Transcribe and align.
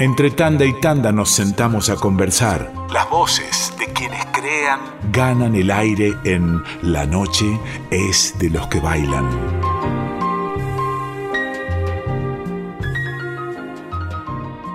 Entre 0.00 0.30
tanda 0.30 0.64
y 0.64 0.72
tanda 0.80 1.12
nos 1.12 1.28
sentamos 1.28 1.90
a 1.90 1.96
conversar. 1.96 2.72
Las 2.90 3.10
voces 3.10 3.70
de 3.78 3.84
quienes 3.92 4.24
crean 4.32 4.80
ganan 5.12 5.54
el 5.54 5.70
aire 5.70 6.14
en 6.24 6.62
La 6.80 7.04
noche 7.04 7.44
es 7.90 8.34
de 8.38 8.48
los 8.48 8.66
que 8.68 8.80
bailan. 8.80 9.28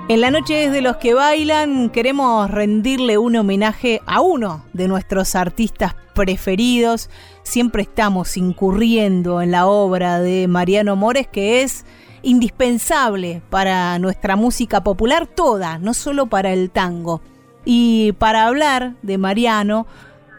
En 0.10 0.22
la 0.22 0.30
noche 0.30 0.66
es 0.66 0.72
de 0.72 0.82
los 0.82 0.98
que 0.98 1.16
bailan, 1.16 1.90
queremos 1.90 2.52
rendirle 2.52 3.18
un 3.18 3.36
homenaje 3.36 4.02
a 4.06 4.22
uno 4.22 4.64
de 4.74 4.88
nuestros 4.88 5.34
artistas 5.34 5.96
preferidos. 6.14 7.10
Siempre 7.42 7.82
estamos 7.82 8.38
incurriendo 8.38 9.42
en 9.42 9.50
la 9.50 9.66
obra 9.66 10.20
de 10.20 10.48
Mariano 10.48 10.96
Mores, 10.96 11.26
que 11.26 11.64
es 11.64 11.84
indispensable 12.26 13.42
para 13.50 13.98
nuestra 14.00 14.36
música 14.36 14.84
popular 14.84 15.28
toda, 15.28 15.78
no 15.78 15.94
solo 15.94 16.26
para 16.26 16.52
el 16.52 16.72
tango. 16.72 17.22
Y 17.64 18.14
para 18.14 18.48
hablar 18.48 18.96
de 19.04 19.18
Mariano, 19.18 19.86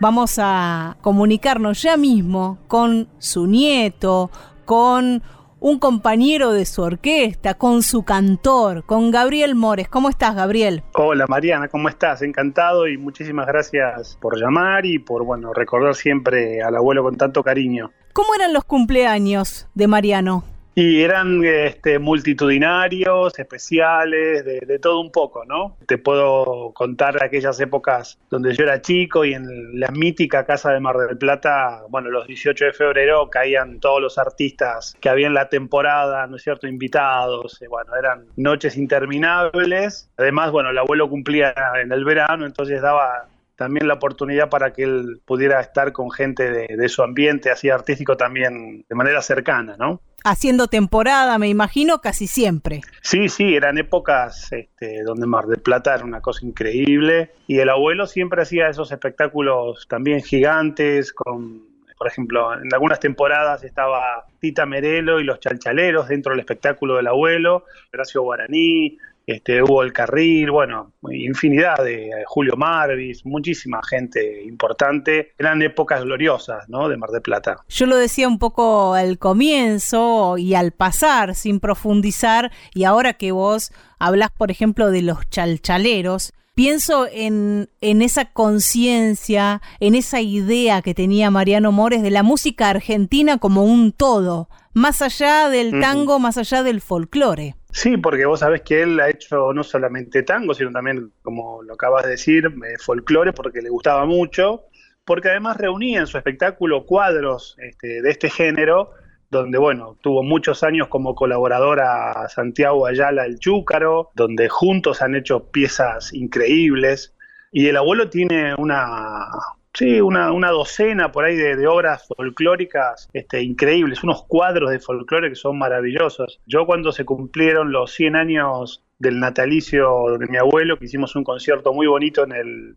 vamos 0.01 0.39
a 0.39 0.97
comunicarnos 1.01 1.81
ya 1.81 1.97
mismo 1.97 2.59
con 2.67 3.09
su 3.19 3.47
nieto, 3.47 4.31
con 4.65 5.23
un 5.61 5.79
compañero 5.79 6.53
de 6.53 6.67
su 6.67 6.83
orquesta, 6.83 7.55
con 7.55 7.83
su 7.83 8.05
cantor, 8.05 8.85
con 8.85 9.11
Gabriel 9.11 9.55
Mores. 9.55 9.89
¿Cómo 9.89 10.09
estás, 10.09 10.35
Gabriel? 10.35 10.83
Hola, 10.95 11.27
Mariana, 11.29 11.69
¿cómo 11.69 11.89
estás? 11.89 12.23
Encantado 12.23 12.89
y 12.89 12.99
muchísimas 12.99 13.47
gracias 13.47 14.19
por 14.21 14.39
llamar 14.39 14.85
y 14.87 14.99
por, 14.99 15.25
bueno, 15.25 15.53
recordar 15.55 15.95
siempre 15.95 16.63
al 16.63 16.77
abuelo 16.77 17.03
con 17.05 17.17
tanto 17.17 17.43
cariño. 17.43 17.91
¿Cómo 18.13 18.35
eran 18.35 18.53
los 18.53 18.65
cumpleaños 18.65 19.69
de 19.75 19.87
Mariano? 19.87 20.56
Y 20.79 21.01
eran 21.01 21.43
este, 21.43 21.99
multitudinarios, 21.99 23.39
especiales, 23.39 24.45
de, 24.45 24.79
todo 24.79 25.01
un 25.01 25.11
poco, 25.11 25.43
¿no? 25.47 25.79
Te 25.87 25.97
puedo 25.97 26.75
contar 26.75 27.25
aquellas 27.25 27.59
épocas 27.61 28.19
donde 28.29 28.55
yo 28.55 28.65
era 28.65 28.83
chico 28.83 29.25
y 29.25 29.33
en 29.33 29.81
la 29.81 29.89
mítica 29.89 30.45
casa 30.45 30.73
de 30.73 30.81
Mar 30.81 30.99
del 30.99 31.17
Plata, 31.17 31.81
bueno, 31.89 32.11
los 32.11 32.27
18 32.27 32.67
de 32.67 32.73
febrero 32.75 33.31
caían 33.31 33.81
todos 33.81 34.03
los 34.03 34.19
artistas 34.19 34.95
que 35.01 35.09
había 35.09 35.29
en 35.29 35.33
la 35.33 35.49
temporada, 35.49 36.27
¿no 36.27 36.37
es 36.37 36.43
cierto?, 36.43 36.67
invitados, 36.67 37.63
eh, 37.63 37.69
bueno, 37.69 37.97
eran 37.97 38.27
noches 38.37 38.77
interminables. 38.77 40.11
Además, 40.19 40.51
bueno, 40.51 40.69
el 40.69 40.77
abuelo 40.77 41.09
cumplía 41.09 41.55
en 41.83 41.91
el 41.91 42.05
verano, 42.05 42.45
entonces 42.45 42.83
daba 42.83 43.29
también 43.57 43.89
la 43.89 43.95
oportunidad 43.95 44.49
para 44.49 44.73
que 44.73 44.85
él 44.85 45.21
pudiera 45.25 45.61
estar 45.61 45.93
con 45.93 46.11
gente 46.11 46.51
de, 46.51 46.77
de 46.77 46.89
su 46.89 47.03
ambiente, 47.03 47.51
así 47.51 47.71
artístico 47.71 48.17
también 48.17 48.85
de 48.89 48.95
manera 48.95 49.23
cercana, 49.23 49.77
¿no? 49.79 50.01
haciendo 50.27 50.67
temporada, 50.67 51.39
me 51.39 51.49
imagino, 51.49 52.01
casi 52.01 52.27
siempre. 52.27 52.81
Sí, 53.01 53.29
sí, 53.29 53.55
eran 53.55 53.79
épocas 53.79 54.53
este, 54.53 55.05
donde 55.05 55.25
Mar 55.25 55.47
del 55.47 55.61
Plata 55.61 55.95
era 55.95 56.05
una 56.05 56.21
cosa 56.21 56.45
increíble 56.45 57.31
y 57.47 57.59
el 57.59 57.69
abuelo 57.69 58.07
siempre 58.07 58.43
hacía 58.43 58.69
esos 58.69 58.91
espectáculos 58.91 59.87
también 59.89 60.23
gigantes 60.23 61.13
con 61.13 61.77
por 61.99 62.09
ejemplo, 62.09 62.53
en 62.53 62.73
algunas 62.75 63.01
temporadas 63.01 63.65
estaba 63.65 64.27
Tita 64.39 64.67
Merelo 64.67 65.19
y 65.19 65.25
los 65.25 65.41
Chalchaleros 65.41 66.09
dentro 66.09 66.33
del 66.33 66.41
espectáculo 66.41 66.97
del 66.97 67.07
abuelo, 67.07 67.65
Horacio 67.91 68.21
Guaraní, 68.21 68.99
este, 69.27 69.59
El 69.59 69.93
Carril, 69.93 70.51
bueno, 70.51 70.93
infinidad 71.11 71.77
de 71.83 72.09
eh, 72.09 72.25
Julio 72.27 72.57
Marvis, 72.57 73.27
muchísima 73.27 73.81
gente 73.83 74.43
importante. 74.45 75.33
Eran 75.37 75.63
épocas 75.63 76.03
gloriosas, 76.03 76.69
¿no? 76.69 76.89
De 76.89 76.97
Mar 76.97 77.11
del 77.11 77.23
Plata. 77.23 77.59
Yo 77.69 77.87
lo 77.87 77.97
decía 77.97 78.29
un 78.29 78.39
poco 78.39 78.95
al 78.95 79.19
comienzo 79.19 80.39
y 80.39 80.55
al 80.55 80.71
pasar, 80.71 81.35
sin 81.35 81.59
profundizar, 81.59 82.53
y 82.73 82.85
ahora 82.85 83.15
que 83.15 83.33
vos 83.33 83.73
hablas, 83.99 84.31
por 84.31 84.51
ejemplo, 84.51 84.91
de 84.91 85.03
los 85.03 85.29
chalchaleros, 85.29 86.33
pienso 86.57 87.07
en, 87.13 87.69
en 87.83 88.03
esa 88.03 88.33
conciencia, 88.33 89.61
en 89.79 89.95
esa 89.95 90.23
idea 90.23 90.81
que 90.83 90.95
tenía 90.95 91.31
Mariano 91.31 91.71
Mores 91.71 92.03
de 92.03 92.11
la 92.11 92.25
música 92.25 92.71
argentina 92.71 93.37
como 93.37 93.63
un 93.63 93.93
todo, 93.93 94.49
más 94.73 95.03
allá 95.03 95.51
del 95.51 95.81
tango, 95.81 96.19
más 96.19 96.39
allá 96.39 96.63
del 96.63 96.81
folclore. 96.81 97.55
Sí, 97.71 97.99
porque 97.99 98.25
vos 98.25 98.41
sabés 98.41 98.63
que 98.63 98.83
él 98.83 98.99
ha 99.01 99.11
hecho 99.11 99.53
no 99.53 99.63
solamente 99.63 100.23
tango, 100.23 100.55
sino 100.55 100.73
también, 100.73 101.13
como 101.23 101.63
lo 101.63 101.75
acabas 101.75 102.05
de 102.05 102.13
decir, 102.13 102.47
eh, 102.47 102.79
folclore, 102.79 103.35
porque 103.35 103.61
le 103.61 103.69
gustaba 103.69 104.07
mucho, 104.07 104.65
porque 105.05 105.29
además 105.29 105.59
reunía 105.59 106.01
en 106.01 106.07
su 106.07 106.17
espectáculo 106.17 106.87
cuadros 106.87 107.57
este, 107.59 108.01
de 108.01 108.11
este 108.11 108.31
género, 108.31 108.93
donde, 109.31 109.59
bueno, 109.59 109.97
tuvo 110.01 110.23
muchos 110.23 110.63
años 110.63 110.89
como 110.89 111.15
colaboradora 111.15 112.29
Santiago 112.29 112.87
Ayala 112.87 113.25
el 113.25 113.39
Chúcaro, 113.39 114.11
donde 114.15 114.49
juntos 114.49 115.03
han 115.03 115.15
hecho 115.15 115.51
piezas 115.51 116.13
increíbles. 116.13 117.15
Y 117.53 117.69
el 117.69 117.77
abuelo 117.77 118.11
tiene 118.11 118.55
una, 118.57 119.29
Sí, 119.77 120.01
una, 120.01 120.33
una 120.33 120.53
docena 120.53 121.13
por 121.13 121.27
ahí 121.27 121.37
de, 121.37 121.67
obras 121.67 122.07
folclóricas 122.09 123.11
este, 123.13 123.43
increíbles, 123.43 124.03
unos 124.03 124.25
cuadros 124.25 124.71
de 124.71 124.81
folclore 124.81 125.29
que 125.29 125.35
son 125.35 125.59
maravillosos. 125.59 126.41
Yo 126.47 126.65
cuando 126.65 126.93
se 126.93 127.05
cumplieron 127.05 127.73
los 127.73 127.93
100 127.93 128.17
años 128.17 128.83
del 128.99 129.21
natalicio 129.21 130.17
de 130.19 130.29
mi 130.29 130.39
abuelo, 130.39 130.79
que 130.79 130.87
hicimos 130.87 131.15
un 131.15 131.25
concierto 131.25 131.75
muy 131.75 131.87
bonito 131.87 132.25
en 132.25 132.33
el 132.33 132.77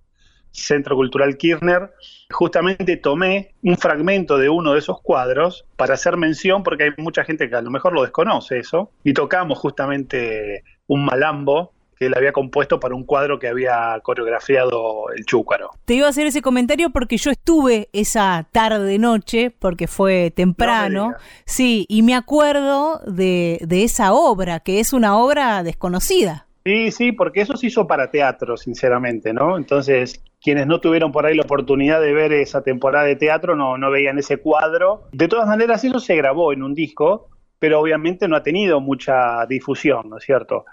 Centro 0.51 0.95
Cultural 0.95 1.37
Kirchner, 1.37 1.91
justamente 2.31 2.97
tomé 2.97 3.53
un 3.63 3.77
fragmento 3.77 4.37
de 4.37 4.49
uno 4.49 4.73
de 4.73 4.79
esos 4.79 5.01
cuadros 5.01 5.65
para 5.75 5.93
hacer 5.93 6.17
mención, 6.17 6.63
porque 6.63 6.83
hay 6.83 6.89
mucha 6.97 7.23
gente 7.23 7.49
que 7.49 7.55
a 7.55 7.61
lo 7.61 7.71
mejor 7.71 7.93
lo 7.93 8.01
desconoce 8.01 8.59
eso, 8.59 8.91
y 9.03 9.13
tocamos 9.13 9.57
justamente 9.59 10.63
un 10.87 11.05
malambo 11.05 11.73
que 11.99 12.05
él 12.05 12.13
había 12.15 12.31
compuesto 12.31 12.79
para 12.79 12.95
un 12.95 13.03
cuadro 13.03 13.39
que 13.39 13.49
había 13.49 13.99
coreografiado 14.01 15.09
el 15.15 15.25
Chúcaro. 15.25 15.71
Te 15.83 15.95
iba 15.95 16.07
a 16.07 16.11
hacer 16.11 16.27
ese 16.27 16.41
comentario 16.41 16.91
porque 16.91 17.17
yo 17.17 17.29
estuve 17.29 17.89
esa 17.91 18.47
tarde 18.53 18.97
noche, 18.97 19.51
porque 19.51 19.87
fue 19.87 20.31
temprano, 20.31 21.13
sí, 21.45 21.85
y 21.89 22.01
me 22.01 22.15
acuerdo 22.15 23.01
de, 23.05 23.59
de 23.61 23.83
esa 23.83 24.13
obra, 24.13 24.61
que 24.61 24.79
es 24.79 24.93
una 24.93 25.17
obra 25.17 25.61
desconocida. 25.61 26.47
Sí, 26.65 26.91
sí, 26.91 27.11
porque 27.11 27.41
eso 27.41 27.57
se 27.57 27.67
hizo 27.67 27.85
para 27.85 28.11
teatro, 28.11 28.55
sinceramente, 28.55 29.33
¿no? 29.33 29.57
Entonces, 29.57 30.21
quienes 30.41 30.67
no 30.67 30.79
tuvieron 30.79 31.11
por 31.11 31.25
ahí 31.25 31.35
la 31.35 31.43
oportunidad 31.43 32.01
de 32.01 32.13
ver 32.13 32.31
esa 32.33 32.61
temporada 32.63 33.05
de 33.05 33.15
teatro 33.15 33.55
no, 33.55 33.77
no 33.77 33.91
veían 33.91 34.17
ese 34.17 34.37
cuadro. 34.37 35.03
De 35.11 35.27
todas 35.27 35.47
maneras, 35.47 35.83
eso 35.83 35.99
se 35.99 36.15
grabó 36.15 36.53
en 36.53 36.63
un 36.63 36.73
disco, 36.73 37.29
pero 37.59 37.79
obviamente 37.79 38.27
no 38.27 38.35
ha 38.35 38.43
tenido 38.43 38.79
mucha 38.79 39.45
difusión, 39.47 40.09
¿no 40.09 40.17
es 40.17 40.23
cierto? 40.23 40.65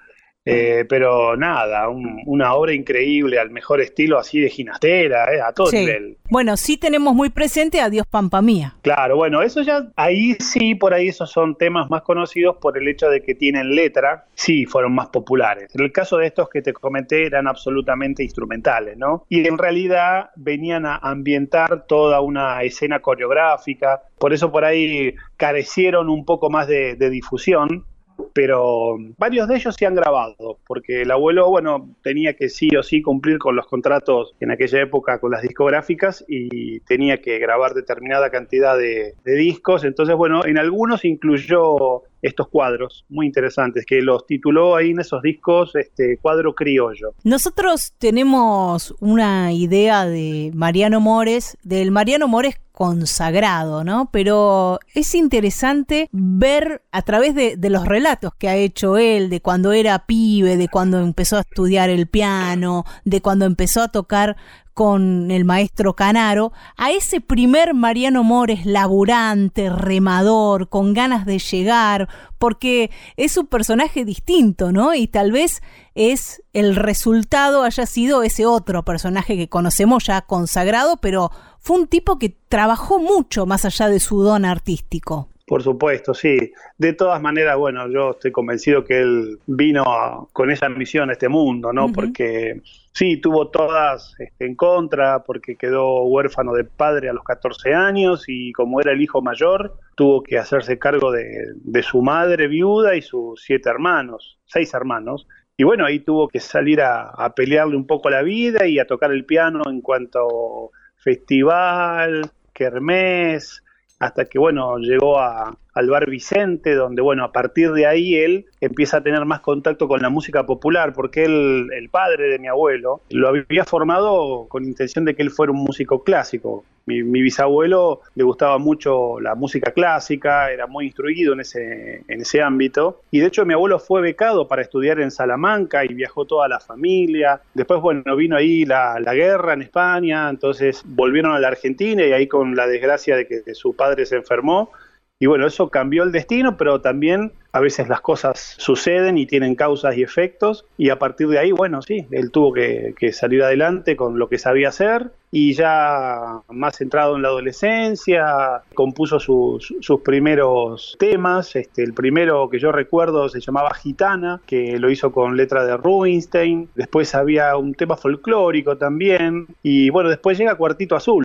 Eh, 0.48 0.84
pero 0.88 1.36
nada, 1.36 1.88
una 1.88 2.54
obra 2.54 2.72
increíble, 2.72 3.40
al 3.40 3.50
mejor 3.50 3.80
estilo 3.80 4.16
así 4.16 4.40
de 4.40 4.48
ginastera, 4.48 5.34
eh, 5.34 5.40
a 5.40 5.52
todo 5.52 5.72
nivel. 5.72 6.18
Bueno, 6.30 6.56
sí 6.56 6.76
tenemos 6.76 7.14
muy 7.14 7.30
presente 7.30 7.80
a 7.80 7.90
Dios 7.90 8.06
Pampa 8.06 8.40
Mía. 8.40 8.76
Claro, 8.82 9.16
bueno, 9.16 9.42
eso 9.42 9.62
ya, 9.62 9.88
ahí 9.96 10.34
sí, 10.38 10.76
por 10.76 10.94
ahí 10.94 11.08
esos 11.08 11.32
son 11.32 11.56
temas 11.56 11.90
más 11.90 12.02
conocidos 12.02 12.58
por 12.60 12.78
el 12.78 12.86
hecho 12.86 13.10
de 13.10 13.22
que 13.22 13.34
tienen 13.34 13.74
letra, 13.74 14.26
sí, 14.34 14.66
fueron 14.66 14.94
más 14.94 15.08
populares. 15.08 15.74
En 15.74 15.82
el 15.82 15.90
caso 15.90 16.18
de 16.18 16.28
estos 16.28 16.48
que 16.48 16.62
te 16.62 16.72
comenté 16.72 17.26
eran 17.26 17.48
absolutamente 17.48 18.22
instrumentales, 18.22 18.96
¿no? 18.96 19.24
Y 19.28 19.48
en 19.48 19.58
realidad 19.58 20.30
venían 20.36 20.86
a 20.86 20.96
ambientar 20.98 21.86
toda 21.88 22.20
una 22.20 22.62
escena 22.62 23.00
coreográfica, 23.00 24.02
por 24.18 24.32
eso 24.32 24.52
por 24.52 24.64
ahí 24.64 25.12
carecieron 25.36 26.08
un 26.08 26.24
poco 26.24 26.50
más 26.50 26.68
de 26.68 27.10
difusión, 27.10 27.84
pero 28.32 28.96
varios 29.16 29.48
de 29.48 29.56
ellos 29.56 29.74
se 29.78 29.86
han 29.86 29.94
grabado, 29.94 30.58
porque 30.66 31.02
el 31.02 31.10
abuelo, 31.10 31.48
bueno, 31.48 31.94
tenía 32.02 32.34
que 32.34 32.48
sí 32.48 32.68
o 32.76 32.82
sí 32.82 33.02
cumplir 33.02 33.38
con 33.38 33.56
los 33.56 33.66
contratos 33.66 34.34
en 34.40 34.50
aquella 34.50 34.82
época 34.82 35.18
con 35.18 35.30
las 35.30 35.42
discográficas 35.42 36.24
y 36.28 36.80
tenía 36.80 37.20
que 37.20 37.38
grabar 37.38 37.74
determinada 37.74 38.30
cantidad 38.30 38.76
de, 38.76 39.14
discos, 39.24 39.84
entonces, 39.84 40.16
bueno, 40.16 40.44
en 40.44 40.58
algunos 40.58 41.04
incluyó 41.04 42.02
estos 42.22 42.48
cuadros 42.48 43.04
muy 43.08 43.26
interesantes, 43.26 43.84
que 43.86 44.00
los 44.00 44.26
tituló 44.26 44.76
ahí 44.76 44.90
en 44.90 45.00
esos 45.00 45.22
discos 45.22 45.74
este 45.76 46.18
cuadro 46.18 46.54
criollo. 46.54 47.14
Nosotros 47.24 47.92
tenemos 47.98 48.94
una 49.00 49.52
idea 49.52 50.06
de 50.06 50.50
Mariano 50.54 51.00
Mores, 51.00 51.56
del 51.62 51.90
Mariano 51.90 52.28
Mores 52.28 52.58
consagrado, 52.76 53.84
¿no? 53.84 54.10
Pero 54.12 54.80
es 54.94 55.14
interesante 55.14 56.10
ver 56.12 56.82
a 56.92 57.00
través 57.00 57.34
de, 57.34 57.56
los 57.70 57.86
relatos 57.86 58.34
que 58.34 58.50
ha 58.50 58.56
hecho 58.56 58.98
él, 58.98 59.30
de 59.30 59.40
cuando 59.40 59.72
era 59.72 60.04
pibe, 60.04 60.58
de 60.58 60.68
cuando 60.68 60.98
empezó 60.98 61.38
a 61.38 61.40
estudiar 61.40 61.88
el 61.88 62.06
piano, 62.06 62.84
de 63.06 63.22
cuando 63.22 63.46
empezó 63.46 63.80
a 63.80 63.88
tocar 63.88 64.36
con 64.74 65.30
el 65.30 65.46
maestro 65.46 65.96
Canaro, 65.96 66.52
a 66.76 66.90
ese 66.90 67.22
primer 67.22 67.72
Mariano 67.72 68.22
Mores 68.22 68.66
laburante, 68.66 69.70
remador, 69.70 70.68
con 70.68 70.92
ganas 70.92 71.24
de 71.24 71.38
llegar, 71.38 72.10
porque 72.36 72.90
es 73.16 73.38
un 73.38 73.46
personaje 73.46 74.04
distinto, 74.04 74.70
¿no? 74.70 74.94
Y 74.94 75.08
tal 75.08 75.32
vez 75.32 75.62
es 75.94 76.42
el 76.52 76.76
resultado 76.76 77.62
haya 77.62 77.86
sido 77.86 78.22
ese 78.22 78.44
otro 78.44 78.84
personaje 78.84 79.38
que 79.38 79.48
conocemos 79.48 80.04
ya 80.04 80.20
consagrado, 80.20 80.98
pero 80.98 81.30
fue 81.66 81.80
un 81.80 81.88
tipo 81.88 82.16
que 82.16 82.32
trabajó 82.48 83.00
mucho 83.00 83.44
más 83.44 83.64
allá 83.64 83.88
de 83.88 83.98
su 83.98 84.22
don 84.22 84.44
artístico. 84.44 85.30
Por 85.48 85.64
supuesto, 85.64 86.14
sí. 86.14 86.52
De 86.78 86.92
todas 86.92 87.20
maneras, 87.20 87.56
bueno, 87.56 87.90
yo 87.90 88.12
estoy 88.12 88.30
convencido 88.30 88.84
que 88.84 89.00
él 89.00 89.40
vino 89.48 90.28
con 90.32 90.52
esa 90.52 90.68
misión 90.68 91.10
a 91.10 91.14
este 91.14 91.28
mundo, 91.28 91.72
¿no? 91.72 91.90
Porque 91.90 92.60
sí, 92.92 93.16
tuvo 93.16 93.48
todas 93.48 94.14
este, 94.20 94.46
en 94.46 94.54
contra, 94.54 95.24
porque 95.24 95.56
quedó 95.56 96.04
huérfano 96.04 96.52
de 96.52 96.62
padre 96.62 97.08
a 97.08 97.12
los 97.12 97.24
14 97.24 97.74
años 97.74 98.26
y 98.28 98.52
como 98.52 98.80
era 98.80 98.92
el 98.92 99.02
hijo 99.02 99.20
mayor, 99.20 99.74
tuvo 99.96 100.22
que 100.22 100.38
hacerse 100.38 100.78
cargo 100.78 101.10
de, 101.10 101.82
su 101.82 102.00
madre 102.00 102.46
viuda 102.46 102.94
y 102.94 103.02
sus 103.02 103.42
siete 103.42 103.70
hermanos, 103.70 104.38
seis 104.44 104.72
hermanos. 104.72 105.26
Y 105.56 105.64
bueno, 105.64 105.84
ahí 105.84 105.98
tuvo 105.98 106.28
que 106.28 106.38
salir 106.38 106.80
a, 106.80 107.08
a 107.08 107.34
pelearle 107.34 107.74
un 107.74 107.88
poco 107.88 108.08
la 108.08 108.22
vida 108.22 108.68
y 108.68 108.78
a 108.78 108.86
tocar 108.86 109.10
el 109.10 109.24
piano 109.24 109.62
en 109.66 109.80
cuanto 109.80 110.70
festival, 111.06 112.32
kermés, 112.52 113.62
hasta 114.00 114.24
que 114.24 114.40
bueno, 114.40 114.78
llegó 114.78 115.20
a, 115.20 115.56
al 115.72 115.88
bar 115.88 116.10
Vicente, 116.10 116.74
donde 116.74 117.00
bueno, 117.00 117.22
a 117.22 117.30
partir 117.30 117.70
de 117.70 117.86
ahí 117.86 118.16
él 118.16 118.46
empieza 118.60 118.96
a 118.96 119.02
tener 119.04 119.24
más 119.24 119.38
contacto 119.38 119.86
con 119.86 120.02
la 120.02 120.10
música 120.10 120.44
popular, 120.46 120.92
porque 120.92 121.24
él, 121.24 121.68
el 121.72 121.90
padre 121.90 122.28
de 122.28 122.40
mi 122.40 122.48
abuelo, 122.48 123.02
lo 123.10 123.28
había 123.28 123.64
formado 123.64 124.46
con 124.48 124.64
intención 124.64 125.04
de 125.04 125.14
que 125.14 125.22
él 125.22 125.30
fuera 125.30 125.52
un 125.52 125.62
músico 125.62 126.02
clásico. 126.02 126.64
Mi, 126.86 127.02
bisabuelo 127.02 128.02
le 128.14 128.22
gustaba 128.22 128.58
mucho 128.58 129.18
la 129.18 129.34
música 129.34 129.72
clásica, 129.72 130.52
era 130.52 130.68
muy 130.68 130.86
instruido 130.86 131.32
en 131.32 131.40
ese, 131.40 132.04
en 132.06 132.20
ese 132.20 132.40
ámbito, 132.40 133.02
y 133.10 133.18
de 133.18 133.26
hecho 133.26 133.44
mi 133.44 133.54
abuelo 133.54 133.80
fue 133.80 134.00
becado 134.00 134.46
para 134.46 134.62
estudiar 134.62 135.00
en 135.00 135.10
Salamanca 135.10 135.84
y 135.84 135.94
viajó 135.94 136.26
toda 136.26 136.46
la 136.46 136.60
familia. 136.60 137.40
Después, 137.54 137.80
bueno, 137.80 138.14
vino 138.14 138.36
ahí 138.36 138.64
la, 138.64 139.00
la 139.00 139.14
guerra 139.14 139.54
en 139.54 139.62
España, 139.62 140.28
entonces 140.30 140.82
volvieron 140.84 141.32
a 141.32 141.40
la 141.40 141.48
Argentina 141.48 142.06
y 142.06 142.12
ahí 142.12 142.28
con 142.28 142.54
la 142.54 142.68
desgracia 142.68 143.16
de 143.16 143.26
que 143.26 143.42
su 143.54 143.74
padre 143.74 144.06
se 144.06 144.16
enfermó, 144.16 144.70
y 145.18 145.24
bueno, 145.24 145.46
eso 145.46 145.70
cambió 145.70 146.02
el 146.02 146.12
destino, 146.12 146.58
pero 146.58 146.82
también 146.82 147.32
a 147.52 147.60
veces 147.60 147.88
las 147.88 148.02
cosas 148.02 148.54
suceden 148.58 149.16
y 149.16 149.24
tienen 149.24 149.54
causas 149.54 149.96
y 149.96 150.02
efectos. 150.02 150.66
Y 150.76 150.90
a 150.90 150.98
partir 150.98 151.28
de 151.28 151.38
ahí, 151.38 151.52
bueno, 151.52 151.80
sí, 151.80 152.06
él 152.10 152.30
tuvo 152.30 152.52
que, 152.52 152.94
salir 153.14 153.42
adelante 153.42 153.96
con 153.96 154.18
lo 154.18 154.28
que 154.28 154.36
sabía 154.36 154.68
hacer. 154.68 155.10
Y 155.30 155.54
ya 155.54 156.42
más 156.50 156.76
centrado 156.76 157.16
en 157.16 157.22
la 157.22 157.28
adolescencia, 157.28 158.60
compuso 158.74 159.18
sus, 159.18 159.72
primeros 160.04 160.96
temas. 160.98 161.56
Este, 161.56 161.82
el 161.82 161.94
primero 161.94 162.50
que 162.50 162.58
yo 162.58 162.70
recuerdo 162.70 163.30
se 163.30 163.40
llamaba 163.40 163.72
Gitana, 163.72 164.42
que 164.44 164.78
lo 164.78 164.90
hizo 164.90 165.12
con 165.12 165.34
letra 165.34 165.64
de 165.64 165.78
Rubinstein. 165.78 166.68
Después 166.74 167.14
había 167.14 167.56
un 167.56 167.72
tema 167.72 167.96
folclórico 167.96 168.76
también. 168.76 169.46
Y 169.62 169.88
bueno, 169.88 170.10
después 170.10 170.36
llega 170.36 170.56
Cuartito 170.56 170.94
Azul. 170.94 171.24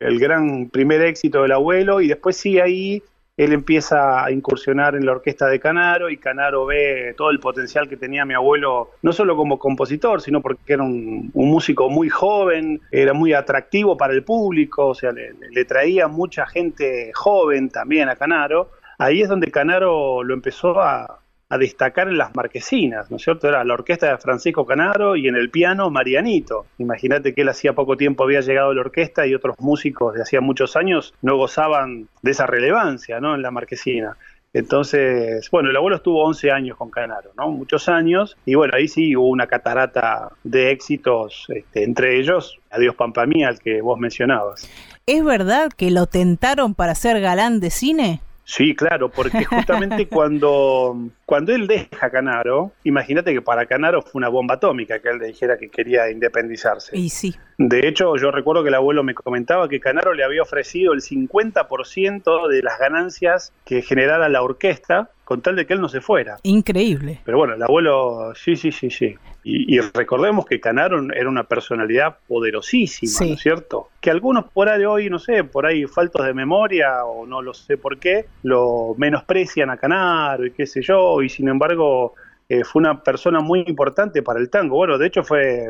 El 0.00 0.18
gran 0.18 0.68
primer 0.70 1.02
éxito 1.02 1.42
del 1.42 1.52
abuelo 1.52 2.00
y 2.00 2.08
después 2.08 2.36
sí 2.36 2.58
ahí 2.58 3.02
él 3.40 3.54
empieza 3.54 4.22
a 4.22 4.30
incursionar 4.30 4.94
en 4.94 5.06
la 5.06 5.12
orquesta 5.12 5.46
de 5.46 5.58
Canaro 5.58 6.10
y 6.10 6.18
Canaro 6.18 6.66
ve 6.66 7.14
todo 7.16 7.30
el 7.30 7.40
potencial 7.40 7.88
que 7.88 7.96
tenía 7.96 8.26
mi 8.26 8.34
abuelo, 8.34 8.90
no 9.00 9.14
solo 9.14 9.34
como 9.34 9.58
compositor, 9.58 10.20
sino 10.20 10.42
porque 10.42 10.74
era 10.74 10.82
un, 10.82 11.30
músico 11.32 11.88
muy 11.88 12.10
joven, 12.10 12.82
era 12.90 13.14
muy 13.14 13.32
atractivo 13.32 13.96
para 13.96 14.12
el 14.12 14.24
público, 14.24 14.88
o 14.88 14.94
sea, 14.94 15.12
le, 15.12 15.64
traía 15.64 16.06
mucha 16.06 16.46
gente 16.46 17.12
joven 17.14 17.70
también 17.70 18.10
a 18.10 18.16
Canaro. 18.16 18.72
Ahí 18.98 19.22
es 19.22 19.30
donde 19.30 19.50
Canaro 19.50 20.22
lo 20.22 20.34
empezó 20.34 20.78
a, 20.78 21.20
a 21.50 21.58
destacar 21.58 22.08
en 22.08 22.16
las 22.16 22.34
marquesinas, 22.34 23.10
¿no 23.10 23.16
es 23.16 23.24
cierto? 23.24 23.48
Era 23.48 23.64
la 23.64 23.74
orquesta 23.74 24.08
de 24.08 24.18
Francisco 24.18 24.64
Canaro 24.64 25.16
y 25.16 25.26
en 25.26 25.34
el 25.34 25.50
piano 25.50 25.90
Marianito. 25.90 26.66
Imagínate 26.78 27.34
que 27.34 27.42
él 27.42 27.48
hacía 27.48 27.74
poco 27.74 27.96
tiempo 27.96 28.24
había 28.24 28.40
llegado 28.40 28.70
a 28.70 28.74
la 28.74 28.80
orquesta 28.80 29.26
y 29.26 29.34
otros 29.34 29.56
músicos 29.58 30.14
de 30.14 30.22
hacía 30.22 30.40
muchos 30.40 30.76
años 30.76 31.12
no 31.22 31.36
gozaban 31.36 32.08
de 32.22 32.30
esa 32.30 32.46
relevancia, 32.46 33.20
¿no? 33.20 33.34
En 33.34 33.42
la 33.42 33.50
marquesina. 33.50 34.16
Entonces, 34.52 35.48
bueno, 35.50 35.70
el 35.70 35.76
abuelo 35.76 35.96
estuvo 35.96 36.24
11 36.24 36.50
años 36.50 36.76
con 36.76 36.90
Canaro, 36.90 37.30
¿no? 37.36 37.50
Muchos 37.50 37.88
años, 37.88 38.36
y 38.46 38.54
bueno, 38.54 38.74
ahí 38.76 38.88
sí 38.88 39.14
hubo 39.16 39.28
una 39.28 39.46
catarata 39.46 40.30
de 40.42 40.70
éxitos, 40.70 41.46
este, 41.48 41.84
entre 41.84 42.18
ellos 42.18 42.58
Adiós 42.70 42.94
Pampa 42.94 43.26
Mía, 43.26 43.48
al 43.48 43.60
que 43.60 43.80
vos 43.80 43.98
mencionabas. 43.98 44.68
¿Es 45.06 45.24
verdad 45.24 45.70
que 45.76 45.90
lo 45.90 46.06
tentaron 46.06 46.74
para 46.74 46.94
ser 46.94 47.20
galán 47.20 47.60
de 47.60 47.70
cine? 47.70 48.20
Sí, 48.50 48.74
claro, 48.74 49.10
porque 49.10 49.44
justamente 49.44 50.08
cuando, 50.08 50.96
cuando 51.30 51.54
él 51.54 51.68
deja 51.68 52.10
Canaro, 52.10 52.72
imagínate 52.82 53.32
que 53.32 53.40
para 53.40 53.64
Canaro 53.66 54.02
fue 54.02 54.18
una 54.18 54.28
bomba 54.28 54.56
atómica 54.56 54.98
que 54.98 55.10
él 55.10 55.18
le 55.20 55.28
dijera 55.28 55.56
que 55.56 55.68
quería 55.68 56.10
independizarse. 56.10 56.98
Y 56.98 57.08
sí. 57.08 57.36
De 57.56 57.86
hecho, 57.86 58.16
yo 58.16 58.32
recuerdo 58.32 58.64
que 58.64 58.70
el 58.70 58.74
abuelo 58.74 59.04
me 59.04 59.14
comentaba 59.14 59.68
que 59.68 59.78
Canaro 59.78 60.12
le 60.12 60.24
había 60.24 60.42
ofrecido 60.42 60.92
el 60.92 61.02
50% 61.02 62.48
de 62.48 62.62
las 62.64 62.80
ganancias 62.80 63.52
que 63.64 63.80
generara 63.80 64.28
la 64.28 64.42
orquesta 64.42 65.10
con 65.30 65.42
tal 65.42 65.54
de 65.54 65.64
que 65.64 65.74
él 65.74 65.80
no 65.80 65.88
se 65.88 66.00
fuera. 66.00 66.38
Increíble. 66.42 67.20
Pero 67.24 67.38
bueno, 67.38 67.54
el 67.54 67.62
abuelo, 67.62 68.32
sí, 68.34 68.56
sí, 68.56 68.72
sí, 68.72 68.90
sí. 68.90 69.14
Y, 69.44 69.78
recordemos 69.78 70.44
que 70.44 70.58
Canaro 70.58 71.00
era 71.14 71.28
una 71.28 71.44
personalidad 71.44 72.16
poderosísima, 72.26 73.26
¿no 73.26 73.34
es 73.34 73.40
cierto? 73.40 73.88
Que 74.00 74.10
algunos 74.10 74.46
por 74.46 74.68
ahí 74.68 74.84
hoy, 74.84 75.08
no 75.08 75.20
sé, 75.20 75.44
por 75.44 75.66
ahí 75.66 75.86
faltos 75.86 76.26
de 76.26 76.34
memoria 76.34 77.04
o 77.04 77.26
no 77.26 77.40
lo 77.42 77.54
sé 77.54 77.76
por 77.76 77.98
qué, 77.98 78.26
lo 78.42 78.94
menosprecian 78.98 79.70
a 79.70 79.76
Canaro 79.76 80.46
y 80.46 80.50
qué 80.50 80.66
sé 80.66 80.82
yo, 80.82 81.19
y 81.22 81.28
sin 81.28 81.48
embargo 81.48 82.14
eh, 82.48 82.64
fue 82.64 82.80
una 82.80 83.02
persona 83.02 83.40
muy 83.40 83.64
importante 83.66 84.22
para 84.22 84.40
el 84.40 84.50
tango. 84.50 84.76
Bueno, 84.76 84.98
de 84.98 85.06
hecho 85.06 85.22
fue 85.22 85.66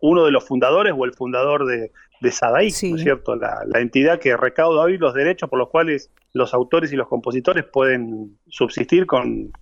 uno 0.00 0.24
de 0.24 0.32
los 0.32 0.44
fundadores 0.44 0.92
o 0.96 1.04
el 1.04 1.14
fundador 1.14 1.64
de, 1.64 1.92
de 2.20 2.30
Sadaik, 2.30 2.74
¿no 2.84 2.96
es 2.96 3.02
cierto? 3.02 3.36
La, 3.36 3.80
entidad 3.80 4.18
que 4.18 4.36
recauda 4.36 4.82
hoy 4.82 4.96
los 4.96 5.14
derechos 5.14 5.50
por 5.50 5.58
los 5.58 5.68
cuales 5.68 6.10
los 6.32 6.54
autores 6.54 6.92
y 6.92 6.96
los 6.96 7.08
compositores 7.08 7.64
pueden 7.64 8.38
subsistir 8.48 9.06
con, 9.06 9.52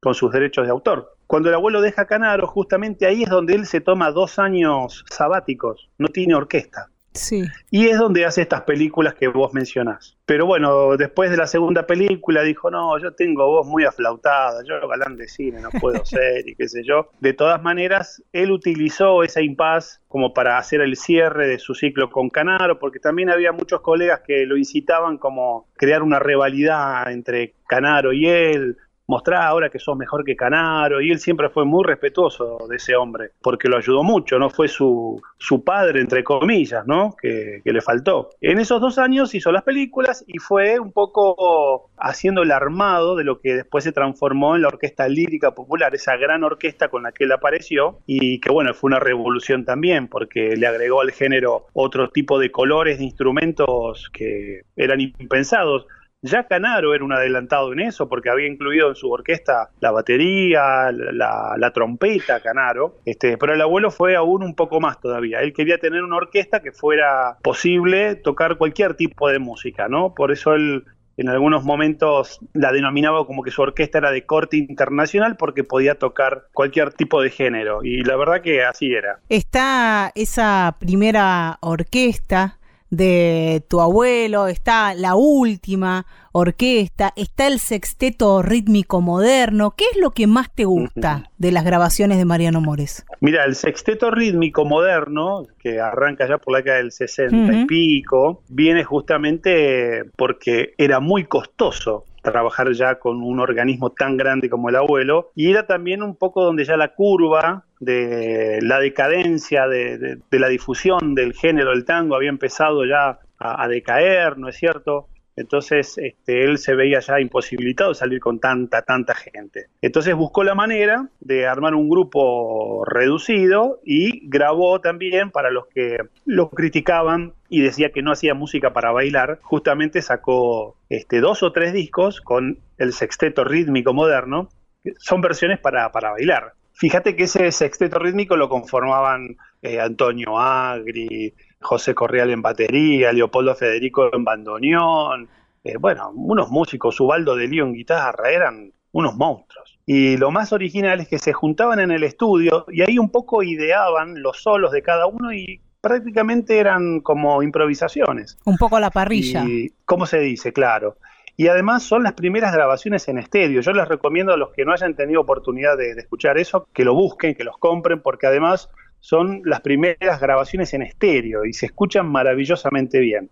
con 0.00 0.14
sus 0.14 0.32
derechos 0.32 0.64
de 0.66 0.72
autor. 0.72 1.16
Cuando 1.26 1.48
el 1.48 1.54
abuelo 1.54 1.80
deja 1.80 2.06
Canaro, 2.06 2.46
justamente 2.46 3.06
ahí 3.06 3.22
es 3.22 3.30
donde 3.30 3.54
él 3.54 3.66
se 3.66 3.80
toma 3.80 4.10
dos 4.10 4.38
años 4.40 5.04
sabáticos, 5.10 5.88
no 5.98 6.08
tiene 6.08 6.34
orquesta. 6.34 6.90
Sí. 7.12 7.44
Y 7.70 7.88
es 7.88 7.98
donde 7.98 8.24
hace 8.24 8.42
estas 8.42 8.62
películas 8.62 9.14
que 9.14 9.28
vos 9.28 9.52
mencionás. 9.52 10.16
Pero 10.26 10.46
bueno, 10.46 10.96
después 10.96 11.30
de 11.30 11.36
la 11.36 11.48
segunda 11.48 11.86
película 11.86 12.42
dijo, 12.42 12.70
no, 12.70 12.96
yo 12.98 13.12
tengo 13.14 13.46
voz 13.46 13.66
muy 13.66 13.84
aflautada, 13.84 14.62
yo 14.64 14.86
galán 14.86 15.16
de 15.16 15.26
cine 15.26 15.60
no 15.60 15.70
puedo 15.80 16.04
ser 16.04 16.48
y 16.48 16.54
qué 16.54 16.68
sé 16.68 16.82
yo. 16.84 17.10
De 17.20 17.32
todas 17.32 17.60
maneras, 17.62 18.22
él 18.32 18.52
utilizó 18.52 19.24
esa 19.24 19.40
impas 19.40 20.00
como 20.06 20.32
para 20.32 20.58
hacer 20.58 20.80
el 20.80 20.96
cierre 20.96 21.48
de 21.48 21.58
su 21.58 21.74
ciclo 21.74 22.10
con 22.10 22.30
Canaro, 22.30 22.78
porque 22.78 23.00
también 23.00 23.30
había 23.30 23.52
muchos 23.52 23.80
colegas 23.80 24.20
que 24.26 24.46
lo 24.46 24.56
incitaban 24.56 25.18
como 25.18 25.66
crear 25.76 26.02
una 26.02 26.20
rivalidad 26.20 27.10
entre 27.10 27.54
Canaro 27.66 28.12
y 28.12 28.28
él, 28.28 28.76
mostrar 29.10 29.42
ahora 29.42 29.68
que 29.68 29.80
sos 29.80 29.96
mejor 29.96 30.24
que 30.24 30.36
Canaro, 30.36 31.00
y 31.00 31.10
él 31.10 31.18
siempre 31.18 31.50
fue 31.50 31.64
muy 31.64 31.84
respetuoso 31.84 32.58
de 32.68 32.76
ese 32.76 32.94
hombre, 32.94 33.32
porque 33.42 33.68
lo 33.68 33.76
ayudó 33.76 34.04
mucho, 34.04 34.38
no 34.38 34.48
fue 34.50 34.68
su, 34.68 35.20
su 35.36 35.64
padre, 35.64 36.00
entre 36.00 36.22
comillas, 36.22 36.86
¿no? 36.86 37.16
Que, 37.20 37.60
que, 37.64 37.72
le 37.72 37.80
faltó. 37.80 38.30
En 38.40 38.60
esos 38.60 38.80
dos 38.80 38.98
años 38.98 39.34
hizo 39.34 39.50
las 39.50 39.64
películas 39.64 40.24
y 40.28 40.38
fue 40.38 40.78
un 40.78 40.92
poco 40.92 41.90
haciendo 41.98 42.42
el 42.42 42.52
armado 42.52 43.16
de 43.16 43.24
lo 43.24 43.40
que 43.40 43.54
después 43.54 43.82
se 43.82 43.92
transformó 43.92 44.54
en 44.54 44.62
la 44.62 44.68
Orquesta 44.68 45.08
Lírica 45.08 45.54
Popular, 45.54 45.92
esa 45.94 46.16
gran 46.16 46.44
orquesta 46.44 46.88
con 46.88 47.02
la 47.02 47.10
que 47.10 47.24
él 47.24 47.32
apareció, 47.32 47.98
y 48.06 48.40
que 48.40 48.52
bueno, 48.52 48.72
fue 48.74 48.88
una 48.88 49.00
revolución 49.00 49.64
también, 49.64 50.06
porque 50.06 50.56
le 50.56 50.66
agregó 50.68 51.00
al 51.00 51.10
género 51.10 51.66
otro 51.72 52.10
tipo 52.10 52.38
de 52.38 52.52
colores, 52.52 52.98
de 52.98 53.04
instrumentos 53.04 54.08
que 54.12 54.62
eran 54.76 55.00
impensados. 55.00 55.86
Ya 56.22 56.44
Canaro 56.44 56.94
era 56.94 57.02
un 57.02 57.12
adelantado 57.12 57.72
en 57.72 57.80
eso 57.80 58.08
porque 58.08 58.28
había 58.28 58.46
incluido 58.46 58.90
en 58.90 58.94
su 58.94 59.10
orquesta 59.10 59.70
la 59.80 59.90
batería, 59.90 60.92
la, 60.92 61.70
trompeta, 61.72 62.40
Canaro, 62.40 62.96
este, 63.06 63.38
pero 63.38 63.54
el 63.54 63.60
abuelo 63.62 63.90
fue 63.90 64.16
aún 64.16 64.42
un 64.42 64.54
poco 64.54 64.80
más 64.80 65.00
todavía. 65.00 65.40
Él 65.40 65.54
quería 65.54 65.78
tener 65.78 66.02
una 66.02 66.16
orquesta 66.16 66.60
que 66.60 66.72
fuera 66.72 67.38
posible 67.42 68.16
tocar 68.16 68.58
cualquier 68.58 68.94
tipo 68.94 69.30
de 69.30 69.38
música, 69.38 69.88
¿no? 69.88 70.14
Por 70.14 70.30
eso 70.30 70.52
él 70.54 70.84
en 71.16 71.28
algunos 71.28 71.64
momentos 71.64 72.38
la 72.52 72.72
denominaba 72.72 73.26
como 73.26 73.42
que 73.42 73.50
su 73.50 73.62
orquesta 73.62 73.98
era 73.98 74.10
de 74.10 74.24
corte 74.24 74.58
internacional 74.58 75.36
porque 75.36 75.64
podía 75.64 75.94
tocar 75.94 76.44
cualquier 76.52 76.92
tipo 76.92 77.22
de 77.22 77.30
género 77.30 77.82
y 77.82 78.02
la 78.02 78.16
verdad 78.16 78.42
que 78.42 78.62
así 78.62 78.92
era. 78.92 79.20
Está 79.28 80.12
esa 80.14 80.76
primera 80.78 81.58
orquesta 81.60 82.59
de 82.90 83.64
tu 83.68 83.80
abuelo, 83.80 84.48
está 84.48 84.94
la 84.94 85.14
última 85.14 86.06
orquesta, 86.32 87.12
está 87.16 87.46
el 87.46 87.58
sexteto 87.58 88.42
rítmico 88.42 89.00
moderno. 89.00 89.72
¿Qué 89.76 89.84
es 89.92 89.98
lo 90.00 90.10
que 90.10 90.26
más 90.26 90.52
te 90.52 90.64
gusta 90.64 91.30
de 91.38 91.52
las 91.52 91.64
grabaciones 91.64 92.18
de 92.18 92.24
Mariano 92.24 92.60
Mores? 92.60 93.04
Mira, 93.20 93.44
el 93.44 93.54
sexteto 93.54 94.10
rítmico 94.10 94.64
moderno, 94.64 95.44
que 95.58 95.80
arranca 95.80 96.28
ya 96.28 96.38
por 96.38 96.52
la 96.52 96.58
década 96.58 96.78
del 96.78 96.92
60 96.92 97.52
y 97.52 97.66
pico, 97.66 98.42
viene 98.48 98.84
justamente 98.84 100.04
porque 100.16 100.74
era 100.76 101.00
muy 101.00 101.24
costoso 101.24 102.04
trabajar 102.22 102.72
ya 102.72 102.98
con 102.98 103.22
un 103.22 103.40
organismo 103.40 103.90
tan 103.90 104.16
grande 104.16 104.50
como 104.50 104.68
el 104.68 104.76
abuelo, 104.76 105.30
y 105.34 105.50
era 105.50 105.66
también 105.66 106.02
un 106.02 106.14
poco 106.14 106.44
donde 106.44 106.64
ya 106.64 106.76
la 106.76 106.94
curva 106.94 107.64
de 107.80 108.60
la 108.62 108.78
decadencia 108.78 109.66
de, 109.66 110.18
la 110.30 110.48
difusión 110.48 111.14
del 111.14 111.32
género 111.32 111.70
del 111.70 111.84
tango 111.84 112.14
había 112.14 112.28
empezado 112.28 112.84
ya 112.84 113.18
a, 113.38 113.68
decaer, 113.68 114.38
¿no 114.38 114.48
es 114.48 114.56
cierto? 114.56 115.08
entonces 115.36 115.96
este, 115.96 116.44
él 116.44 116.58
se 116.58 116.74
veía 116.74 117.00
ya 117.00 117.18
imposibilitado 117.18 117.90
de 117.90 117.94
salir 117.94 118.20
con 118.20 118.40
tanta, 118.40 118.82
tanta 118.82 119.14
gente. 119.14 119.68
Entonces 119.80 120.14
buscó 120.14 120.44
la 120.44 120.54
manera 120.54 121.08
de 121.20 121.46
armar 121.46 121.74
un 121.74 121.88
grupo 121.88 122.84
reducido 122.84 123.80
y 123.82 124.28
grabó 124.28 124.82
también 124.82 125.30
para 125.30 125.50
los 125.50 125.66
que 125.68 125.96
lo 126.26 126.50
criticaban 126.50 127.32
y 127.48 127.62
decía 127.62 127.90
que 127.90 128.02
no 128.02 128.12
hacía 128.12 128.34
música 128.34 128.74
para 128.74 128.92
bailar, 128.92 129.38
justamente 129.40 130.02
sacó 130.02 130.76
este, 130.90 131.20
dos 131.20 131.42
o 131.42 131.52
tres 131.52 131.72
discos 131.72 132.20
con 132.20 132.58
el 132.76 132.92
sexteto 132.92 133.44
rítmico 133.44 133.94
moderno, 133.94 134.50
son 134.98 135.22
versiones 135.22 135.58
para, 135.58 135.90
para 135.90 136.10
bailar. 136.10 136.52
Fíjate 136.80 137.14
que 137.14 137.24
ese 137.24 137.52
sexteto 137.52 137.98
rítmico 137.98 138.36
lo 138.38 138.48
conformaban 138.48 139.36
eh, 139.60 139.78
Antonio 139.78 140.38
Agri, 140.38 141.34
José 141.60 141.94
Correal 141.94 142.30
en 142.30 142.40
batería, 142.40 143.12
Leopoldo 143.12 143.54
Federico 143.54 144.08
en 144.10 144.24
bandoneón, 144.24 145.28
eh, 145.62 145.76
bueno, 145.76 146.10
unos 146.14 146.48
músicos, 146.48 146.98
Ubaldo 146.98 147.36
de 147.36 147.48
Lío 147.48 147.66
en 147.66 147.74
guitarra, 147.74 148.30
eran 148.30 148.72
unos 148.92 149.14
monstruos. 149.14 149.78
Y 149.84 150.16
lo 150.16 150.30
más 150.30 150.54
original 150.54 151.02
es 151.02 151.08
que 151.08 151.18
se 151.18 151.34
juntaban 151.34 151.80
en 151.80 151.90
el 151.90 152.02
estudio 152.02 152.64
y 152.70 152.80
ahí 152.80 152.98
un 152.98 153.10
poco 153.10 153.42
ideaban 153.42 154.22
los 154.22 154.42
solos 154.42 154.72
de 154.72 154.80
cada 154.80 155.06
uno 155.06 155.34
y 155.34 155.60
prácticamente 155.82 156.58
eran 156.58 157.00
como 157.00 157.42
improvisaciones. 157.42 158.38
Un 158.46 158.56
poco 158.56 158.80
la 158.80 158.88
parrilla. 158.88 159.44
Y, 159.44 159.70
¿Cómo 159.84 160.06
se 160.06 160.20
dice? 160.20 160.54
Claro. 160.54 160.96
Y 161.40 161.48
además 161.48 161.84
son 161.84 162.02
las 162.02 162.12
primeras 162.12 162.52
grabaciones 162.52 163.08
en 163.08 163.16
estéreo. 163.16 163.62
Yo 163.62 163.72
les 163.72 163.88
recomiendo 163.88 164.34
a 164.34 164.36
los 164.36 164.50
que 164.52 164.66
no 164.66 164.74
hayan 164.74 164.94
tenido 164.94 165.22
oportunidad 165.22 165.78
de 165.78 165.92
escuchar 165.92 166.36
eso, 166.36 166.68
que 166.74 166.84
lo 166.84 166.92
busquen, 166.92 167.34
que 167.34 167.44
los 167.44 167.56
compren, 167.56 168.02
porque 168.02 168.26
además 168.26 168.68
son 168.98 169.40
las 169.46 169.62
primeras 169.62 170.20
grabaciones 170.20 170.74
en 170.74 170.82
estéreo 170.82 171.46
y 171.46 171.54
se 171.54 171.64
escuchan 171.64 172.06
maravillosamente 172.06 173.00
bien. 173.00 173.30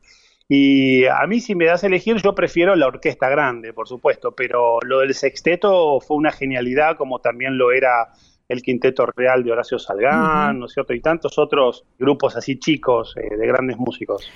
Y 0.48 1.04
a 1.04 1.26
mí 1.26 1.40
si 1.40 1.54
me 1.54 1.66
das 1.66 1.84
a 1.84 1.88
elegir, 1.88 2.16
yo 2.16 2.34
prefiero 2.34 2.74
la 2.76 2.86
orquesta 2.86 3.28
grande, 3.28 3.74
por 3.74 3.86
supuesto, 3.86 4.32
pero 4.32 4.78
lo 4.86 5.00
del 5.00 5.12
sexteto 5.12 6.00
fue 6.00 6.16
una 6.16 6.32
genialidad, 6.32 6.96
como 6.96 7.18
también 7.18 7.58
lo 7.58 7.72
era 7.72 8.08
el 8.48 8.62
Quinteto 8.62 9.04
Real 9.04 9.44
de 9.44 9.52
Horacio 9.52 9.78
Salgán, 9.78 10.58
¿no 10.58 10.64
es 10.64 10.72
cierto? 10.72 10.94
Y 10.94 11.02
tantos 11.02 11.38
otros 11.38 11.84
grupos 11.98 12.36
así 12.36 12.58
chicos 12.58 13.14
eh, 13.18 13.36
de 13.36 13.46
grandes 13.46 13.76
músicos. 13.76 14.30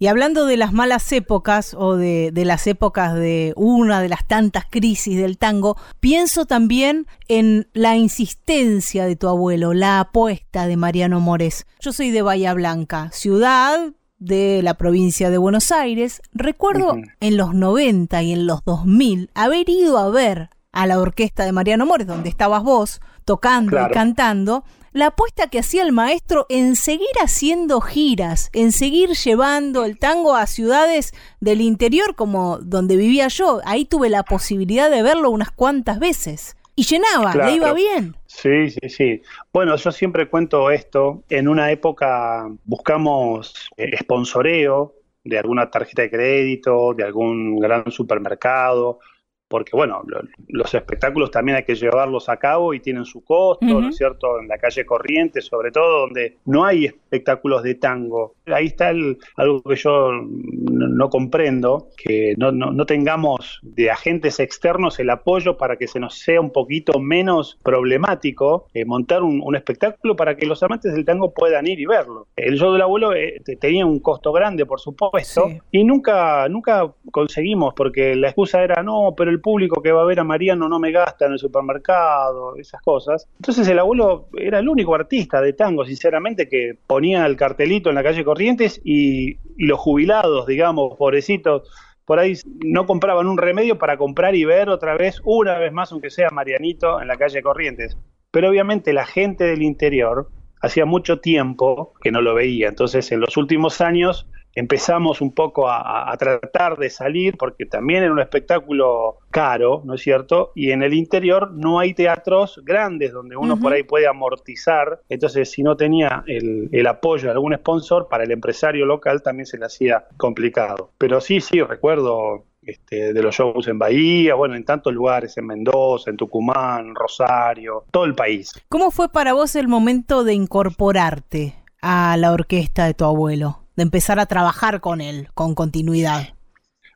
Y 0.00 0.06
hablando 0.06 0.46
de 0.46 0.56
las 0.56 0.72
malas 0.72 1.10
épocas 1.10 1.74
o 1.74 1.96
de, 1.96 2.30
las 2.34 2.68
épocas 2.68 3.14
de 3.14 3.52
una 3.56 4.00
de 4.00 4.08
las 4.08 4.24
tantas 4.26 4.64
crisis 4.70 5.18
del 5.18 5.38
tango, 5.38 5.76
pienso 5.98 6.46
también 6.46 7.06
en 7.26 7.68
la 7.72 7.96
insistencia 7.96 9.06
de 9.06 9.16
tu 9.16 9.28
abuelo, 9.28 9.74
la 9.74 9.98
apuesta 9.98 10.68
de 10.68 10.76
Mariano 10.76 11.18
Mores. 11.18 11.66
Yo 11.80 11.92
soy 11.92 12.10
de 12.10 12.22
Bahía 12.22 12.54
Blanca, 12.54 13.10
ciudad 13.12 13.92
de 14.20 14.60
la 14.62 14.74
provincia 14.74 15.30
de 15.30 15.38
Buenos 15.38 15.72
Aires. 15.72 16.22
Recuerdo 16.32 16.96
en 17.18 17.36
los 17.36 17.54
90 17.54 18.22
y 18.22 18.32
en 18.32 18.46
los 18.46 18.64
2000 18.64 19.30
haber 19.34 19.68
ido 19.68 19.98
a 19.98 20.10
ver 20.10 20.50
a 20.70 20.86
la 20.86 21.00
orquesta 21.00 21.44
de 21.44 21.50
Mariano 21.50 21.86
Mores, 21.86 22.06
donde 22.06 22.28
estabas 22.28 22.62
vos, 22.62 23.00
tocando 23.24 23.76
y 23.84 23.92
cantando, 23.92 24.62
la 24.92 25.06
apuesta 25.06 25.48
que 25.48 25.58
hacía 25.58 25.82
el 25.82 25.92
maestro 25.92 26.46
en 26.48 26.76
seguir 26.76 27.08
haciendo 27.22 27.80
giras, 27.80 28.50
en 28.52 28.72
seguir 28.72 29.10
llevando 29.10 29.84
el 29.84 29.98
tango 29.98 30.34
a 30.34 30.46
ciudades 30.46 31.12
del 31.40 31.60
interior 31.60 32.14
como 32.14 32.58
donde 32.58 32.96
vivía 32.96 33.28
yo. 33.28 33.60
Ahí 33.64 33.84
tuve 33.84 34.08
la 34.08 34.22
posibilidad 34.22 34.90
de 34.90 35.02
verlo 35.02 35.30
unas 35.30 35.50
cuantas 35.50 35.98
veces. 35.98 36.56
Y 36.74 36.84
llenaba, 36.84 37.34
le 37.34 37.56
iba 37.56 37.72
bien. 37.72 38.14
Sí, 38.26 38.70
sí, 38.70 38.88
sí. 38.88 39.22
Bueno, 39.52 39.74
yo 39.74 39.90
siempre 39.90 40.28
cuento 40.28 40.70
esto. 40.70 41.24
En 41.28 41.48
una 41.48 41.72
época 41.72 42.48
buscamos 42.64 43.52
eh, 43.76 43.96
sponsoreo 43.98 44.94
de 45.24 45.38
alguna 45.38 45.70
tarjeta 45.70 46.02
de 46.02 46.10
crédito, 46.10 46.94
de 46.94 47.02
algún 47.02 47.58
gran 47.58 47.90
supermercado, 47.90 49.00
porque 49.48 49.72
bueno, 49.74 50.02
los 50.48 50.74
espectáculos 50.74 51.30
también 51.30 51.56
hay 51.56 51.64
que 51.64 51.74
llevarlos 51.74 52.28
a 52.28 52.36
cabo 52.36 52.74
y 52.74 52.80
tienen 52.80 53.06
su 53.06 53.24
costo, 53.24 53.64
¿no 53.64 53.88
es 53.88 53.96
cierto? 53.96 54.38
En 54.38 54.46
la 54.46 54.58
calle 54.58 54.84
Corriente, 54.84 55.40
sobre 55.40 55.72
todo, 55.72 56.00
donde 56.00 56.36
no 56.44 56.64
hay 56.64 56.84
espectáculos 56.84 57.62
de 57.62 57.74
tango. 57.74 58.34
Ahí 58.46 58.66
está 58.66 58.88
algo 58.88 59.62
que 59.62 59.76
yo 59.76 60.10
no, 60.12 61.08
comprendo, 61.08 61.88
que 61.96 62.34
no, 62.36 62.86
tengamos 62.86 63.60
de 63.62 63.90
agentes 63.90 64.38
externos 64.38 64.98
el 65.00 65.10
apoyo 65.10 65.56
para 65.56 65.76
que 65.76 65.86
se 65.86 65.98
nos 65.98 66.18
sea 66.18 66.40
un 66.40 66.52
poquito 66.52 66.98
menos 66.98 67.58
problemático 67.62 68.66
eh, 68.74 68.84
montar 68.84 69.22
un, 69.22 69.56
espectáculo 69.56 70.14
para 70.14 70.36
que 70.36 70.46
los 70.46 70.62
amantes 70.62 70.92
del 70.92 71.04
tango 71.04 71.32
puedan 71.32 71.66
ir 71.66 71.80
y 71.80 71.86
verlo. 71.86 72.28
El 72.36 72.58
show 72.58 72.72
del 72.72 72.82
abuelo 72.82 73.14
eh, 73.14 73.40
tenía 73.58 73.86
un 73.86 73.98
costo 74.00 74.30
grande, 74.30 74.66
por 74.66 74.78
supuesto, 74.78 75.48
y 75.72 75.84
nunca, 75.84 76.48
nunca 76.48 76.92
conseguimos, 77.10 77.74
porque 77.74 78.14
la 78.14 78.28
excusa 78.28 78.62
era, 78.62 78.82
no, 78.82 79.14
pero 79.16 79.30
el 79.30 79.37
público 79.40 79.82
que 79.82 79.92
va 79.92 80.02
a 80.02 80.06
ver 80.06 80.20
a 80.20 80.24
Mariano 80.24 80.68
no 80.68 80.78
me 80.78 80.92
gasta 80.92 81.26
en 81.26 81.32
el 81.32 81.38
supermercado, 81.38 82.56
esas 82.56 82.80
cosas. 82.82 83.28
Entonces 83.36 83.66
el 83.68 83.78
abuelo 83.78 84.28
era 84.36 84.58
el 84.58 84.68
único 84.68 84.94
artista 84.94 85.40
de 85.40 85.52
tango, 85.52 85.84
sinceramente, 85.84 86.48
que 86.48 86.78
ponía 86.86 87.26
el 87.26 87.36
cartelito 87.36 87.88
en 87.88 87.94
la 87.94 88.02
calle 88.02 88.24
Corrientes 88.24 88.80
y, 88.84 89.38
los 89.56 89.78
jubilados, 89.78 90.46
digamos, 90.46 90.96
pobrecitos, 90.96 91.68
por 92.04 92.18
ahí 92.18 92.34
no 92.64 92.86
compraban 92.86 93.26
un 93.26 93.36
remedio 93.36 93.76
para 93.76 93.98
comprar 93.98 94.34
y 94.34 94.44
ver 94.44 94.70
otra 94.70 94.96
vez, 94.96 95.20
una 95.24 95.58
vez 95.58 95.72
más, 95.72 95.92
aunque 95.92 96.10
sea 96.10 96.30
Marianito, 96.30 97.00
en 97.00 97.08
la 97.08 97.16
calle 97.16 97.42
Corrientes. 97.42 97.98
Pero 98.30 98.48
obviamente 98.48 98.92
la 98.92 99.04
gente 99.04 99.44
del 99.44 99.62
interior 99.62 100.30
hacía 100.60 100.86
mucho 100.86 101.20
tiempo 101.20 101.92
que 102.00 102.10
no 102.10 102.20
lo 102.20 102.34
veía. 102.34 102.68
Entonces, 102.68 103.12
en 103.12 103.20
los 103.20 103.36
últimos 103.36 103.80
años 103.80 104.26
empezamos 104.58 105.20
un 105.20 105.32
poco 105.32 105.68
a, 105.68 106.14
tratar 106.18 106.76
de 106.76 106.90
salir, 106.90 107.36
porque 107.36 107.64
también 107.64 108.02
era 108.02 108.12
un 108.12 108.18
espectáculo 108.18 109.18
caro, 109.30 109.82
¿no 109.84 109.94
es 109.94 110.00
cierto? 110.00 110.52
Y 110.54 110.72
en 110.72 110.82
el 110.82 110.94
interior 110.94 111.52
no 111.52 111.78
hay 111.78 111.94
teatros 111.94 112.60
grandes 112.64 113.12
donde 113.12 113.36
uno 113.36 113.58
por 113.58 113.72
ahí 113.72 113.84
puede 113.84 114.08
amortizar. 114.08 115.00
Entonces, 115.08 115.50
si 115.50 115.62
no 115.62 115.76
tenía 115.76 116.24
el, 116.26 116.68
el, 116.72 116.86
apoyo 116.86 117.26
de 117.26 117.32
algún 117.32 117.54
sponsor, 117.54 118.08
para 118.08 118.24
el 118.24 118.32
empresario 118.32 118.84
local 118.84 119.22
también 119.22 119.46
se 119.46 119.58
le 119.58 119.66
hacía 119.66 120.06
complicado. 120.16 120.90
Pero 120.98 121.20
sí, 121.20 121.40
sí, 121.40 121.62
recuerdo 121.62 122.44
este, 122.68 123.12
de 123.14 123.22
los 123.22 123.34
shows 123.34 123.68
en 123.68 123.78
Bahía, 123.78 124.34
bueno, 124.34 124.56
en 124.56 124.64
tantos 124.64 124.92
lugares, 124.92 125.38
en 125.38 125.46
Mendoza, 125.46 126.10
en 126.10 126.16
Tucumán, 126.16 126.94
Rosario, 126.94 127.84
todo 127.90 128.04
el 128.04 128.14
país. 128.14 128.52
¿Cómo 128.68 128.90
fue 128.90 129.08
para 129.08 129.32
vos 129.32 129.56
el 129.56 129.68
momento 129.68 130.24
de 130.24 130.34
incorporarte 130.34 131.54
a 131.80 132.16
la 132.18 132.32
orquesta 132.32 132.86
de 132.86 132.94
tu 132.94 133.04
abuelo? 133.04 133.60
De 133.78 133.84
empezar 133.84 134.18
a 134.18 134.26
trabajar 134.26 134.80
con 134.80 135.00
él 135.00 135.28
con 135.34 135.54
continuidad? 135.54 136.34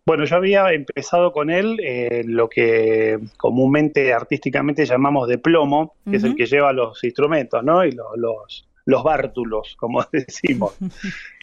Bueno, 0.04 0.24
yo 0.24 0.34
había 0.34 0.72
empezado 0.72 1.32
con 1.32 1.48
él 1.48 1.78
eh, 1.80 2.24
lo 2.26 2.48
que 2.48 3.20
comúnmente 3.36 4.12
artísticamente 4.12 4.84
llamamos 4.84 5.28
de 5.28 5.38
plomo, 5.38 5.94
que 6.10 6.16
es 6.16 6.24
el 6.24 6.34
que 6.34 6.46
lleva 6.46 6.72
los 6.72 7.04
instrumentos, 7.04 7.62
¿no? 7.62 7.84
Y 7.84 7.92
los, 7.92 8.08
los, 8.16 8.68
los 8.84 9.04
bártulos, 9.04 9.76
como 9.78 10.04
decimos. 10.12 10.76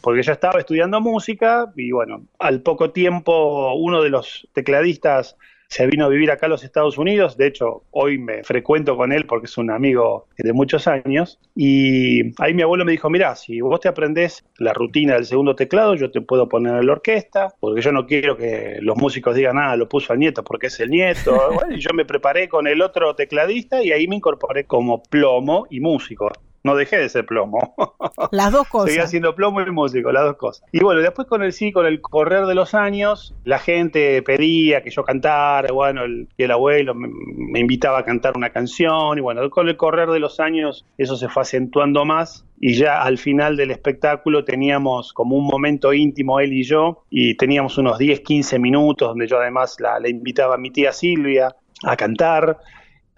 Porque 0.04 0.24
yo 0.24 0.34
estaba 0.34 0.60
estudiando 0.60 1.00
música 1.00 1.72
y 1.78 1.94
bueno, 1.94 2.26
al 2.38 2.62
poco 2.62 2.92
tiempo 2.92 3.74
uno 3.76 4.02
de 4.02 4.10
los 4.10 4.46
tecladistas 4.52 5.38
se 5.70 5.86
vino 5.86 6.06
a 6.06 6.10
vivir 6.10 6.32
acá 6.32 6.48
a 6.48 6.50
los 6.50 6.64
Estados 6.64 6.98
Unidos, 6.98 7.38
de 7.38 7.48
hecho 7.48 7.84
hoy 7.92 8.18
me 8.18 8.44
frecuento 8.44 8.98
con 8.98 9.12
él 9.12 9.28
porque 9.28 9.46
es 9.46 9.58
un 9.58 9.70
amigo 9.70 10.28
de 10.38 10.52
muchos 10.52 10.88
años, 10.88 11.40
y 11.56 12.34
ahí 12.42 12.56
mi 12.56 12.64
abuelo 12.64 12.86
me 12.86 12.92
dijo, 12.92 13.10
mira, 13.10 13.36
si 13.36 13.62
vos 13.62 13.80
te 13.80 13.88
aprendés 13.88 14.44
la 14.58 14.74
rutina 14.74 15.14
del 15.14 15.26
segundo 15.26 15.56
teclado, 15.56 15.94
yo 15.94 16.10
te 16.10 16.22
puedo 16.22 16.50
poner 16.50 16.76
en 16.76 16.88
la 16.88 16.94
orquesta, 16.94 17.54
porque 17.60 17.82
yo 17.82 17.92
no 17.92 18.08
quiero 18.08 18.36
que 18.36 18.80
los 18.82 18.98
músicos 18.98 19.36
digan, 19.36 19.58
nada, 19.58 19.74
ah, 19.74 19.78
lo 19.78 19.88
puso 19.88 20.12
al 20.12 20.20
nieto 20.20 20.44
porque 20.44 20.68
es 20.68 20.80
el 20.80 20.90
nieto, 20.90 21.38
y 21.70 21.80
yo 21.80 21.92
me 21.94 22.04
preparé 22.04 22.50
con 22.50 22.66
el 22.66 22.82
otro 22.82 23.16
tecladista 23.16 23.84
y 23.84 23.92
ahí 23.92 24.08
me 24.08 24.16
incorporé 24.16 24.66
como 24.66 25.04
plomo 25.04 25.68
y 25.70 25.80
músico 25.80 26.32
no 26.64 26.76
dejé 26.76 26.98
de 26.98 27.10
ser 27.10 27.26
plomo. 27.26 27.76
Las 28.32 28.52
dos 28.52 28.68
cosas. 28.68 28.90
Seguía 28.90 29.08
siendo 29.08 29.36
plomo 29.36 29.62
y 29.62 29.72
músico, 29.72 30.12
las 30.12 30.24
dos 30.24 30.38
cosas. 30.38 30.64
Y 30.72 30.80
bueno, 30.84 31.02
después 31.02 31.28
con 31.28 31.42
el 31.42 31.54
sí, 31.54 31.72
con 31.72 31.86
el 31.86 32.02
correr 32.02 32.46
de 32.46 32.56
los 32.56 32.74
años, 32.74 33.34
la 33.44 33.60
gente 33.60 34.22
pedía 34.24 34.82
que 34.82 34.90
yo 34.90 35.04
cantara, 35.04 35.72
bueno, 35.72 36.04
el, 36.04 36.28
el 36.38 36.52
abuelo 36.52 36.94
me, 36.96 37.60
invitaba 37.60 38.00
a 38.00 38.06
cantar 38.06 38.36
una 38.36 38.50
canción, 38.50 39.18
y 39.18 39.22
bueno, 39.22 39.50
con 39.50 39.68
el 39.68 39.78
correr 39.78 40.10
de 40.10 40.20
los 40.20 40.40
años 40.40 40.86
eso 40.98 41.16
se 41.16 41.30
fue 41.30 41.44
acentuando 41.44 42.06
más, 42.06 42.46
y 42.60 42.74
ya 42.74 43.02
al 43.02 43.18
final 43.18 43.58
del 43.58 43.72
espectáculo 43.72 44.44
teníamos 44.44 45.14
como 45.14 45.36
un 45.36 45.46
momento 45.46 45.94
íntimo 45.94 46.40
él 46.40 46.54
y 46.54 46.64
yo, 46.64 47.04
y 47.10 47.36
teníamos 47.36 47.78
unos 47.78 47.98
10, 47.98 48.22
15 48.22 48.60
minutos 48.60 49.10
donde 49.10 49.28
yo 49.28 49.40
además 49.40 49.78
la, 49.80 50.00
le 50.00 50.10
invitaba 50.10 50.56
a 50.56 50.58
mi 50.58 50.72
tía 50.72 50.92
Silvia 50.92 51.56
a 51.84 51.96
cantar, 51.96 52.58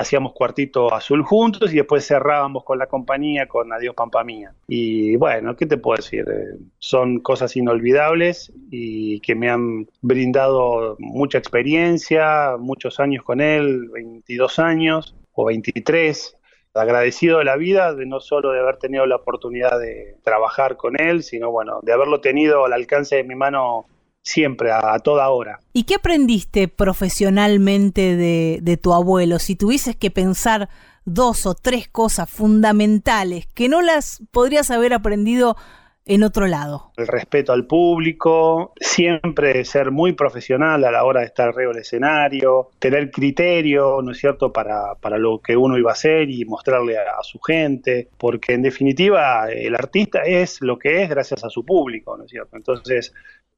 hacíamos 0.02 0.34
cuartito 0.34 0.94
azul 0.94 1.24
juntos 1.24 1.72
y 1.74 1.78
después 1.78 2.06
cerrábamos 2.06 2.64
con 2.64 2.78
la 2.78 2.88
compañía 2.88 3.48
con 3.48 3.72
Adiós 3.72 3.96
Pampa 3.96 4.24
Mía. 4.24 4.54
Y 4.68 5.16
bueno, 5.16 5.56
¿qué 5.56 5.66
te 5.66 5.78
puedo 5.78 5.98
decir? 5.98 6.26
Eh, 6.28 6.58
son 6.80 7.20
cosas 7.20 7.56
inolvidables 7.56 8.52
y 8.70 9.20
que 9.22 9.36
me 9.36 9.50
han 9.50 9.88
brindado 10.02 10.96
mucha 11.00 11.38
experiencia, 11.38 12.58
muchos 12.60 13.00
años 13.00 13.24
con 13.24 13.42
él, 13.42 13.90
22 13.90 14.60
años 14.60 15.16
o 15.34 15.46
23. 15.46 16.38
Agradecido 16.74 17.40
de 17.40 17.46
la 17.46 17.58
vida, 17.58 17.94
de 17.94 18.06
no 18.06 18.22
solo 18.22 18.52
de 18.52 18.60
haber 18.62 18.78
tenido 18.78 19.06
la 19.06 19.18
oportunidad 19.18 19.78
de 19.78 20.16
trabajar 20.24 20.78
con 20.78 21.00
él, 21.00 21.22
sino 21.22 21.52
bueno, 21.52 21.80
de 21.84 21.92
haberlo 21.92 22.22
tenido 22.22 22.64
al 22.66 22.72
alcance 22.72 23.18
de 23.18 23.26
mi 23.26 23.36
mano 23.36 23.88
siempre, 24.24 24.72
a, 24.72 24.98
toda 25.00 25.30
hora. 25.30 25.60
¿Y 25.74 25.84
qué 25.84 25.96
aprendiste 25.96 26.68
profesionalmente 26.68 28.16
de, 28.16 28.60
de 28.62 28.78
tu 28.78 28.94
abuelo? 28.94 29.40
Si 29.40 29.56
tuvieses 29.56 29.96
que 29.96 30.12
pensar 30.12 30.70
dos 31.06 31.46
o 31.46 31.56
tres 31.56 31.88
cosas 31.88 32.30
fundamentales 32.30 33.48
que 33.48 33.70
no 33.70 33.82
las 33.82 34.22
podrías 34.32 34.70
haber 34.72 34.94
aprendido 34.94 35.56
en 36.06 36.24
otro 36.24 36.48
lado. 36.48 36.92
El 36.98 37.08
respeto 37.08 37.54
al 37.54 37.68
público, 37.68 38.74
siempre 38.80 39.64
ser 39.66 39.92
muy 39.92 40.14
profesional 40.14 40.84
a 40.84 40.92
la 40.92 41.04
hora 41.04 41.20
de 41.20 41.28
estar 41.28 41.50
arriba 41.50 41.72
del 41.72 41.82
escenario, 41.82 42.70
tener 42.80 43.12
criterio, 43.12 44.02
¿no 44.02 44.12
es 44.12 44.18
cierto?, 44.18 44.52
para, 44.52 44.96
para 44.96 45.18
lo 45.18 45.40
que 45.40 45.56
uno 45.56 45.78
iba 45.78 45.92
a 45.92 45.94
hacer 45.94 46.30
y 46.30 46.44
mostrarle 46.46 46.98
a, 46.98 47.22
su 47.22 47.40
gente, 47.40 48.10
porque 48.18 48.54
en 48.54 48.64
definitiva 48.64 49.50
el 49.52 49.76
artista 49.76 50.24
es 50.24 50.60
lo 50.62 50.80
que 50.80 51.04
es 51.04 51.10
gracias 51.10 51.44
a 51.44 51.50
su 51.50 51.64
público, 51.64 52.18
¿no 52.18 52.24
es 52.24 52.32
cierto? 52.32 52.58
Entonces 52.58 53.14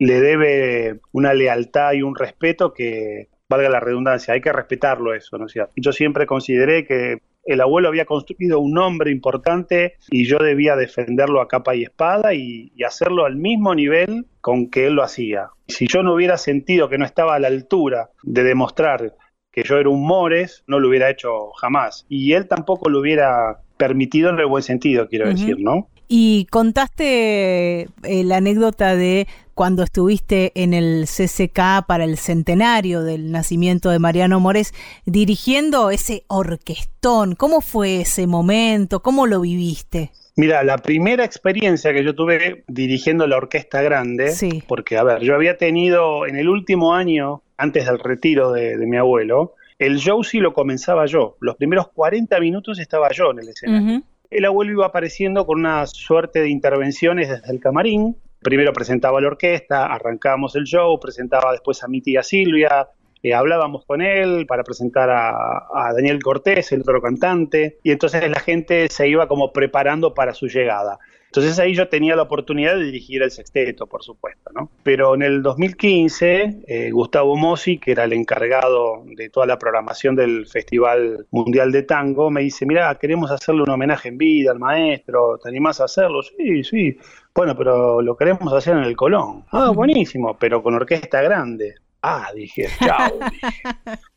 le 0.06 0.20
debe 0.20 1.00
una 1.12 1.34
lealtad 1.34 1.94
y 1.94 2.02
un 2.02 2.16
respeto 2.16 2.74
que, 2.74 3.30
valga 3.50 3.70
la 3.70 3.80
redundancia, 3.80 4.34
hay 4.34 4.42
que 4.42 4.52
respetarlo 4.52 5.14
eso, 5.14 5.38
¿no 5.38 5.46
es 5.46 5.52
cierto? 5.52 5.74
Yo 5.76 5.92
siempre 5.92 6.26
consideré 6.26 6.86
que 6.86 7.20
el 7.46 7.62
abuelo 7.62 7.90
había 7.90 8.06
construido 8.06 8.60
un 8.60 8.72
nombre 8.72 9.12
importante 9.12 9.96
y 10.10 10.26
yo 10.26 10.38
debía 10.40 10.76
defenderlo 10.76 11.42
a 11.42 11.48
capa 11.48 11.76
y 11.76 11.84
espada 11.84 12.34
y, 12.34 12.72
hacerlo 12.86 13.26
al 13.26 13.36
mismo 13.36 13.76
nivel 13.76 14.26
con 14.42 14.70
que 14.70 14.88
él 14.88 14.94
lo 14.94 15.04
hacía. 15.04 15.50
Si 15.68 15.88
yo 15.88 16.04
no 16.04 16.14
hubiera 16.14 16.38
sentido 16.38 16.90
que 16.90 16.98
no 16.98 17.06
estaba 17.06 17.36
a 17.36 17.40
la 17.40 17.48
altura 17.48 18.10
de 18.24 18.44
demostrar 18.44 19.14
que 19.52 19.64
yo 19.64 19.78
era 19.78 19.90
un 19.90 20.06
Mores, 20.06 20.64
no 20.68 20.80
lo 20.80 20.90
hubiera 20.90 21.10
hecho 21.10 21.52
jamás. 21.52 22.06
Y 22.10 22.34
él 22.34 22.48
tampoco 22.48 22.90
lo 22.90 23.00
hubiera 23.00 23.60
permitido 23.78 24.30
en 24.30 24.40
el 24.40 24.48
buen 24.48 24.64
sentido, 24.64 25.08
quiero 25.08 25.30
decir, 25.30 25.58
¿no? 25.60 25.90
Y 26.08 26.46
contaste 26.52 27.82
eh, 28.04 28.24
la 28.24 28.38
anécdota 28.38 28.96
de 28.96 29.28
cuando 29.54 29.84
estuviste 29.84 30.52
en 30.56 30.74
el 30.74 31.06
CCK 31.06 31.86
para 31.88 32.04
el 32.04 32.18
centenario 32.18 33.04
del 33.04 33.32
nacimiento 33.32 33.90
de 33.90 34.00
Mariano 34.00 34.40
Mores, 34.40 34.74
dirigiendo 35.06 35.92
ese 35.92 36.24
orquestón. 36.28 37.36
¿Cómo 37.36 37.62
fue 37.62 38.02
ese 38.02 38.28
momento? 38.28 39.02
¿Cómo 39.02 39.28
lo 39.28 39.42
viviste? 39.42 40.12
Mira, 40.36 40.64
la 40.64 40.80
primera 40.80 41.24
experiencia 41.24 41.94
que 41.94 42.04
yo 42.04 42.16
tuve 42.16 42.64
dirigiendo 42.68 43.28
la 43.28 43.38
orquesta 43.38 43.84
grande, 43.84 44.34
porque, 44.68 44.98
a 44.98 45.04
ver, 45.04 45.22
yo 45.22 45.36
había 45.36 45.58
tenido 45.58 46.26
en 46.26 46.38
el 46.38 46.50
último 46.50 46.96
año, 46.96 47.44
antes 47.58 47.86
del 47.86 48.00
retiro 48.00 48.52
de, 48.52 48.76
mi 48.88 48.98
abuelo, 48.98 49.54
el 49.78 49.98
show 49.98 50.24
sí 50.24 50.40
lo 50.40 50.54
comenzaba 50.54 51.06
yo. 51.06 51.38
Los 51.40 51.56
primeros 51.56 51.90
40 51.90 52.40
minutos 52.40 52.80
estaba 52.80 53.10
yo 53.12 53.30
en 53.32 53.40
el 53.40 53.50
escenario. 53.50 54.02
El 54.34 54.46
abuelo 54.46 54.72
iba 54.72 54.88
apareciendo 54.88 55.46
con 55.46 55.60
una 55.60 55.86
suerte 55.86 56.40
de 56.42 56.50
intervenciones 56.50 57.30
desde 57.30 57.54
el 57.54 57.60
camarín, 57.60 58.18
primero 58.42 58.74
presentaba 58.74 59.22
la 59.22 59.28
orquesta, 59.28 59.86
arrancábamos 59.86 60.56
el 60.56 60.64
show, 60.64 61.00
presentaba 61.00 61.52
después 61.52 61.84
a 61.84 61.88
mi 61.88 62.02
tía 62.02 62.24
Silvia, 62.24 62.88
eh, 63.22 63.36
hablábamos 63.36 63.86
con 63.86 64.02
él 64.02 64.48
para 64.48 64.64
presentar 64.64 65.12
a, 65.12 65.94
Daniel 65.96 66.22
Cortés, 66.24 66.72
el 66.72 66.82
otro 66.82 67.00
cantante, 67.00 67.78
y 67.84 67.92
entonces 67.92 68.28
la 68.28 68.40
gente 68.40 68.88
se 68.90 69.08
iba 69.08 69.28
como 69.28 69.54
preparando 69.54 70.16
para 70.16 70.34
su 70.34 70.48
llegada. 70.48 70.98
Entonces 71.34 71.58
ahí 71.58 71.74
yo 71.74 71.88
tenía 71.88 72.16
la 72.16 72.22
oportunidad 72.22 72.76
de 72.76 72.86
dirigir 72.86 73.24
el 73.24 73.32
sexteto, 73.32 73.88
por 73.88 74.04
supuesto, 74.04 74.52
¿no? 74.54 74.70
Pero 74.84 75.16
en 75.16 75.24
el 75.24 75.42
2015, 75.42 76.62
eh, 76.68 76.92
Gustavo 76.92 77.36
Mossi, 77.36 77.80
que 77.80 77.94
era 77.94 78.04
el 78.04 78.14
encargado 78.14 79.04
de 79.04 79.32
toda 79.32 79.48
la 79.48 79.58
programación 79.58 80.16
del 80.16 80.46
Festival 80.46 81.26
Mundial 81.32 81.72
de 81.72 81.82
Tango, 81.82 82.30
me 82.30 82.42
dice, 82.42 82.68
mira, 82.68 82.94
queremos 83.00 83.32
hacerle 83.32 83.64
un 83.64 83.72
homenaje 83.72 84.10
en 84.10 84.20
vida 84.20 84.52
al 84.52 84.60
maestro, 84.60 85.40
¿te 85.42 85.50
animás 85.50 85.82
a 85.82 85.86
hacerlo? 85.86 86.22
Sí, 86.22 86.64
sí. 86.64 87.00
Bueno, 87.34 87.58
pero 87.58 88.00
lo 88.00 88.16
queremos 88.16 88.54
hacer 88.54 88.78
en 88.78 88.84
el 88.84 88.96
Colón. 88.96 89.44
Ah, 89.50 89.72
buenísimo, 89.72 90.38
pero 90.40 90.62
con 90.62 90.76
orquesta 90.76 91.20
grande. 91.24 91.74
Ah, 92.06 92.28
dije, 92.36 92.68
chao. 92.80 93.18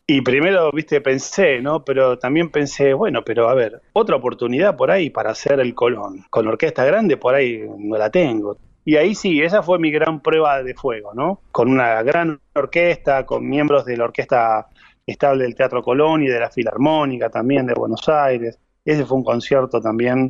Y 0.08 0.20
primero, 0.20 0.70
viste, 0.72 1.00
pensé, 1.00 1.60
¿no? 1.60 1.84
Pero 1.84 2.18
también 2.18 2.50
pensé, 2.50 2.94
bueno, 2.94 3.24
pero 3.24 3.48
a 3.48 3.54
ver, 3.54 3.80
otra 3.92 4.16
oportunidad 4.16 4.76
por 4.76 4.90
ahí 4.90 5.08
para 5.10 5.30
hacer 5.30 5.60
el 5.60 5.74
Colón. 5.74 6.24
Con 6.30 6.46
orquesta 6.46 6.84
grande 6.84 7.16
por 7.16 7.34
ahí 7.34 7.64
no 7.78 7.96
la 7.96 8.10
tengo. 8.10 8.56
Y 8.84 8.96
ahí 8.96 9.14
sí, 9.14 9.42
esa 9.42 9.62
fue 9.62 9.78
mi 9.78 9.90
gran 9.90 10.20
prueba 10.20 10.62
de 10.62 10.74
fuego, 10.74 11.12
¿no? 11.14 11.40
Con 11.50 11.68
una 11.68 12.02
gran 12.02 12.40
orquesta, 12.54 13.24
con 13.24 13.48
miembros 13.48 13.84
de 13.84 13.96
la 13.96 14.04
orquesta 14.04 14.68
estable 15.06 15.44
del 15.44 15.54
Teatro 15.54 15.82
Colón 15.82 16.22
y 16.22 16.26
de 16.26 16.40
la 16.40 16.50
Filarmónica 16.50 17.30
también 17.30 17.66
de 17.66 17.74
Buenos 17.74 18.08
Aires. 18.08 18.58
Ese 18.84 19.04
fue 19.04 19.18
un 19.18 19.24
concierto 19.24 19.80
también 19.80 20.28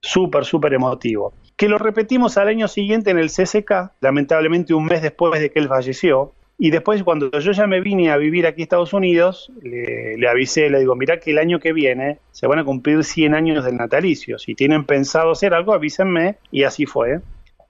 súper, 0.00 0.44
súper 0.44 0.74
emotivo. 0.74 1.32
Que 1.56 1.68
lo 1.68 1.78
repetimos 1.78 2.36
al 2.36 2.48
año 2.48 2.68
siguiente 2.68 3.10
en 3.10 3.18
el 3.18 3.30
CCK, 3.30 3.92
lamentablemente 4.00 4.74
un 4.74 4.84
mes 4.84 5.02
después 5.02 5.40
de 5.40 5.50
que 5.50 5.60
él 5.60 5.68
falleció, 5.68 6.34
y 6.64 6.70
después, 6.70 7.02
cuando 7.02 7.30
yo 7.30 7.52
ya 7.52 7.66
me 7.66 7.82
vine 7.82 8.10
a 8.10 8.16
vivir 8.16 8.46
aquí 8.46 8.62
a 8.62 8.64
Estados 8.64 8.94
Unidos, 8.94 9.52
le, 9.60 10.26
avisé, 10.26 10.70
le 10.70 10.78
digo, 10.78 10.96
mira 10.96 11.20
que 11.20 11.32
el 11.32 11.36
año 11.36 11.60
que 11.60 11.74
viene 11.74 12.20
se 12.32 12.46
van 12.46 12.58
a 12.58 12.64
cumplir 12.64 13.04
100 13.04 13.34
años 13.34 13.66
del 13.66 13.76
natalicio. 13.76 14.38
Si 14.38 14.54
tienen 14.54 14.84
pensado 14.84 15.32
hacer 15.32 15.52
algo, 15.52 15.74
avísenme. 15.74 16.38
Y 16.50 16.62
así 16.62 16.86
fue. 16.86 17.20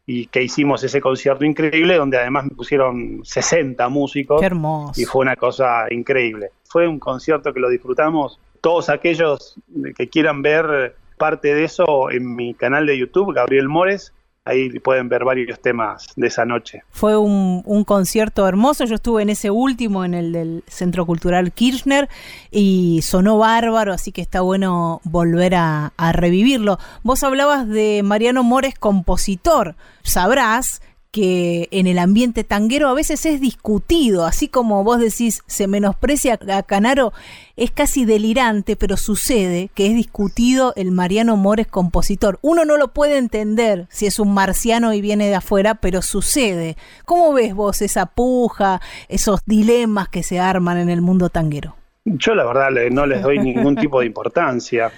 Y 0.07 0.27
que 0.27 0.45
hicimos 0.45 0.85
ese 0.85 1.01
concierto 1.01 1.45
increíble, 1.45 1.97
donde 1.97 2.19
además 2.19 2.45
me 2.45 2.51
pusieron 2.51 3.23
60 3.25 3.89
músicos. 3.89 4.39
Qué 4.39 4.47
hermoso. 4.47 5.01
Y 5.01 5.07
fue 5.07 5.23
una 5.23 5.35
cosa 5.35 5.87
increíble. 5.91 6.51
Fue 6.63 6.87
un 6.87 7.01
concierto 7.01 7.53
que 7.53 7.59
lo 7.59 7.71
disfrutamos. 7.71 8.39
Todos 8.61 8.91
aquellos 8.91 9.57
que 9.97 10.09
quieran 10.09 10.41
ver 10.41 10.95
parte 11.19 11.53
de 11.53 11.65
eso 11.65 12.13
en 12.13 12.37
mi 12.37 12.55
canal 12.55 12.87
de 12.87 12.97
YouTube, 12.97 13.35
Gabriel 13.35 13.69
Mores, 13.69 14.13
ahí 14.45 14.79
pueden 14.81 15.09
ver 15.09 15.25
varios 15.25 15.61
temas 15.61 16.09
de 16.17 16.27
esa 16.27 16.45
noche. 16.45 16.83
Fue 16.91 17.17
un, 17.17 17.63
concierto 17.85 18.47
hermoso, 18.47 18.85
yo 18.85 18.95
estuve 18.95 19.23
en 19.23 19.31
ese 19.31 19.51
último, 19.51 20.05
en 20.05 20.15
el 20.15 20.33
del 20.33 20.65
Centro 20.67 21.07
Cultural 21.07 21.53
Kirchner, 21.53 22.09
y 22.51 23.01
sonó 23.03 23.39
bárbaro, 23.39 23.93
así 23.93 24.13
que 24.13 24.23
está 24.23 24.41
bueno 24.41 25.01
volver 25.05 25.55
a, 25.55 25.93
a 25.97 26.13
revivirlo. 26.13 26.79
Vos 27.03 27.23
hablabas 27.23 27.69
de 27.69 28.03
Mariano 28.05 28.43
Mores, 28.43 28.79
compositor, 28.79 29.77
sabrás 30.03 30.81
que 31.15 31.69
en 31.71 31.87
el 31.87 32.01
ambiente 32.01 32.43
tanguero 32.43 32.89
a 32.89 32.93
veces 32.93 33.25
es 33.25 33.41
discutido, 33.41 34.27
así 34.27 34.49
como 34.49 34.83
vos 34.83 34.99
decís, 34.99 35.45
se 35.47 35.69
menosprecia 35.69 36.41
a 36.53 36.63
Canaro, 36.65 37.13
es 37.57 37.71
casi 37.71 38.05
delirante, 38.05 38.75
pero 38.75 38.97
sucede 38.97 39.71
que 39.77 39.87
es 39.87 39.95
discutido 39.95 40.73
el 40.75 40.91
Mariano 40.91 41.37
Mores 41.37 41.69
compositor. 41.69 42.41
Uno 42.43 42.65
no 42.65 42.77
lo 42.77 42.89
puede 42.89 43.19
entender 43.19 43.87
si 43.91 44.07
es 44.07 44.19
un 44.19 44.35
marciano 44.35 44.93
y 44.93 45.01
viene 45.01 45.29
de 45.29 45.37
afuera, 45.37 45.77
pero 45.77 46.03
sucede. 46.03 46.77
¿Cómo 47.05 47.33
ves 47.33 47.55
vos 47.55 47.81
esa 47.81 48.07
puja, 48.07 48.81
esos 49.09 49.39
dilemas 49.47 50.09
que 50.09 50.25
se 50.25 50.41
arman 50.41 50.79
en 50.79 50.91
el 50.91 51.01
mundo 51.01 51.29
tanguero? 51.29 51.77
Yo 52.05 52.35
la 52.35 52.45
verdad 52.45 52.71
no 52.91 53.07
les 53.07 53.23
doy 53.23 53.39
ningún 53.39 53.77
tipo 53.77 54.01
de 54.01 54.07
importancia 54.09 54.91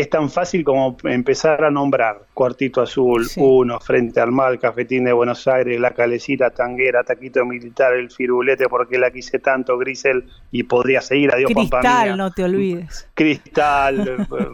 es 0.00 0.10
tan 0.10 0.30
fácil 0.30 0.64
como 0.64 0.96
empezar 1.04 1.64
a 1.64 1.70
nombrar 1.70 2.22
Cuartito 2.34 2.80
Azul, 2.82 3.26
Uno, 3.36 3.80
Frente 3.80 4.20
al 4.20 4.32
Mal, 4.32 4.58
Cafetín 4.58 5.04
de 5.04 5.12
Buenos 5.12 5.46
Aires, 5.48 5.80
La 5.80 5.92
Calecita, 5.92 6.50
Tanguera, 6.50 7.02
Taquito 7.04 7.44
Militar, 7.44 7.94
El 7.94 8.10
Firulete, 8.10 8.68
porque 8.68 8.98
la 8.98 9.10
quise 9.10 9.38
tanto, 9.38 9.76
Grisel, 9.78 10.24
y 10.50 10.62
podría 10.62 11.00
seguir, 11.00 11.32
Adiós 11.32 11.50
Cristal, 11.52 12.16
no 12.16 12.30
te 12.32 12.44
olvides. 12.44 13.08
Cristal, 13.14 14.08
eh, 14.30 14.48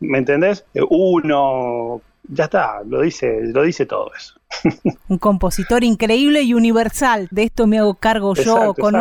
¿me 0.00 0.18
entendés? 0.18 0.64
Uno, 0.90 2.00
ya 2.28 2.44
está, 2.44 2.82
lo 2.86 3.02
dice, 3.02 3.40
lo 3.42 3.62
dice 3.62 3.86
todo 3.86 4.10
eso. 4.16 4.34
Un 5.08 5.18
compositor 5.18 5.82
increíble 5.82 6.42
y 6.42 6.54
universal. 6.54 7.28
De 7.30 7.44
esto 7.44 7.66
me 7.66 7.78
hago 7.78 7.94
cargo 7.94 8.34
yo, 8.34 8.74
con 8.74 8.94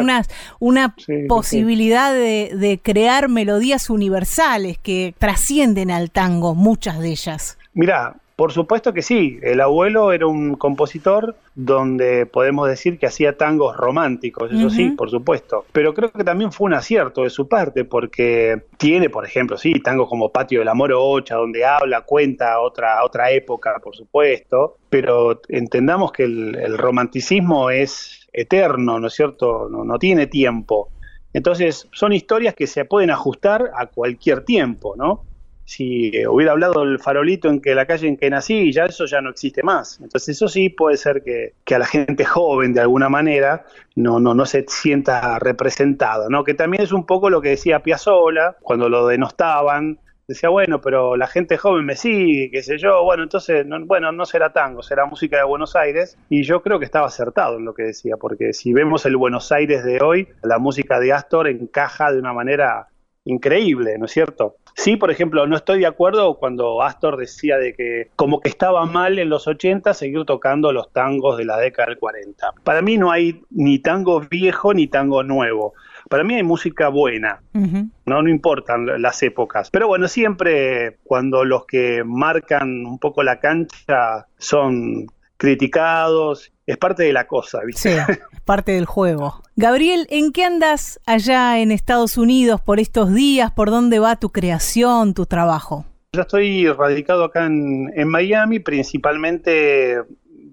una 0.59 0.95
posibilidad 1.27 2.13
De, 2.13 2.51
de 2.55 2.79
crear 2.81 3.29
melodías 3.29 3.89
universales 3.89 4.77
que 4.77 5.13
trascienden 5.17 5.91
al 5.91 6.09
tango, 6.11 6.55
muchas 6.55 6.99
de 6.99 7.09
ellas. 7.11 7.57
Mira, 7.73 8.15
por 8.41 8.53
supuesto 8.53 8.91
que 8.91 9.03
sí, 9.03 9.37
el 9.43 9.61
abuelo 9.61 10.11
era 10.11 10.25
un 10.25 10.55
compositor 10.55 11.35
donde 11.53 12.25
podemos 12.25 12.67
decir 12.67 12.97
que 12.97 13.05
hacía 13.05 13.37
tangos 13.37 13.77
románticos, 13.77 14.51
eso 14.51 14.71
sí, 14.71 14.89
por 14.97 15.11
supuesto. 15.11 15.65
Pero 15.71 15.93
creo 15.93 16.11
que 16.11 16.23
también 16.23 16.51
fue 16.51 16.65
un 16.65 16.73
acierto 16.73 17.21
de 17.21 17.29
su 17.29 17.47
parte, 17.47 17.85
porque 17.85 18.63
tiene, 18.77 19.11
por 19.11 19.27
ejemplo, 19.27 19.59
sí, 19.59 19.73
tangos 19.83 20.09
como 20.09 20.29
Patio 20.31 20.57
del 20.57 20.69
Amor 20.69 20.91
Ocha, 20.91 21.35
donde 21.35 21.63
habla, 21.63 22.01
cuenta 22.01 22.59
otra, 22.61 23.03
otra 23.03 23.29
época, 23.29 23.79
por 23.79 23.95
supuesto, 23.95 24.77
pero 24.89 25.39
entendamos 25.47 26.11
que 26.11 26.23
el, 26.23 26.79
romanticismo 26.79 27.69
es 27.69 28.27
eterno, 28.33 28.99
¿no 28.99 29.05
es 29.05 29.13
cierto? 29.13 29.69
No, 29.69 29.85
no 29.85 29.99
tiene 29.99 30.25
tiempo. 30.25 30.89
Entonces, 31.31 31.87
son 31.91 32.11
historias 32.11 32.55
que 32.55 32.65
se 32.65 32.85
pueden 32.85 33.11
ajustar 33.11 33.69
a 33.77 33.85
cualquier 33.85 34.45
tiempo, 34.45 34.95
¿no? 34.97 35.25
Si 35.71 36.11
hubiera 36.27 36.51
hablado 36.51 36.83
el 36.83 36.99
farolito 36.99 37.47
en 37.47 37.61
que 37.61 37.73
la 37.73 37.85
calle 37.85 38.09
en 38.09 38.17
que 38.17 38.29
nací, 38.29 38.73
ya 38.73 38.83
eso 38.83 39.05
ya 39.05 39.21
no 39.21 39.29
existe 39.29 39.63
más. 39.63 40.01
Entonces 40.01 40.35
eso 40.35 40.49
sí 40.49 40.67
puede 40.67 40.97
ser 40.97 41.23
que, 41.23 41.53
a 41.73 41.79
la 41.79 41.85
gente 41.85 42.25
joven 42.25 42.73
de 42.73 42.81
alguna 42.81 43.07
manera 43.07 43.63
no, 43.95 44.19
no, 44.19 44.33
no 44.33 44.45
se 44.45 44.65
sienta 44.67 45.39
representada, 45.39 46.27
¿no? 46.29 46.43
Que 46.43 46.55
también 46.55 46.83
es 46.83 46.91
un 46.91 47.05
poco 47.05 47.29
lo 47.29 47.41
que 47.41 47.49
decía 47.49 47.79
Piazzolla 47.79 48.57
cuando 48.61 48.89
lo 48.89 49.07
denostaban 49.07 49.97
decía, 50.27 50.49
bueno, 50.49 50.81
pero 50.81 51.15
la 51.15 51.27
gente 51.27 51.57
joven 51.57 51.85
me 51.85 51.95
sigue, 51.95 52.49
qué 52.51 52.63
sé 52.63 52.77
yo, 52.77 53.03
bueno, 53.03 53.23
entonces, 53.23 53.65
bueno, 53.85 54.11
no 54.11 54.25
será 54.25 54.53
tango, 54.53 54.81
será 54.81 55.05
música 55.05 55.37
de 55.37 55.43
Buenos 55.43 55.75
Aires, 55.75 56.17
y 56.29 56.43
yo 56.43 56.61
creo 56.61 56.79
que 56.79 56.85
estaba 56.85 57.07
acertado 57.07 57.57
en 57.57 57.65
lo 57.65 57.73
que 57.73 57.83
decía, 57.83 58.15
porque 58.15 58.53
si 58.53 58.71
vemos 58.71 59.05
el 59.05 59.17
Buenos 59.17 59.51
Aires 59.51 59.83
de 59.83 59.99
hoy, 60.01 60.29
la 60.41 60.57
música 60.57 61.01
de 61.01 61.11
Astor 61.11 61.49
encaja 61.49 62.13
de 62.13 62.19
una 62.19 62.31
manera 62.31 62.87
increíble, 63.25 63.97
¿no 63.97 64.05
es 64.05 64.11
cierto? 64.11 64.55
Sí, 64.75 64.95
por 64.95 65.11
ejemplo, 65.11 65.45
no 65.47 65.55
estoy 65.55 65.79
de 65.79 65.85
acuerdo 65.85 66.35
cuando 66.35 66.81
Astor 66.81 67.17
decía 67.17 67.57
de 67.57 67.73
que 67.73 68.09
como 68.15 68.39
que 68.39 68.49
estaba 68.49 68.85
mal 68.85 69.19
en 69.19 69.29
los 69.29 69.47
80 69.47 69.93
seguir 69.93 70.25
tocando 70.25 70.71
los 70.71 70.91
tangos 70.91 71.37
de 71.37 71.45
la 71.45 71.57
década 71.57 71.89
del 71.89 71.99
40. 71.99 72.53
Para 72.63 72.81
mí 72.81 72.97
no 72.97 73.11
hay 73.11 73.41
ni 73.49 73.79
tango 73.79 74.21
viejo 74.21 74.73
ni 74.73 74.87
tango 74.87 75.23
nuevo. 75.23 75.73
Para 76.09 76.23
mí 76.23 76.35
hay 76.35 76.43
música 76.43 76.89
buena, 76.89 77.41
no, 77.53 78.21
no 78.21 78.29
importan 78.29 79.01
las 79.01 79.21
épocas. 79.23 79.69
Pero 79.69 79.87
bueno, 79.87 80.07
siempre 80.07 80.97
cuando 81.03 81.45
los 81.45 81.65
que 81.65 82.03
marcan 82.03 82.85
un 82.85 82.99
poco 82.99 83.23
la 83.23 83.39
cancha 83.39 84.27
son 84.37 85.07
criticados, 85.41 86.53
es 86.67 86.77
parte 86.77 87.01
de 87.01 87.13
la 87.13 87.25
cosa, 87.25 87.61
¿viste? 87.65 87.95
Sí, 87.95 88.11
es 88.31 88.41
parte 88.41 88.73
del 88.73 88.85
juego. 88.85 89.41
Gabriel, 89.55 90.05
¿en 90.11 90.31
qué 90.31 90.43
andas 90.45 90.99
allá 91.07 91.57
en 91.57 91.71
Estados 91.71 92.19
Unidos 92.19 92.61
por 92.61 92.79
estos 92.79 93.11
días? 93.11 93.51
¿Por 93.51 93.71
dónde 93.71 93.97
va 93.97 94.17
tu 94.17 94.31
creación, 94.31 95.15
tu 95.15 95.25
trabajo? 95.25 95.85
Yo 96.13 96.21
estoy 96.21 96.67
radicado 96.67 97.23
acá 97.23 97.47
en, 97.47 97.91
en 97.95 98.07
Miami, 98.07 98.59
principalmente 98.59 99.97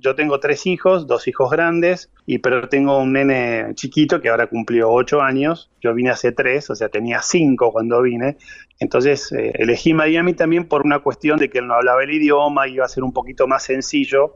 yo 0.00 0.14
tengo 0.14 0.40
tres 0.40 0.66
hijos, 0.66 1.06
dos 1.06 1.28
hijos 1.28 1.50
grandes, 1.50 2.10
y 2.24 2.38
pero 2.38 2.68
tengo 2.68 2.98
un 2.98 3.12
nene 3.12 3.74
chiquito 3.74 4.22
que 4.22 4.28
ahora 4.28 4.46
cumplió 4.46 4.90
ocho 4.90 5.20
años. 5.20 5.70
Yo 5.80 5.92
vine 5.92 6.10
hace 6.10 6.32
tres, 6.32 6.70
o 6.70 6.74
sea, 6.74 6.88
tenía 6.88 7.20
cinco 7.20 7.72
cuando 7.72 8.00
vine. 8.00 8.38
Entonces 8.80 9.32
eh, 9.32 9.52
elegí 9.54 9.92
Miami 9.92 10.34
también 10.34 10.66
por 10.66 10.84
una 10.84 11.00
cuestión 11.00 11.38
de 11.38 11.50
que 11.50 11.58
él 11.58 11.66
no 11.66 11.74
hablaba 11.74 12.02
el 12.02 12.12
idioma 12.12 12.68
y 12.68 12.74
iba 12.74 12.84
a 12.84 12.88
ser 12.88 13.02
un 13.02 13.12
poquito 13.12 13.46
más 13.46 13.64
sencillo 13.64 14.34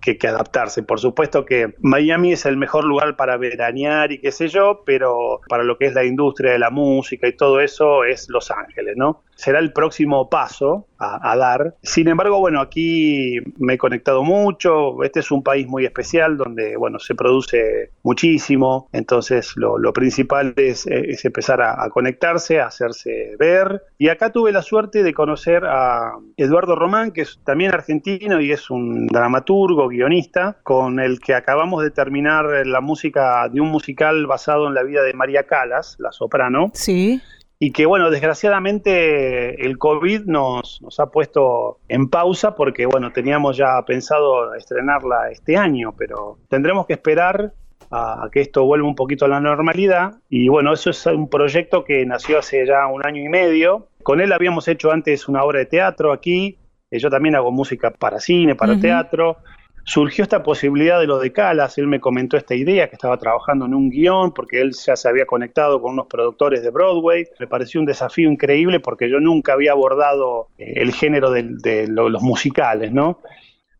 que, 0.00 0.16
que, 0.16 0.28
adaptarse. 0.28 0.82
Por 0.82 1.00
supuesto 1.00 1.44
que 1.44 1.74
Miami 1.80 2.32
es 2.32 2.46
el 2.46 2.56
mejor 2.56 2.84
lugar 2.84 3.16
para 3.16 3.36
veranear 3.36 4.12
y 4.12 4.18
qué 4.18 4.30
sé 4.30 4.48
yo, 4.48 4.82
pero 4.86 5.40
para 5.48 5.64
lo 5.64 5.76
que 5.76 5.86
es 5.86 5.94
la 5.94 6.04
industria 6.04 6.52
de 6.52 6.58
la 6.58 6.70
música 6.70 7.26
y 7.26 7.36
todo 7.36 7.60
eso 7.60 8.04
es 8.04 8.28
Los 8.28 8.50
Ángeles, 8.50 8.94
¿no? 8.96 9.22
será 9.40 9.58
el 9.58 9.72
próximo 9.72 10.28
paso 10.28 10.86
a, 10.98 11.34
dar. 11.34 11.76
Sin 11.82 12.08
embargo, 12.08 12.40
bueno, 12.40 12.60
aquí 12.60 13.38
me 13.56 13.74
he 13.74 13.78
conectado 13.78 14.22
mucho. 14.22 15.02
Este 15.02 15.20
es 15.20 15.30
un 15.30 15.42
país 15.42 15.66
muy 15.66 15.86
especial 15.86 16.36
donde, 16.36 16.76
bueno, 16.76 16.98
se 16.98 17.14
produce 17.14 17.92
muchísimo. 18.02 18.90
Entonces, 18.92 19.54
lo, 19.56 19.92
principal 19.94 20.52
es, 20.56 20.86
empezar 20.86 21.62
a, 21.62 21.88
conectarse, 21.88 22.60
a 22.60 22.66
hacerse 22.66 23.34
ver. 23.38 23.79
Y 23.98 24.08
acá 24.08 24.30
tuve 24.30 24.52
la 24.52 24.62
suerte 24.62 25.02
de 25.02 25.12
conocer 25.12 25.64
a 25.64 26.12
Eduardo 26.36 26.74
Román, 26.74 27.12
que 27.12 27.22
es 27.22 27.38
también 27.44 27.72
argentino 27.72 28.40
y 28.40 28.50
es 28.50 28.70
un 28.70 29.06
dramaturgo, 29.08 29.88
guionista, 29.88 30.56
con 30.62 31.00
el 31.00 31.20
que 31.20 31.34
acabamos 31.34 31.82
de 31.82 31.90
terminar 31.90 32.66
la 32.66 32.80
música 32.80 33.48
de 33.48 33.60
un 33.60 33.68
musical 33.68 34.26
basado 34.26 34.68
en 34.68 34.74
la 34.74 34.82
vida 34.82 35.02
de 35.02 35.12
María 35.12 35.44
Calas, 35.44 35.96
la 35.98 36.12
soprano. 36.12 36.70
Sí 36.74 37.20
y 37.62 37.72
que 37.72 37.84
bueno, 37.84 38.10
desgraciadamente 38.10 39.66
el 39.66 39.76
COVID 39.76 40.22
nos, 40.24 40.80
nos, 40.80 40.98
ha 40.98 41.10
puesto 41.10 41.78
en 41.88 42.08
pausa 42.08 42.54
porque 42.54 42.86
bueno, 42.86 43.12
teníamos 43.12 43.58
ya 43.58 43.84
pensado 43.86 44.54
estrenarla 44.54 45.30
este 45.30 45.58
año, 45.58 45.94
pero 45.96 46.38
tendremos 46.48 46.86
que 46.86 46.94
esperar 46.94 47.52
a, 47.90 48.28
que 48.32 48.40
esto 48.40 48.64
vuelva 48.64 48.86
un 48.88 48.94
poquito 48.94 49.24
a 49.24 49.28
la 49.28 49.40
normalidad 49.40 50.14
y 50.28 50.48
bueno, 50.48 50.72
eso 50.72 50.90
es 50.90 51.06
un 51.06 51.28
proyecto 51.28 51.84
que 51.84 52.04
nació 52.06 52.38
hace 52.38 52.66
ya 52.66 52.86
un 52.86 53.04
año 53.04 53.22
y 53.22 53.28
medio. 53.28 53.88
Con 54.02 54.20
él 54.20 54.32
habíamos 54.32 54.68
hecho 54.68 54.92
antes 54.92 55.28
una 55.28 55.44
obra 55.44 55.58
de 55.58 55.66
teatro 55.66 56.12
aquí, 56.12 56.56
yo 56.90 57.10
también 57.10 57.36
hago 57.36 57.52
música 57.52 57.90
para 57.90 58.18
cine, 58.18 58.54
para 58.54 58.78
teatro, 58.78 59.36
surgió 59.84 60.24
esta 60.24 60.42
posibilidad 60.42 61.00
de 61.00 61.06
lo 61.06 61.18
de 61.18 61.32
Calas, 61.32 61.78
él 61.78 61.86
me 61.86 62.00
comentó 62.00 62.36
esta 62.36 62.54
idea, 62.54 62.88
que 62.88 62.96
estaba 62.96 63.16
trabajando 63.16 63.66
en 63.66 63.74
un 63.74 63.90
guion, 63.90 64.32
porque 64.32 64.60
él 64.60 64.72
ya 64.72 64.96
se 64.96 65.08
había 65.08 65.26
conectado 65.26 65.80
con 65.80 65.92
unos 65.92 66.06
productores 66.06 66.62
de 66.62 66.70
Broadway, 66.70 67.26
me 67.38 67.46
pareció 67.46 67.80
un 67.80 67.86
desafío 67.86 68.30
increíble 68.30 68.80
porque 68.80 69.08
yo 69.10 69.20
nunca 69.20 69.54
había 69.54 69.72
abordado 69.72 70.48
eh, 70.58 70.74
el 70.76 70.92
género 70.92 71.30
de, 71.30 71.86
los 71.88 72.22
musicales, 72.22 72.92
¿no? 72.92 73.18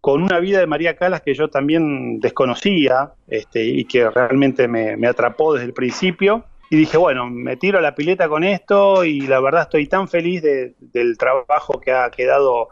Con 0.01 0.23
una 0.23 0.39
vida 0.41 0.61
de 0.61 0.67
María 0.67 0.97
Calas 0.97 1.21
que 1.21 1.35
yo 1.35 1.49
también 1.49 2.21
desconocía 2.21 3.13
este, 3.29 3.65
y 3.65 3.85
que 3.85 4.09
realmente 4.09 4.67
me, 4.67 4.97
me 4.97 5.07
atrapó 5.07 5.53
desde 5.53 5.67
el 5.67 5.75
principio, 5.75 6.45
y 6.71 6.77
dije, 6.77 6.97
bueno, 6.97 7.29
me 7.29 7.57
tiro 7.57 7.79
a 7.79 7.83
la 7.83 7.97
pileta 7.97 8.29
con 8.29 8.45
esto 8.45 9.05
y 9.05 9.23
la 9.23 9.41
verdad 9.41 9.63
estoy 9.63 9.89
tan 9.89 10.07
feliz 10.07 10.41
del 10.41 11.19
trabajo 11.19 11.81
que 11.81 11.91
ha 11.91 12.09
quedado 12.11 12.69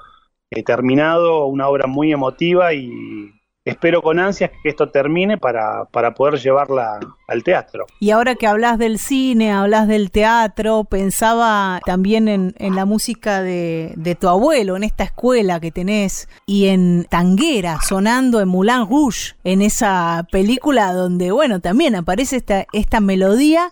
he 0.51 0.63
terminado, 0.63 1.47
una 1.47 1.69
obra 1.69 1.87
muy 1.87 2.13
emotiva 2.13 2.73
y 2.73 3.33
espero 3.69 4.03
con 4.03 4.19
ansias 4.19 4.51
que 4.63 4.71
esto 4.71 4.89
termine 4.89 5.39
para, 5.39 5.85
para, 5.87 6.15
poder 6.15 6.41
llevarla 6.41 6.99
al 7.27 7.43
teatro. 7.45 7.87
Y 8.01 8.11
ahora 8.11 8.35
que 8.35 8.47
hablas 8.47 8.79
del 8.79 8.99
cine, 8.99 9.53
hablas 9.53 9.87
del 9.89 10.11
teatro, 10.11 10.85
pensaba 10.85 11.81
también 11.85 12.29
en, 12.29 12.55
en 12.59 12.75
la 12.75 12.87
música 12.87 13.43
de, 13.43 13.93
de, 13.97 14.15
tu 14.15 14.29
abuelo, 14.29 14.77
en 14.77 14.85
esta 14.85 15.05
escuela 15.05 15.61
que 15.61 15.71
tenés, 15.71 16.29
y 16.47 16.69
en 16.69 17.05
Tanguera, 17.05 17.79
sonando 17.87 18.41
en 18.41 18.49
Moulin 18.49 18.89
Rouge, 18.89 19.35
en 19.45 19.63
esa 19.63 20.27
película 20.33 20.93
donde, 20.93 21.31
bueno, 21.31 21.61
también 21.61 21.95
aparece 21.95 22.37
esta, 22.37 22.67
esta 22.73 23.01
melodía 23.01 23.71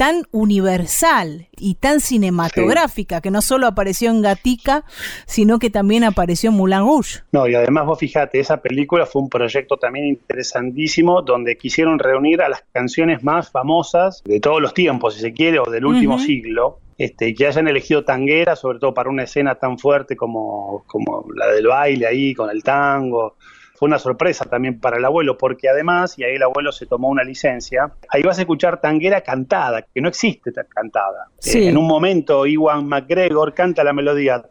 tan 0.00 0.22
universal 0.32 1.48
y 1.58 1.74
tan 1.74 2.00
cinematográfica, 2.00 3.20
que 3.20 3.30
no 3.30 3.42
solo 3.42 3.66
apareció 3.66 4.10
en 4.10 4.22
Gatica, 4.22 4.82
sino 5.26 5.58
que 5.58 5.68
también 5.68 6.04
apareció 6.04 6.48
en 6.48 6.56
Moulin 6.56 6.78
Rouge. 6.78 7.20
No, 7.32 7.46
y 7.46 7.54
además 7.54 7.84
vos 7.84 7.98
fijate, 7.98 8.40
esa 8.40 8.62
película 8.62 9.04
fue 9.04 9.20
un 9.20 9.28
proyecto 9.28 9.76
también 9.76 10.06
interesantísimo, 10.06 11.20
donde 11.20 11.58
quisieron 11.58 11.98
reunir 11.98 12.40
a 12.40 12.48
las 12.48 12.64
canciones 12.72 13.22
más 13.22 13.50
famosas 13.50 14.22
de 14.24 14.40
todos 14.40 14.62
los 14.62 14.72
tiempos, 14.72 15.16
si 15.16 15.20
se 15.20 15.34
quiere, 15.34 15.58
o 15.58 15.70
del 15.70 15.84
último 15.84 16.18
siglo, 16.18 16.78
este, 16.96 17.34
que 17.34 17.46
hayan 17.46 17.68
elegido 17.68 18.02
tanguera, 18.02 18.56
sobre 18.56 18.78
todo 18.78 18.94
para 18.94 19.10
una 19.10 19.24
escena 19.24 19.56
tan 19.56 19.78
fuerte 19.78 20.16
como, 20.16 20.82
como 20.86 21.26
la 21.36 21.48
del 21.48 21.66
baile 21.66 22.06
ahí, 22.06 22.32
con 22.32 22.48
el 22.48 22.62
tango 22.62 23.36
fue 23.80 23.86
una 23.86 23.98
sorpresa 23.98 24.44
también 24.44 24.78
para 24.78 24.98
el 24.98 25.04
abuelo, 25.06 25.38
porque 25.38 25.70
además, 25.70 26.18
y 26.18 26.24
ahí 26.24 26.34
el 26.34 26.42
abuelo 26.42 26.70
se 26.70 26.84
tomó 26.84 27.08
una 27.08 27.24
licencia, 27.24 27.90
ahí 28.10 28.22
vas 28.22 28.36
a 28.36 28.42
escuchar 28.42 28.78
tanguera 28.78 29.22
cantada, 29.22 29.80
que 29.80 30.02
no 30.02 30.08
existe 30.10 30.52
cantada. 30.68 31.28
Eh, 31.46 31.70
en 31.70 31.78
un 31.78 31.86
momento, 31.86 32.46
Iwan 32.46 32.86
McGregor 32.86 33.54
canta 33.54 33.82
la 33.82 33.94
melodía. 33.94 34.44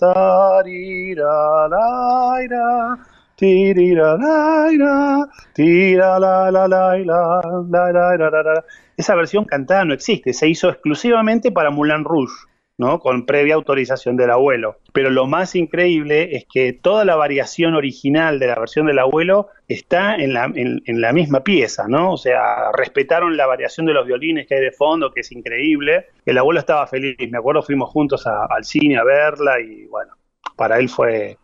Esa 8.97 9.13
versión 9.13 9.45
cantada 9.45 9.85
no 9.85 9.93
existe, 9.93 10.33
se 10.33 10.49
hizo 10.49 10.69
exclusivamente 10.69 11.51
para 11.51 11.69
Moulin 11.69 12.03
Rouge. 12.03 12.33
¿no? 12.79 12.99
con 12.99 13.25
previa 13.25 13.55
autorización 13.55 14.15
del 14.15 14.31
abuelo. 14.31 14.77
Pero 14.99 15.11
lo 15.11 15.27
más 15.27 15.55
increíble 15.55 16.35
es 16.35 16.43
que 16.43 16.73
toda 16.73 17.05
la 17.05 17.15
variación 17.15 17.73
original 17.73 18.37
de 18.37 18.47
la 18.47 18.55
versión 18.59 18.85
del 18.85 18.99
abuelo 18.99 19.47
está 19.69 20.15
en 20.15 20.33
la, 20.33 20.51
en, 20.53 20.81
la 20.99 21.13
misma 21.13 21.41
pieza, 21.41 21.87
¿no? 21.87 22.11
O 22.11 22.17
sea, 22.17 22.69
respetaron 22.73 23.37
la 23.37 23.47
variación 23.47 23.85
de 23.85 23.93
los 23.93 24.05
violines 24.05 24.45
que 24.45 24.55
hay 24.55 24.61
de 24.61 24.73
fondo, 24.73 25.13
que 25.13 25.21
es 25.21 25.31
increíble. 25.31 26.07
El 26.25 26.37
abuelo 26.37 26.59
estaba 26.59 26.85
feliz, 26.85 27.15
me 27.31 27.37
acuerdo 27.37 27.63
fuimos 27.63 27.89
juntos 27.91 28.27
al 28.27 28.65
cine 28.65 28.97
a 28.97 29.05
verla 29.05 29.61
y 29.61 29.85
bueno, 29.85 30.15
para 30.57 30.79
él 30.79 30.89
fue 30.89 31.37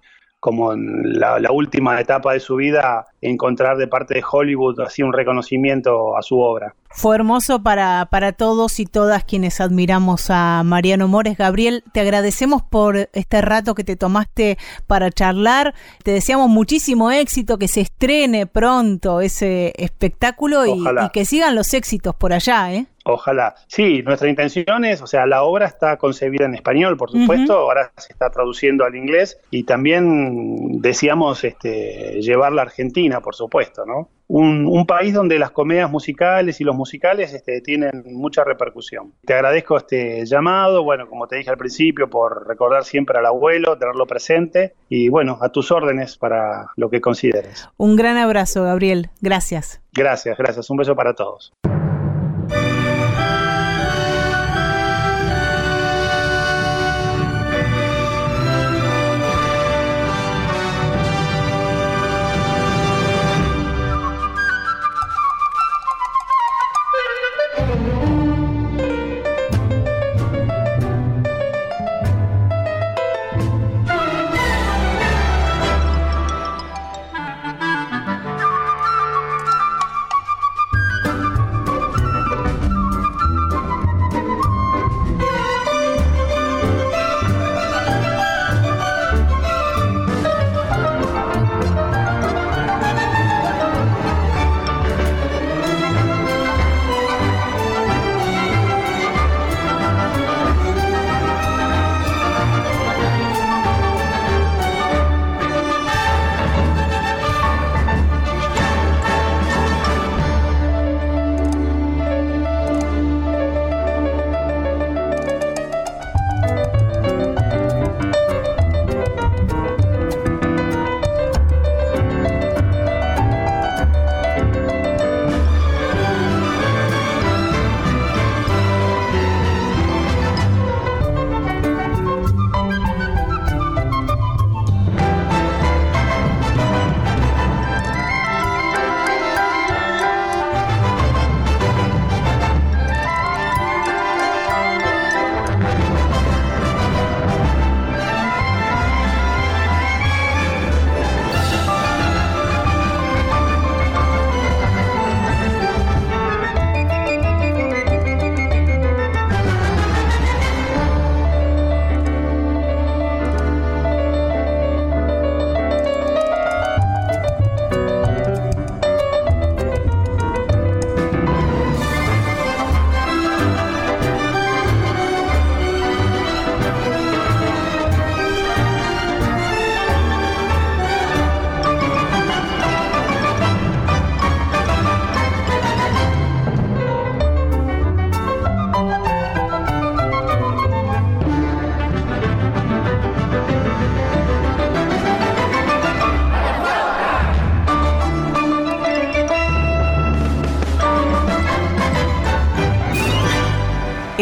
como 0.46 0.74
en 0.74 1.20
la, 1.20 1.40
la, 1.40 1.52
última 1.52 2.00
etapa 2.00 2.34
de 2.34 2.40
su 2.40 2.58
vida, 2.58 3.08
encontrar 3.20 3.78
de 3.78 3.88
parte 3.88 4.14
de 4.14 4.24
Hollywood 4.32 4.80
así 4.82 5.02
un 5.02 5.12
reconocimiento 5.12 6.16
a 6.16 6.22
su 6.22 6.40
obra. 6.40 6.76
Fue 6.92 7.16
hermoso 7.16 7.64
para, 7.64 8.08
para 8.12 8.32
todos 8.32 8.80
y 8.80 8.86
todas 8.86 9.24
quienes 9.24 9.60
admiramos 9.60 10.28
a 10.30 10.62
Mariano 10.64 11.08
Mores. 11.08 11.36
Gabriel, 11.36 11.84
te 11.94 12.00
agradecemos 12.00 12.62
por 12.62 13.10
este 13.14 13.42
rato 13.42 13.74
que 13.74 13.84
te 13.84 13.96
tomaste 13.96 14.60
para 14.86 15.10
charlar. 15.10 15.74
Te 16.04 16.12
deseamos 16.12 16.48
muchísimo 16.48 17.10
éxito, 17.10 17.58
que 17.58 17.68
se 17.68 17.82
estrene 17.82 18.46
pronto 18.46 19.22
ese 19.22 19.74
espectáculo 19.78 20.68
y, 20.68 20.74
y, 20.74 21.10
que 21.12 21.26
sigan 21.26 21.56
los 21.56 21.74
éxitos 21.74 22.14
por 22.14 22.34
allá, 22.34 22.72
¿eh? 22.72 22.86
Ojalá. 23.08 23.54
Sí, 23.68 24.02
nuestra 24.02 24.30
intención 24.30 24.84
es, 24.84 25.00
o 25.00 25.06
sea, 25.06 25.28
la 25.28 25.44
obra 25.44 25.68
está 25.68 25.98
concebida 25.98 26.46
en 26.46 26.56
español, 26.56 26.98
por 26.98 27.12
supuesto, 27.12 27.54
ahora 27.54 27.92
se 27.98 28.12
está 28.12 28.32
traduciendo 28.32 28.84
al 28.84 28.96
inglés 28.96 29.40
y 29.52 29.64
también 29.64 30.82
decíamos 30.82 31.44
este, 31.44 32.20
llevarla 32.22 32.64
a 32.64 32.66
Argentina, 32.66 33.22
por 33.22 33.36
supuesto, 33.36 33.86
¿no? 33.86 34.10
Un, 34.28 34.66
un, 34.66 34.88
país 34.88 35.14
donde 35.14 35.38
las 35.38 35.52
comedias 35.52 35.92
musicales 35.92 36.60
y 36.60 36.64
los 36.64 36.76
musicales 36.76 37.32
este, 37.32 37.62
tienen 37.62 38.06
mucha 38.08 38.44
repercusión. 38.44 39.14
Te 39.24 39.36
agradezco 39.36 39.78
este 39.78 40.26
llamado, 40.26 40.84
bueno, 40.84 41.08
como 41.08 41.28
te 41.28 41.36
dije 41.36 41.52
al 41.52 41.58
principio, 41.58 42.10
por 42.10 42.48
recordar 42.48 42.86
siempre 42.86 43.20
al 43.20 43.28
abuelo, 43.28 43.78
tenerlo 43.78 44.08
presente 44.08 44.74
y 44.90 45.10
bueno, 45.10 45.38
a 45.42 45.50
tus 45.50 45.72
órdenes 45.72 46.18
para 46.18 46.72
lo 46.76 46.90
que 46.90 47.02
consideres. 47.02 47.70
Un 47.78 47.96
gran 47.96 48.18
abrazo, 48.18 48.64
Gabriel. 48.64 49.12
Gracias. 49.22 49.80
Gracias, 49.94 50.36
gracias. 50.40 50.68
Un 50.72 50.78
beso 50.78 50.96
para 50.96 51.14
todos. 51.14 51.54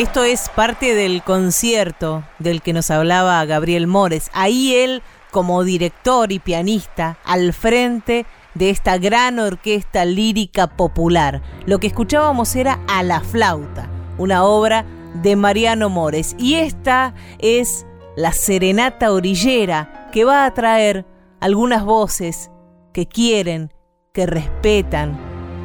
Esto 0.04 0.26
es 0.26 0.50
parte 0.50 0.96
del 0.96 1.24
concierto 1.24 2.26
del 2.38 2.62
que 2.62 2.74
nos 2.74 2.92
hablaba 2.92 3.46
Gabriel 3.46 3.88
Mores. 3.88 4.30
Ahí 4.34 4.76
él, 4.76 5.02
como 5.32 5.64
director 5.64 6.34
y 6.34 6.40
pianista, 6.40 7.18
al 7.24 7.54
frente 7.54 8.26
de 8.54 8.70
esta 8.70 8.98
gran 8.98 9.40
orquesta 9.40 10.04
lírica 10.04 10.68
popular. 10.68 11.42
Lo 11.66 11.80
que 11.80 11.88
escuchábamos 11.88 12.54
era 12.58 12.82
A 12.90 13.02
la 13.02 13.22
flauta, 13.22 13.88
una 14.18 14.44
obra 14.44 14.84
de 15.22 15.38
Mariano 15.38 15.88
Mores. 15.88 16.36
Y 16.38 16.56
esta 16.56 17.14
es 17.40 17.86
la 18.18 18.34
serenata 18.34 19.14
orillera 19.14 20.10
que 20.12 20.26
va 20.26 20.44
a 20.44 20.54
traer 20.54 21.06
algunas 21.40 21.86
voces 21.86 22.52
que 22.92 23.06
quieren, 23.06 23.72
que 24.14 24.26
respetan 24.26 25.18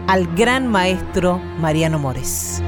al 0.07 0.33
gran 0.37 0.68
maestro 0.68 1.38
Mariano 1.59 1.98
Mores. 1.98 2.62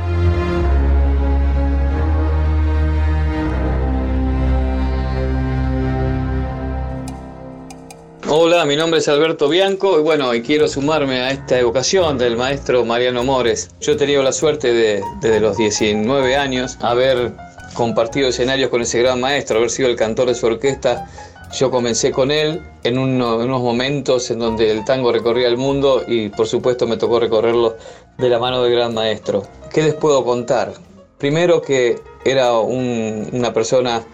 Hola, 8.33 8.65
mi 8.65 8.77
nombre 8.77 9.01
es 9.01 9.09
Alberto 9.09 9.49
Bianco 9.49 9.99
y 9.99 10.03
bueno, 10.03 10.33
y 10.33 10.41
quiero 10.41 10.69
sumarme 10.69 11.19
a 11.19 11.33
esta 11.33 11.59
evocación 11.59 12.17
del 12.17 12.37
maestro 12.37 12.85
Mariano 12.85 13.25
Mores. 13.25 13.73
Yo 13.81 13.95
he 13.95 13.97
tenido 13.97 14.23
la 14.23 14.31
suerte 14.31 14.73
de, 14.73 15.03
desde 15.21 15.41
los 15.41 15.57
19 15.57 16.37
años, 16.37 16.79
haber 16.81 17.33
compartido 17.75 18.29
escenarios 18.29 18.71
con 18.71 18.83
ese 18.83 19.03
gran 19.03 19.21
maestro, 19.21 19.59
haber 19.59 19.71
sido 19.71 19.89
el 19.89 19.97
cantor 19.97 20.29
de 20.29 20.37
su 20.37 20.47
orquesta. 20.47 21.11
Yo 21.59 21.73
comencé 21.73 22.13
con 22.13 22.31
él 22.31 22.63
en, 22.85 22.99
unos 22.99 23.63
momentos 23.63 24.31
en 24.31 24.39
donde 24.39 24.71
el 24.71 24.85
tango 24.85 25.11
recorría 25.11 25.49
el 25.49 25.57
mundo 25.57 26.05
y 26.07 26.29
por 26.29 26.47
supuesto 26.47 26.87
me 26.87 26.99
tocó 26.99 27.19
recorrerlo 27.19 27.79
de 28.17 28.29
la 28.29 28.39
mano 28.39 28.63
del 28.63 28.71
gran 28.71 28.95
maestro. 28.95 29.43
¿Qué 29.73 29.83
les 29.83 29.95
puedo 29.95 30.25
contar? 30.25 30.75
Primero 31.19 31.61
que 31.61 31.99
era 32.25 32.57
una 32.61 33.53
persona 33.53 34.05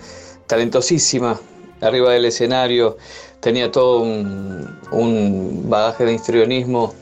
talentosísima 0.46 1.38
arriba 1.82 2.12
del 2.12 2.24
escenario, 2.24 2.96
tenía 3.40 3.70
todo 3.70 4.00
un, 4.00 5.64
bagaje 5.68 6.04
de 6.04 6.14
histrionismo 6.14 6.94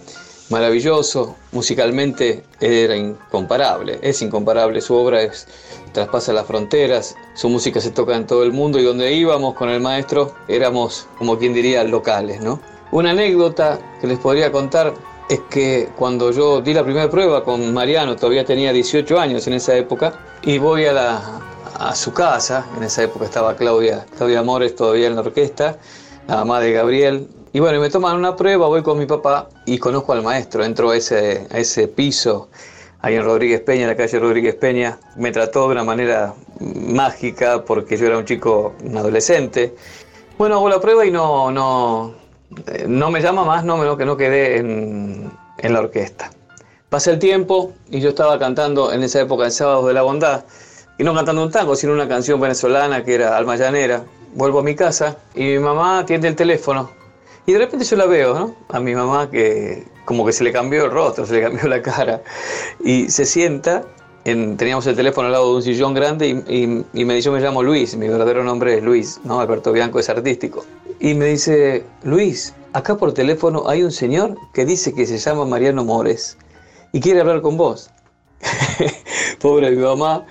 maravilloso, 0.50 1.36
musicalmente 1.52 2.44
era 2.60 2.96
incomparable, 2.96 3.98
es 4.02 4.20
incomparable, 4.22 4.80
su 4.80 4.94
obra 4.94 5.22
es, 5.22 5.46
traspasa 5.92 6.32
las 6.32 6.46
fronteras, 6.46 7.16
su 7.34 7.48
música 7.48 7.80
se 7.80 7.90
toca 7.90 8.14
en 8.16 8.26
todo 8.26 8.42
el 8.42 8.52
mundo 8.52 8.78
y 8.78 8.84
donde 8.84 9.12
íbamos 9.12 9.54
con 9.54 9.70
el 9.70 9.80
maestro 9.80 10.34
éramos, 10.48 11.06
como 11.18 11.38
quien 11.38 11.54
diría, 11.54 11.82
locales. 11.84 12.40
¿no? 12.40 12.60
Una 12.92 13.10
anécdota 13.10 13.78
que 14.00 14.06
les 14.06 14.18
podría 14.18 14.52
contar 14.52 14.94
es 15.28 15.40
que 15.50 15.88
cuando 15.96 16.30
yo 16.30 16.60
di 16.60 16.74
la 16.74 16.84
primera 16.84 17.08
prueba 17.10 17.42
con 17.44 17.72
Mariano, 17.72 18.16
todavía 18.16 18.44
tenía 18.44 18.72
18 18.72 19.18
años 19.18 19.46
en 19.46 19.54
esa 19.54 19.74
época, 19.76 20.20
y 20.42 20.58
voy 20.58 20.84
a, 20.84 20.92
la, 20.92 21.40
a 21.78 21.94
su 21.94 22.12
casa, 22.12 22.66
en 22.76 22.82
esa 22.82 23.04
época 23.04 23.24
estaba 23.24 23.56
Claudia, 23.56 24.04
Claudia 24.16 24.42
Mores 24.42 24.76
todavía 24.76 25.06
en 25.06 25.14
la 25.14 25.22
orquesta, 25.22 25.78
la 26.26 26.36
mamá 26.36 26.60
de 26.60 26.72
Gabriel. 26.72 27.28
Y 27.52 27.60
bueno, 27.60 27.80
me 27.80 27.90
toman 27.90 28.16
una 28.16 28.34
prueba, 28.36 28.66
voy 28.66 28.82
con 28.82 28.98
mi 28.98 29.06
papá 29.06 29.48
y 29.64 29.78
conozco 29.78 30.12
al 30.12 30.22
maestro. 30.22 30.64
Entro 30.64 30.90
a 30.90 30.96
ese, 30.96 31.46
a 31.50 31.58
ese 31.58 31.88
piso 31.88 32.48
ahí 33.00 33.14
en 33.14 33.24
Rodríguez 33.24 33.60
Peña, 33.60 33.82
en 33.82 33.88
la 33.88 33.96
calle 33.96 34.18
Rodríguez 34.18 34.54
Peña. 34.56 34.98
Me 35.16 35.30
trató 35.30 35.66
de 35.66 35.72
una 35.72 35.84
manera 35.84 36.34
mágica 36.60 37.64
porque 37.64 37.96
yo 37.96 38.06
era 38.06 38.18
un 38.18 38.24
chico, 38.24 38.74
un 38.82 38.96
adolescente. 38.96 39.74
Bueno, 40.36 40.56
hago 40.56 40.68
la 40.68 40.80
prueba 40.80 41.06
y 41.06 41.10
no, 41.10 41.52
no, 41.52 42.14
no 42.88 43.10
me 43.10 43.20
llama 43.20 43.44
más, 43.44 43.64
no, 43.64 43.76
menos 43.76 43.96
que 43.96 44.04
no 44.04 44.16
quedé 44.16 44.56
en, 44.56 45.30
en 45.58 45.72
la 45.72 45.80
orquesta. 45.80 46.30
Pasé 46.88 47.12
el 47.12 47.18
tiempo 47.18 47.72
y 47.90 48.00
yo 48.00 48.08
estaba 48.08 48.38
cantando 48.38 48.92
en 48.92 49.02
esa 49.02 49.20
época 49.20 49.44
en 49.44 49.52
Sábados 49.52 49.86
de 49.86 49.94
la 49.94 50.02
Bondad, 50.02 50.44
y 50.98 51.04
no 51.04 51.14
cantando 51.14 51.42
un 51.42 51.50
tango, 51.50 51.74
sino 51.74 51.92
una 51.92 52.08
canción 52.08 52.40
venezolana 52.40 53.04
que 53.04 53.14
era 53.14 53.36
Alma 53.36 53.56
Llanera, 53.56 54.04
vuelvo 54.34 54.58
a 54.58 54.62
mi 54.62 54.74
casa 54.74 55.16
y 55.34 55.44
mi 55.44 55.58
mamá 55.58 56.00
atiende 56.00 56.28
el 56.28 56.36
teléfono. 56.36 56.90
Y 57.46 57.52
de 57.52 57.58
repente 57.58 57.84
yo 57.84 57.96
la 57.96 58.06
veo, 58.06 58.34
¿no? 58.34 58.54
A 58.68 58.80
mi 58.80 58.94
mamá 58.94 59.30
que 59.30 59.84
como 60.04 60.24
que 60.24 60.32
se 60.32 60.44
le 60.44 60.52
cambió 60.52 60.84
el 60.84 60.90
rostro, 60.90 61.26
se 61.26 61.34
le 61.34 61.42
cambió 61.42 61.68
la 61.68 61.82
cara. 61.82 62.22
Y 62.84 63.10
se 63.10 63.24
sienta, 63.24 63.84
en, 64.24 64.56
teníamos 64.56 64.86
el 64.86 64.96
teléfono 64.96 65.26
al 65.26 65.32
lado 65.32 65.50
de 65.50 65.56
un 65.56 65.62
sillón 65.62 65.94
grande 65.94 66.28
y, 66.28 66.84
y, 66.92 67.04
me 67.04 67.14
dice, 67.14 67.26
yo 67.26 67.32
me 67.32 67.40
llamo 67.40 67.62
Luis, 67.62 67.96
mi 67.96 68.08
verdadero 68.08 68.42
nombre 68.44 68.78
es 68.78 68.82
Luis, 68.82 69.20
¿no? 69.24 69.40
Alberto 69.40 69.72
Bianco 69.72 69.98
es 69.98 70.08
artístico. 70.08 70.64
Y 71.00 71.14
me 71.14 71.26
dice, 71.26 71.84
Luis, 72.02 72.54
acá 72.72 72.96
por 72.96 73.12
teléfono 73.12 73.68
hay 73.68 73.82
un 73.82 73.92
señor 73.92 74.36
que 74.52 74.64
dice 74.64 74.94
que 74.94 75.06
se 75.06 75.18
llama 75.18 75.44
Mariano 75.44 75.84
Mores 75.84 76.38
y 76.92 77.00
quiere 77.00 77.20
hablar 77.20 77.42
con 77.42 77.56
vos. 77.56 77.90
Pobre 79.40 79.70
mi 79.70 79.82
mamá, 79.82 80.26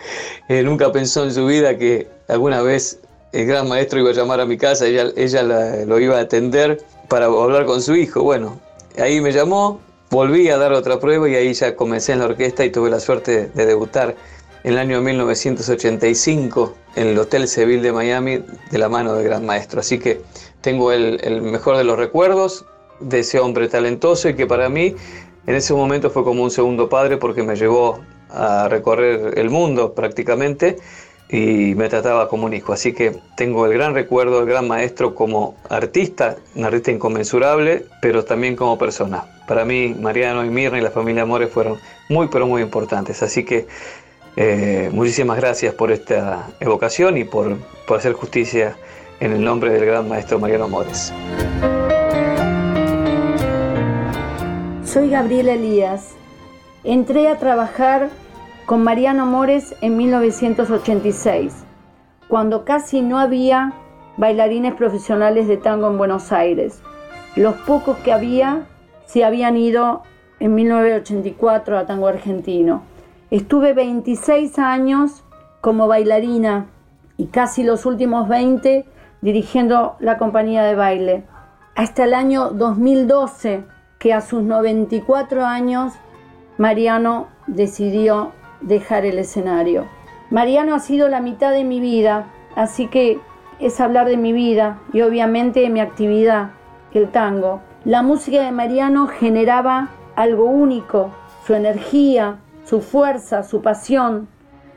eh, 0.47 0.63
nunca 0.63 0.91
pensó 0.91 1.23
en 1.23 1.33
su 1.33 1.45
vida 1.45 1.77
que 1.77 2.07
alguna 2.27 2.61
vez 2.61 2.99
el 3.33 3.47
gran 3.47 3.67
maestro 3.67 3.99
iba 3.99 4.11
a 4.11 4.13
llamar 4.13 4.39
a 4.39 4.45
mi 4.45 4.57
casa, 4.57 4.85
ella, 4.85 5.07
ella 5.15 5.43
lo 5.85 5.99
iba 5.99 6.17
a 6.17 6.21
atender 6.21 6.83
para 7.09 7.25
hablar 7.25 7.65
con 7.65 7.81
su 7.81 7.95
hijo. 7.95 8.21
Bueno, 8.21 8.59
ahí 8.97 9.19
me 9.21 9.31
llamó, 9.31 9.81
volví 10.11 10.49
a 10.49 10.57
dar 10.57 10.71
otra 10.71 10.99
prueba 10.99 11.27
y 11.27 11.35
ahí 11.35 11.53
ya 11.53 11.75
comencé 11.75 12.13
en 12.13 12.19
la 12.19 12.25
orquesta 12.25 12.63
y 12.63 12.69
tuve 12.69 12.91
la 12.91 12.99
suerte 12.99 13.49
de 13.53 13.65
debutar 13.65 14.15
en 14.63 14.73
el 14.73 14.77
año 14.77 15.01
1985 15.01 16.75
en 16.95 17.07
el 17.07 17.17
Hotel 17.17 17.47
Seville 17.47 17.81
de 17.81 17.91
Miami 17.91 18.43
de 18.69 18.77
la 18.77 18.87
mano 18.87 19.15
del 19.15 19.25
gran 19.25 19.45
maestro. 19.45 19.79
Así 19.79 19.97
que 19.97 20.21
tengo 20.61 20.91
el, 20.91 21.19
el 21.23 21.41
mejor 21.41 21.77
de 21.77 21.83
los 21.83 21.97
recuerdos 21.97 22.65
de 22.99 23.19
ese 23.19 23.39
hombre 23.39 23.67
talentoso 23.67 24.29
y 24.29 24.35
que 24.35 24.45
para 24.45 24.69
mí 24.69 24.95
en 25.47 25.55
ese 25.55 25.73
momento 25.73 26.11
fue 26.11 26.23
como 26.23 26.43
un 26.43 26.51
segundo 26.51 26.87
padre 26.87 27.17
porque 27.17 27.41
me 27.41 27.55
llevó 27.55 27.99
a 28.29 28.67
recorrer 28.69 29.37
el 29.39 29.49
mundo 29.49 29.93
prácticamente 29.93 30.77
y 31.29 31.73
me 31.75 31.89
trataba 31.89 32.29
como 32.29 32.45
un 32.45 32.53
hijo. 32.53 32.73
Así 32.73 32.93
que 32.93 33.17
tengo 33.35 33.65
el 33.65 33.73
gran 33.73 33.93
recuerdo 33.93 34.39
del 34.39 34.49
gran 34.49 34.67
maestro 34.67 35.15
como 35.15 35.55
artista, 35.69 36.35
un 36.55 36.65
artista 36.65 36.91
inconmensurable, 36.91 37.85
pero 38.01 38.23
también 38.23 38.55
como 38.55 38.77
persona. 38.77 39.25
Para 39.47 39.65
mí, 39.65 39.95
Mariano 39.99 40.45
y 40.45 40.49
Mirna 40.49 40.77
y 40.77 40.81
la 40.81 40.91
familia 40.91 41.23
Amores 41.23 41.49
fueron 41.49 41.79
muy, 42.09 42.27
pero 42.27 42.47
muy 42.47 42.61
importantes. 42.61 43.23
Así 43.23 43.43
que 43.43 43.67
eh, 44.35 44.89
muchísimas 44.91 45.37
gracias 45.37 45.73
por 45.73 45.91
esta 45.91 46.47
evocación 46.59 47.17
y 47.17 47.23
por, 47.23 47.57
por 47.87 47.97
hacer 47.97 48.13
justicia 48.13 48.75
en 49.19 49.31
el 49.31 49.43
nombre 49.43 49.71
del 49.71 49.85
gran 49.85 50.07
maestro 50.07 50.39
Mariano 50.39 50.65
Amores. 50.65 51.13
Soy 54.85 55.09
Gabriela 55.09 55.53
Elías. 55.53 56.09
Entré 56.83 57.27
a 57.27 57.39
trabajar 57.39 58.09
con 58.65 58.83
Mariano 58.83 59.25
Mores 59.25 59.75
en 59.81 59.97
1986, 59.97 61.65
cuando 62.27 62.63
casi 62.65 63.01
no 63.01 63.19
había 63.19 63.73
bailarines 64.17 64.73
profesionales 64.75 65.47
de 65.47 65.57
tango 65.57 65.87
en 65.87 65.97
Buenos 65.97 66.31
Aires. 66.31 66.81
Los 67.35 67.55
pocos 67.55 67.97
que 67.97 68.13
había 68.13 68.67
se 69.05 69.23
habían 69.23 69.57
ido 69.57 70.03
en 70.39 70.55
1984 70.55 71.77
a 71.77 71.85
tango 71.85 72.07
argentino. 72.07 72.83
Estuve 73.31 73.73
26 73.73 74.57
años 74.59 75.23
como 75.61 75.87
bailarina 75.87 76.67
y 77.17 77.27
casi 77.27 77.63
los 77.63 77.85
últimos 77.85 78.27
20 78.27 78.85
dirigiendo 79.21 79.95
la 79.99 80.17
compañía 80.17 80.63
de 80.63 80.75
baile. 80.75 81.23
Hasta 81.75 82.03
el 82.03 82.13
año 82.13 82.49
2012, 82.51 83.63
que 83.97 84.13
a 84.13 84.21
sus 84.21 84.43
94 84.43 85.45
años, 85.45 85.93
Mariano 86.57 87.27
decidió 87.47 88.31
dejar 88.63 89.05
el 89.05 89.19
escenario. 89.19 89.85
Mariano 90.29 90.73
ha 90.73 90.79
sido 90.79 91.09
la 91.09 91.19
mitad 91.19 91.51
de 91.51 91.63
mi 91.63 91.79
vida, 91.79 92.27
así 92.55 92.87
que 92.87 93.19
es 93.59 93.79
hablar 93.79 94.07
de 94.07 94.17
mi 94.17 94.33
vida 94.33 94.79
y 94.91 95.01
obviamente 95.01 95.61
de 95.61 95.69
mi 95.69 95.79
actividad, 95.79 96.51
el 96.93 97.09
tango. 97.09 97.61
La 97.85 98.01
música 98.01 98.41
de 98.41 98.51
Mariano 98.51 99.07
generaba 99.07 99.89
algo 100.15 100.45
único, 100.45 101.11
su 101.45 101.53
energía, 101.53 102.37
su 102.63 102.81
fuerza, 102.81 103.43
su 103.43 103.61
pasión. 103.61 104.27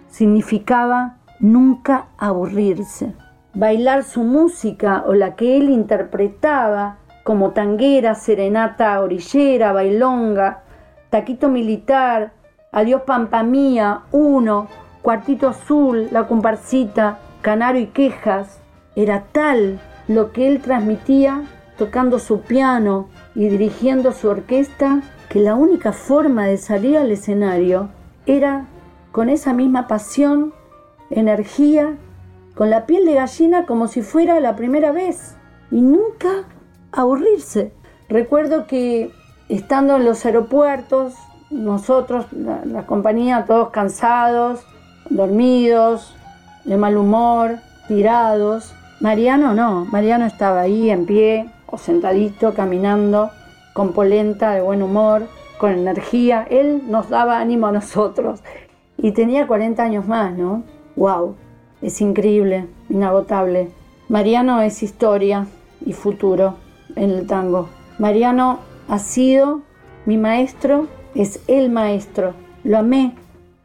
Significaba 0.09 1.17
nunca 1.41 2.07
aburrirse. 2.19 3.15
Bailar 3.55 4.03
su 4.03 4.23
música 4.23 5.05
o 5.07 5.15
la 5.15 5.37
que 5.37 5.57
él 5.57 5.71
interpretaba 5.71 6.99
como 7.25 7.51
tanguera, 7.51 8.15
serenata 8.15 9.01
orillera, 9.01 9.73
bailonga, 9.73 10.63
taquito 11.11 11.49
militar, 11.49 12.33
Adiós 12.77 13.05
Pampa 13.07 13.43
Mía, 13.43 14.03
Uno, 14.13 14.69
Cuartito 15.01 15.49
Azul, 15.49 16.09
La 16.11 16.29
Comparsita, 16.29 17.21
Canario 17.41 17.81
y 17.81 17.87
Quejas. 17.87 18.61
Era 18.95 19.29
tal 19.33 19.81
lo 20.09 20.31
que 20.31 20.47
él 20.47 20.61
transmitía 20.61 21.45
tocando 21.79 22.19
su 22.19 22.43
piano 22.43 23.09
y 23.35 23.49
dirigiendo 23.49 24.13
su 24.13 24.29
orquesta 24.29 25.01
que 25.31 25.41
la 25.41 25.55
única 25.55 25.93
forma 25.93 26.45
de 26.45 26.59
salir 26.59 26.99
al 26.99 27.11
escenario 27.11 27.89
era 28.27 28.67
con 29.11 29.31
esa 29.31 29.55
misma 29.55 29.87
pasión, 29.89 30.53
energía, 31.09 31.97
con 32.55 32.69
la 32.69 32.85
piel 32.85 33.07
de 33.07 33.15
gallina 33.15 33.65
como 33.65 33.89
si 33.89 34.03
fuera 34.03 34.39
la 34.39 34.55
primera 34.55 34.93
vez 34.93 35.35
y 35.71 35.81
nunca 35.81 36.45
aburrirse. 36.93 37.73
Recuerdo 38.11 38.67
que 38.67 39.13
estando 39.49 39.97
en 39.97 40.05
los 40.05 40.27
aeropuertos 40.27 41.15
nosotros, 41.51 42.27
la, 42.33 42.87
compañía, 42.87 43.45
todos 43.47 43.71
cansados, 43.71 44.67
dormidos, 45.11 46.15
de 46.65 46.77
mal 46.77 46.97
humor, 46.97 47.59
tirados. 47.89 48.75
Mariano 49.01 49.55
no, 49.55 49.85
Mariano 49.87 50.27
estaba 50.27 50.61
ahí 50.61 50.91
en 50.91 51.07
pie 51.07 51.51
o 51.67 51.79
sentadito, 51.79 52.55
caminando, 52.55 53.31
con 53.73 53.93
polenta, 53.93 54.53
de 54.53 54.63
buen 54.63 54.83
humor, 54.83 55.27
con 55.59 55.73
energía. 55.73 56.47
Él 56.51 56.83
nos 56.89 57.09
daba 57.09 57.39
ánimo 57.39 57.67
a 57.67 57.73
nosotros. 57.73 58.41
Y 58.99 59.13
tenía 59.13 59.47
40 59.47 59.83
años 59.83 60.07
más, 60.07 60.37
¿no? 60.37 60.63
¡Wow! 60.97 61.37
Es 61.83 62.01
increíble, 62.01 62.67
inagotable. 62.89 63.71
Mariano 64.09 64.63
es 64.63 64.83
historia 64.83 65.47
y 65.85 65.93
futuro 65.93 66.55
en 66.95 67.11
el 67.11 67.27
tango. 67.27 67.69
Mariano 67.99 68.61
ha 68.89 68.99
sido 68.99 69.61
mi 70.07 70.17
maestro, 70.17 70.87
es 71.17 71.41
el 71.49 71.71
maestro. 71.71 72.35
Lo 72.65 72.79
amé, 72.79 73.15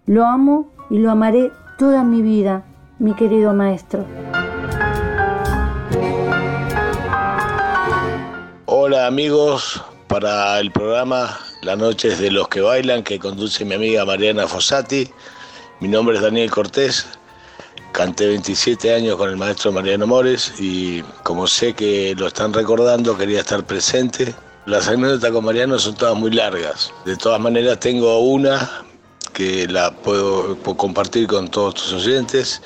lo 0.06 0.26
amo 0.26 0.72
y 0.90 1.00
lo 1.00 1.12
amaré 1.12 1.52
toda 1.78 2.04
mi 2.04 2.22
vida, 2.22 2.64
mi 3.00 3.14
querido 3.14 3.54
maestro. 3.54 4.06
Hola 8.66 9.08
amigos, 9.08 9.84
para 10.08 10.60
el 10.60 10.72
programa 10.72 11.38
La 11.62 11.76
Noche 11.76 12.10
es 12.10 12.20
de 12.20 12.32
los 12.32 12.48
que 12.48 12.62
bailan 12.62 13.04
que 13.04 13.20
conduce 13.20 13.66
mi 13.66 13.76
amiga 13.76 14.06
Mariana 14.06 14.48
Fossati. 14.48 15.10
Mi 15.82 15.88
nombre 15.88 16.16
es 16.16 16.22
Daniel 16.22 16.50
Cortés, 16.52 17.08
canté 17.92 18.28
27 18.28 18.94
años 18.94 19.18
con 19.18 19.30
el 19.30 19.38
maestro 19.38 19.72
Mariano 19.72 20.08
Mores 20.08 20.54
y 20.60 21.02
como 21.24 21.48
sé 21.48 21.74
que 21.74 22.16
lo 22.16 22.28
están 22.28 22.54
recordando 22.54 23.18
quería 23.18 23.40
estar 23.40 23.64
presente. 23.66 24.34
Las 24.67 24.88
anécdotas 24.88 25.32
con 25.32 25.43
Mariano 25.43 25.80
son 25.80 25.95
todas 25.95 26.15
muy 26.15 26.32
largas. 26.32 26.93
De 27.06 27.17
todas 27.17 27.39
maneras 27.39 27.80
tengo 27.80 28.19
una 28.19 28.69
que 29.34 29.67
la 29.67 29.91
puedo, 29.91 30.56
compartir 30.78 31.28
con 31.28 31.50
todos 31.50 31.76
tus 31.76 31.93
oyentes. 31.93 32.62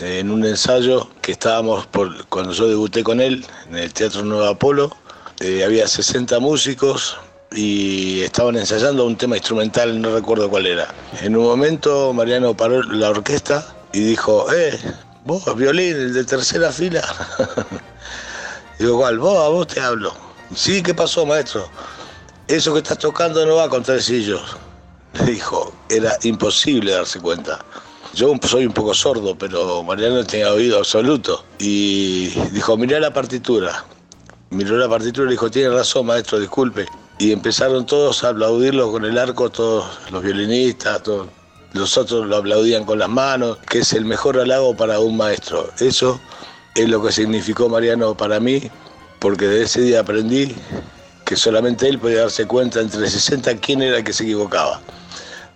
En 0.00 0.30
un 0.30 0.44
ensayo 0.44 1.08
que 1.20 1.32
estábamos 1.32 1.88
cuando 2.28 2.52
yo 2.52 2.68
debuté 2.68 3.02
con 3.02 3.20
él 3.20 3.44
en 3.68 3.78
el 3.78 3.92
Teatro 3.92 4.22
Nuevo 4.22 4.46
Apolo, 4.46 4.96
eh, 5.40 5.64
había 5.64 5.88
60 5.88 6.38
músicos 6.38 7.16
y 7.52 8.20
estaban 8.22 8.56
ensayando 8.56 9.04
un 9.04 9.16
tema 9.16 9.36
instrumental, 9.36 10.00
no 10.00 10.14
recuerdo 10.14 10.48
cuál 10.48 10.66
era. 10.66 10.94
En 11.22 11.36
un 11.36 11.44
momento 11.44 12.12
Mariano 12.12 12.56
paró 12.56 12.82
la 12.84 13.10
orquesta 13.10 13.66
y 13.92 14.00
dijo, 14.00 14.46
eh, 14.52 14.78
vos, 15.24 15.42
violín, 15.56 15.96
el 15.96 16.14
de 16.14 16.24
tercera 16.24 16.70
fila. 16.70 17.02
Digo, 18.78 18.98
¿cuál? 18.98 19.18
Vos, 19.18 19.38
a 19.38 19.48
vos 19.48 19.66
te 19.68 19.80
hablo. 19.80 20.23
Sí, 20.54 20.82
¿qué 20.82 20.94
pasó, 20.94 21.26
maestro? 21.26 21.68
Eso 22.48 22.72
que 22.72 22.78
estás 22.78 22.98
tocando 22.98 23.44
no 23.46 23.56
va 23.56 23.68
con 23.68 23.82
tresillos. 23.82 24.56
Le 25.14 25.32
dijo, 25.32 25.72
era 25.88 26.16
imposible 26.22 26.92
darse 26.92 27.20
cuenta. 27.20 27.64
Yo 28.14 28.32
soy 28.42 28.66
un 28.66 28.72
poco 28.72 28.94
sordo, 28.94 29.36
pero 29.36 29.82
Mariano 29.82 30.24
tenía 30.24 30.52
oído 30.52 30.78
absoluto. 30.78 31.44
Y 31.58 32.28
dijo, 32.50 32.76
mirá 32.76 33.00
la 33.00 33.12
partitura 33.12 33.84
miró 34.54 34.78
la 34.78 34.88
partitura 34.88 35.26
y 35.28 35.32
dijo, 35.32 35.50
tiene 35.50 35.70
razón, 35.70 36.06
maestro, 36.06 36.38
disculpe. 36.38 36.86
Y 37.18 37.32
empezaron 37.32 37.86
todos 37.86 38.24
a 38.24 38.30
aplaudirlo 38.30 38.90
con 38.90 39.04
el 39.04 39.18
arco, 39.18 39.50
todos 39.50 39.84
los 40.10 40.22
violinistas, 40.22 41.02
todos. 41.02 41.28
Los 41.72 41.98
otros 41.98 42.26
lo 42.26 42.36
aplaudían 42.36 42.84
con 42.84 43.00
las 43.00 43.08
manos, 43.08 43.58
que 43.68 43.80
es 43.80 43.92
el 43.94 44.04
mejor 44.04 44.38
halago 44.38 44.76
para 44.76 45.00
un 45.00 45.16
maestro. 45.16 45.70
Eso 45.80 46.20
es 46.76 46.88
lo 46.88 47.02
que 47.02 47.10
significó 47.10 47.68
Mariano 47.68 48.16
para 48.16 48.38
mí, 48.38 48.70
porque 49.24 49.46
de 49.46 49.62
ese 49.62 49.80
día 49.80 50.00
aprendí 50.00 50.54
que 51.24 51.34
solamente 51.34 51.88
él 51.88 51.98
podía 51.98 52.20
darse 52.20 52.44
cuenta 52.44 52.82
entre 52.82 53.08
60 53.08 53.56
quién 53.56 53.80
era 53.80 53.96
el 53.96 54.04
que 54.04 54.12
se 54.12 54.24
equivocaba. 54.24 54.82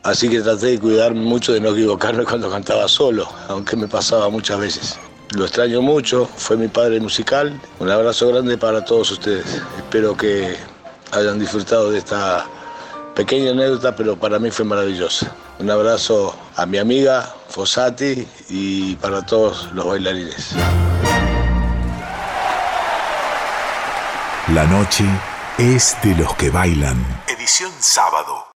Así 0.05 0.31
que 0.31 0.41
traté 0.41 0.69
de 0.69 0.79
cuidarme 0.79 1.21
mucho 1.21 1.53
de 1.53 1.61
no 1.61 1.73
equivocarme 1.73 2.25
cuando 2.25 2.49
cantaba 2.49 2.89
solo, 2.89 3.29
aunque 3.47 3.77
me 3.77 3.87
pasaba 3.87 4.31
muchas 4.31 4.59
veces. 4.59 4.99
Lo 5.37 5.45
extraño 5.45 5.83
mucho, 5.83 6.27
fue 6.39 6.57
mi 6.57 6.69
padre 6.69 6.99
musical. 6.99 7.61
Un 7.79 7.91
abrazo 7.91 8.29
grande 8.29 8.57
para 8.57 8.83
todos 8.83 9.11
ustedes. 9.11 9.45
Espero 9.77 10.17
que 10.17 10.57
hayan 11.13 11.39
disfrutado 11.39 11.91
de 11.91 11.99
esta 11.99 12.47
pequeña 13.15 13.51
anécdota, 13.51 13.95
pero 13.95 14.19
para 14.19 14.39
mí 14.39 14.51
fue 14.51 14.65
maravillosa. 14.65 15.31
Un 15.59 15.71
abrazo 15.71 16.35
a 16.57 16.65
mi 16.65 16.79
amiga 16.79 17.35
Fossati 17.51 18.27
y 18.49 18.97
para 18.97 19.27
todos 19.27 19.71
los 19.75 19.85
bailarines. 19.85 20.55
La 24.55 24.65
noche 24.65 25.05
es 25.59 25.95
de 26.03 26.15
los 26.15 26.35
que 26.37 26.49
bailan. 26.49 26.97
Edición 27.29 27.71
sábado. 27.81 28.47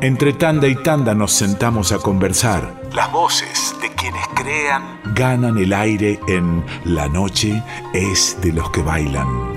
Entre 0.00 0.32
tanda 0.32 0.66
y 0.66 0.74
tanda 0.82 1.14
nos 1.14 1.32
sentamos 1.32 1.92
a 1.92 1.98
conversar. 1.98 2.82
Las 2.92 3.12
voces 3.12 3.76
de 3.80 3.92
quienes 3.94 4.26
crean 4.34 5.00
ganan 5.14 5.58
el 5.58 5.72
aire 5.72 6.18
en 6.26 6.64
La 6.84 7.06
noche 7.06 7.62
es 7.94 8.36
de 8.40 8.52
los 8.52 8.68
que 8.72 8.82
bailan. 8.82 9.55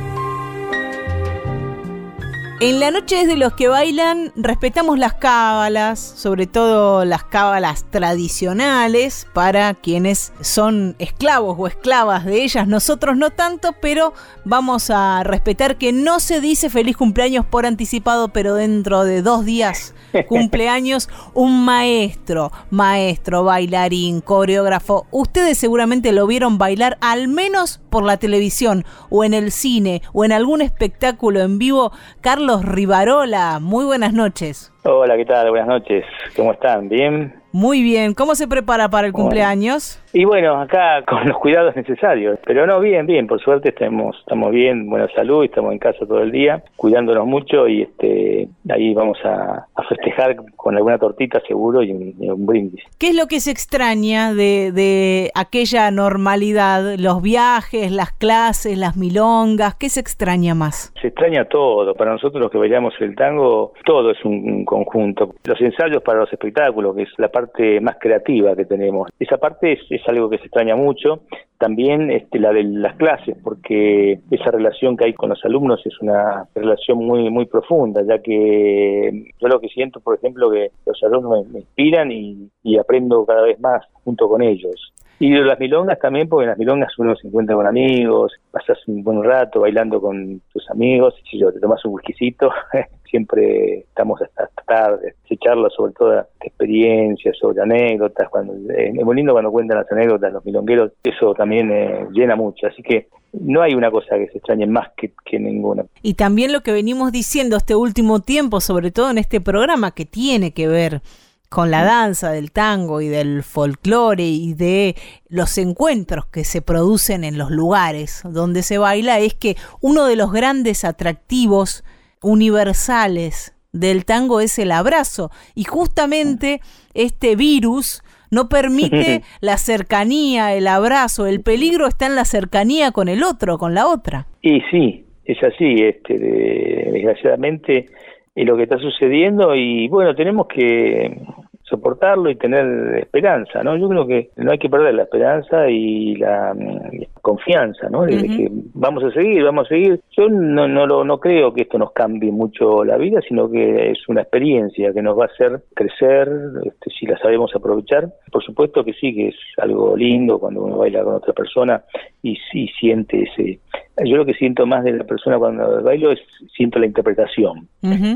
En 2.62 2.82
la 2.82 2.91
noche 2.91 3.26
de 3.26 3.38
los 3.38 3.53
que 3.53 3.70
bailan, 3.70 4.34
respetamos 4.36 4.99
las 4.99 5.14
cábalas, 5.14 5.97
sobre 5.97 6.45
todo 6.45 7.05
las 7.05 7.24
cábalas 7.24 7.86
tradicionales 7.89 9.28
para 9.34 9.74
quienes 9.76 10.34
son 10.41 10.97
esclavos 10.99 11.55
o 11.57 11.68
esclavas 11.68 12.26
de 12.26 12.43
ellas. 12.43 12.68
Nosotros 12.68 13.16
no 13.16 13.30
tanto, 13.30 13.74
pero 13.82 14.14
vamos 14.43 14.89
a 14.89 15.24
respetar 15.24 15.78
que 15.78 15.93
no 15.93 16.20
se 16.20 16.41
dice 16.41 16.70
feliz 16.70 16.97
cumpleaños 16.97 17.45
por 17.45 17.66
anticipado, 17.66 18.28
pero 18.28 18.55
dentro 18.55 19.05
de 19.05 19.22
dos 19.22 19.45
días 19.45 19.93
cumpleaños 20.28 21.07
un 21.34 21.64
maestro, 21.64 22.51
maestro, 22.72 23.45
bailarín, 23.45 24.20
coreógrafo. 24.20 25.07
Ustedes 25.12 25.57
seguramente 25.57 26.12
lo 26.12 26.28
vieron 26.28 26.57
bailar 26.57 26.97
al 26.99 27.30
menos 27.30 27.80
por 27.89 28.03
la 28.03 28.18
televisión 28.18 28.86
o 29.10 29.24
en 29.24 29.34
el 29.34 29.51
cine 29.51 30.01
o 30.14 30.26
en 30.26 30.32
algún 30.32 30.62
espectáculo 30.62 31.41
en 31.41 31.57
vivo. 31.57 31.91
Carlos 32.22 32.49
Rivarola, 32.58 33.60
muy 33.60 33.86
buenas 33.86 34.12
noches. 34.12 34.74
Hola, 34.84 35.16
¿qué 35.18 35.26
tal? 35.26 35.52
Buenas 35.52 35.68
noches. 35.68 36.04
¿Cómo 36.36 36.54
están? 36.54 36.89
¿Bien? 36.89 37.38
Muy 37.52 37.82
bien. 37.82 38.14
¿Cómo 38.14 38.36
se 38.36 38.47
prepara 38.47 38.89
para 38.89 39.08
el 39.08 39.14
cumpleaños? 39.14 40.02
Y 40.14 40.26
bueno, 40.26 40.60
acá 40.60 41.04
con 41.08 41.28
los 41.28 41.38
cuidados 41.38 41.76
necesarios. 41.76 42.39
Pero 42.45 42.66
no, 42.66 42.80
bien, 42.80 43.06
bien. 43.06 43.28
Por 43.28 43.41
suerte 43.41 43.70
estamos, 43.70 44.18
estamos 44.20 44.52
bien, 44.52 44.89
buena 44.89 45.08
salud, 45.16 45.43
estamos 45.43 45.72
en 45.72 45.80
casa 45.80 46.06
todo 46.06 46.22
el 46.22 46.32
día, 46.32 46.64
cuidándonos 46.76 47.26
mucho 47.26 47.68
y 47.68 47.84
este 47.84 48.47
ahí 48.70 48.93
vamos 48.93 49.18
a, 49.24 49.66
festejar 49.88 50.36
con 50.56 50.76
alguna 50.76 51.00
tortita 51.00 51.41
seguro 51.47 51.82
y 51.82 51.91
un, 51.91 52.45
brindis. 52.45 52.84
¿Qué 53.00 53.10
es 53.10 53.16
lo 53.16 53.26
que 53.26 53.39
se 53.39 53.50
extraña 53.50 54.34
de, 54.34 54.72
de 54.72 55.32
aquella 55.34 55.89
normalidad? 55.89 56.95
Los 57.00 57.24
viajes, 57.24 57.91
las 57.91 58.12
clases, 58.12 58.78
las 58.78 58.95
milongas, 58.95 59.74
¿qué 59.76 59.89
se 59.89 60.00
extraña 60.00 60.54
más? 60.54 60.93
Se 61.02 61.08
extraña 61.08 61.45
todo. 61.45 61.95
Para 61.95 62.12
nosotros 62.12 62.39
los 62.39 62.52
que 62.52 62.60
bailamos 62.60 62.93
el 63.00 63.16
tango, 63.16 63.74
todo 63.84 64.12
es 64.12 64.24
un 64.24 64.64
conjunto. 64.64 65.34
Los 65.43 65.60
ensayos 65.60 66.04
para 66.04 66.20
los 66.20 66.32
espectáculos, 66.32 66.95
que 66.95 67.04
es 67.04 67.10
la 67.18 67.30
parte 67.30 67.38
más 67.81 67.97
creativa 67.99 68.55
que 68.55 68.65
tenemos. 68.65 69.09
Esa 69.19 69.37
parte 69.37 69.73
es, 69.73 69.79
es 69.89 70.01
algo 70.07 70.29
que 70.29 70.37
se 70.37 70.45
extraña 70.45 70.75
mucho. 70.75 71.21
También 71.57 72.09
este, 72.09 72.39
la 72.39 72.53
de 72.53 72.63
las 72.63 72.95
clases, 72.95 73.37
porque 73.43 74.19
esa 74.31 74.51
relación 74.51 74.95
que 74.95 75.05
hay 75.05 75.13
con 75.13 75.29
los 75.29 75.43
alumnos 75.43 75.85
es 75.85 75.99
una 76.01 76.47
relación 76.55 76.99
muy 76.99 77.29
muy 77.29 77.45
profunda, 77.45 78.01
ya 78.07 78.19
que 78.19 79.33
yo 79.39 79.47
lo 79.47 79.59
que 79.59 79.67
siento, 79.67 79.99
por 79.99 80.15
ejemplo, 80.15 80.49
que 80.49 80.71
los 80.85 81.03
alumnos 81.03 81.47
me, 81.49 81.59
inspiran 81.59 82.11
y 82.11 82.77
aprendo 82.79 83.25
cada 83.25 83.41
vez 83.41 83.59
más 83.59 83.83
junto 84.03 84.29
con 84.29 84.41
ellos. 84.41 84.93
Y 85.20 85.32
las 85.32 85.59
milongas 85.59 85.99
también, 85.99 86.30
porque 86.30 86.45
en 86.45 86.49
las 86.51 86.57
milongas 86.57 86.97
uno 86.97 87.13
se 87.15 87.28
encuentra 87.28 87.53
con 87.53 87.67
amigos, 87.67 88.32
pasas 88.51 88.78
un 88.88 89.03
buen 89.03 89.22
rato 89.22 89.59
bailando 89.59 89.99
con 89.99 90.41
tus 90.53 90.70
amigos, 90.70 91.13
y 91.24 91.30
si 91.30 91.39
yo 91.39 91.51
te 91.51 91.59
tomas 91.59 91.84
un 91.84 91.95
whiskycito, 91.95 92.49
siempre 93.09 93.80
estamos 93.80 94.22
hasta 94.22 94.47
tarde, 94.65 95.15
se 95.28 95.36
charla 95.36 95.70
sobre 95.76 95.91
toda 95.93 96.28
experiencias, 96.41 97.38
sobre 97.38 97.61
anécdotas, 97.61 98.30
cuando 98.30 98.53
eh, 98.72 98.93
es 98.95 99.03
muy 99.03 99.15
lindo 99.17 99.34
cuando 99.34 99.51
cuentan 99.51 99.80
las 99.80 99.91
anécdotas 99.91 100.32
los 100.32 100.45
milongueros, 100.45 100.93
eso 101.03 101.34
también 101.34 101.70
eh, 101.72 102.07
llena 102.11 102.38
mucho, 102.38 102.67
así 102.67 102.82
que 102.82 103.07
no 103.34 103.61
hay 103.61 103.74
una 103.74 103.91
cosa 103.91 104.17
que 104.17 104.28
se 104.28 104.38
extrañe 104.38 104.67
más 104.67 104.89
que, 104.95 105.11
que 105.26 105.38
ninguna. 105.38 105.84
Y 106.01 106.13
también 106.13 106.53
lo 106.53 106.61
que 106.61 106.72
venimos 106.72 107.11
diciendo 107.11 107.57
este 107.57 107.76
último 107.76 108.22
tiempo, 108.22 108.61
sobre 108.61 108.91
todo 108.91 109.11
en 109.11 109.17
este 109.17 109.41
programa, 109.41 109.91
que 109.91 110.05
tiene 110.05 110.53
que 110.53 110.67
ver 110.67 111.01
con 111.50 111.72
la 111.72 111.84
danza 111.84 112.32
del 112.32 112.52
tango 112.52 113.02
y 113.02 113.08
del 113.08 113.43
folclore 113.43 114.24
y 114.24 114.54
de 114.54 114.95
los 115.28 115.58
encuentros 115.58 116.28
que 116.28 116.43
se 116.43 116.62
producen 116.62 117.24
en 117.24 117.38
los 117.38 117.50
lugares 117.50 118.22
donde 118.24 118.62
se 118.62 118.78
baila 118.78 119.20
es 119.20 119.34
que 119.34 119.56
uno 119.82 120.06
de 120.06 120.16
los 120.16 120.32
grandes 120.32 120.86
atractivos 120.86 121.84
universales 122.22 123.56
del 123.72 124.06
tango 124.06 124.41
es 124.41 124.60
el 124.60 124.72
abrazo. 124.72 125.32
Y 125.56 125.64
justamente 125.64 126.62
este 126.93 127.36
virus 127.36 128.04
no 128.32 128.50
permite 128.50 129.22
la 129.41 129.58
cercanía, 129.58 130.54
el 130.54 130.68
abrazo, 130.68 131.28
el 131.28 131.41
peligro 131.41 131.88
está 131.88 132.06
en 132.06 132.16
la 132.16 132.26
cercanía 132.26 132.91
con 132.91 133.08
el 133.08 133.24
otro, 133.24 133.58
con 133.58 133.74
la 133.74 133.88
otra. 133.88 134.28
Y 134.41 134.62
sí, 134.72 135.06
es 135.26 135.41
así, 135.43 135.76
este, 135.82 136.18
desgraciadamente 136.18 137.88
es 138.36 138.45
lo 138.45 138.56
que 138.56 138.64
está 138.64 138.78
sucediendo. 138.78 139.56
Y 139.56 139.88
bueno, 139.88 140.16
tenemos 140.16 140.47
que 140.47 141.22
soportarlo 141.70 142.30
y 142.30 142.36
tener 142.36 142.97
esperanza, 142.97 143.63
¿no? 143.63 143.78
Yo 143.78 143.88
creo 143.88 144.07
que 144.07 144.30
no 144.38 144.51
hay 144.51 144.57
que 144.57 144.70
perder 144.70 144.95
la 144.95 145.03
esperanza 145.03 145.70
y 145.70 146.15
la 146.15 146.53
mm, 146.53 147.20
confianza, 147.22 147.89
¿no? 147.89 148.03
De, 148.03 148.17
que 148.17 148.49
vamos 148.74 149.03
a 149.03 149.11
seguir, 149.11 149.43
vamos 149.43 149.67
a 149.67 149.70
seguir. 149.70 150.01
Yo 150.17 150.28
no, 150.30 150.67
no, 150.67 150.86
lo, 150.88 151.03
no 151.03 151.20
creo 151.20 151.53
que 151.53 151.61
esto 151.61 151.78
nos 151.78 151.91
cambie 151.91 152.32
mucho 152.32 152.84
la 152.84 152.97
vida, 152.97 153.22
sino 153.28 153.49
que 153.49 153.91
es 153.91 154.07
una 154.07 154.22
experiencia 154.22 154.93
que 154.93 155.01
nos 155.01 155.17
va 155.17 155.26
a 155.26 155.28
hacer 155.28 155.61
crecer, 155.76 156.30
este, 156.63 156.89
si 156.91 157.05
la 157.05 157.17
sabemos 157.20 157.55
aprovechar. 157.55 158.09
Por 158.32 158.43
supuesto 158.43 158.84
que 158.84 158.93
sí, 158.93 159.13
que 159.13 159.28
es 159.30 159.36
algo 159.57 159.95
lindo 159.95 160.39
cuando 160.39 160.63
uno 160.63 160.78
baila 160.78 161.03
con 161.03 161.15
otra 161.15 161.34
persona 161.34 161.84
y 162.24 162.36
sí 162.51 162.67
siente 162.80 163.24
ese... 163.24 163.59
Yo 164.05 164.15
lo 164.15 164.26
que 164.26 164.34
siento 164.34 164.65
más 164.65 164.86
de 164.86 164.93
la 164.93 165.03
persona 165.03 165.38
cuando 165.38 165.84
bailo 165.84 166.11
es 166.11 166.20
siento 166.55 166.80
la 166.80 166.86
interpretación. 166.86 167.67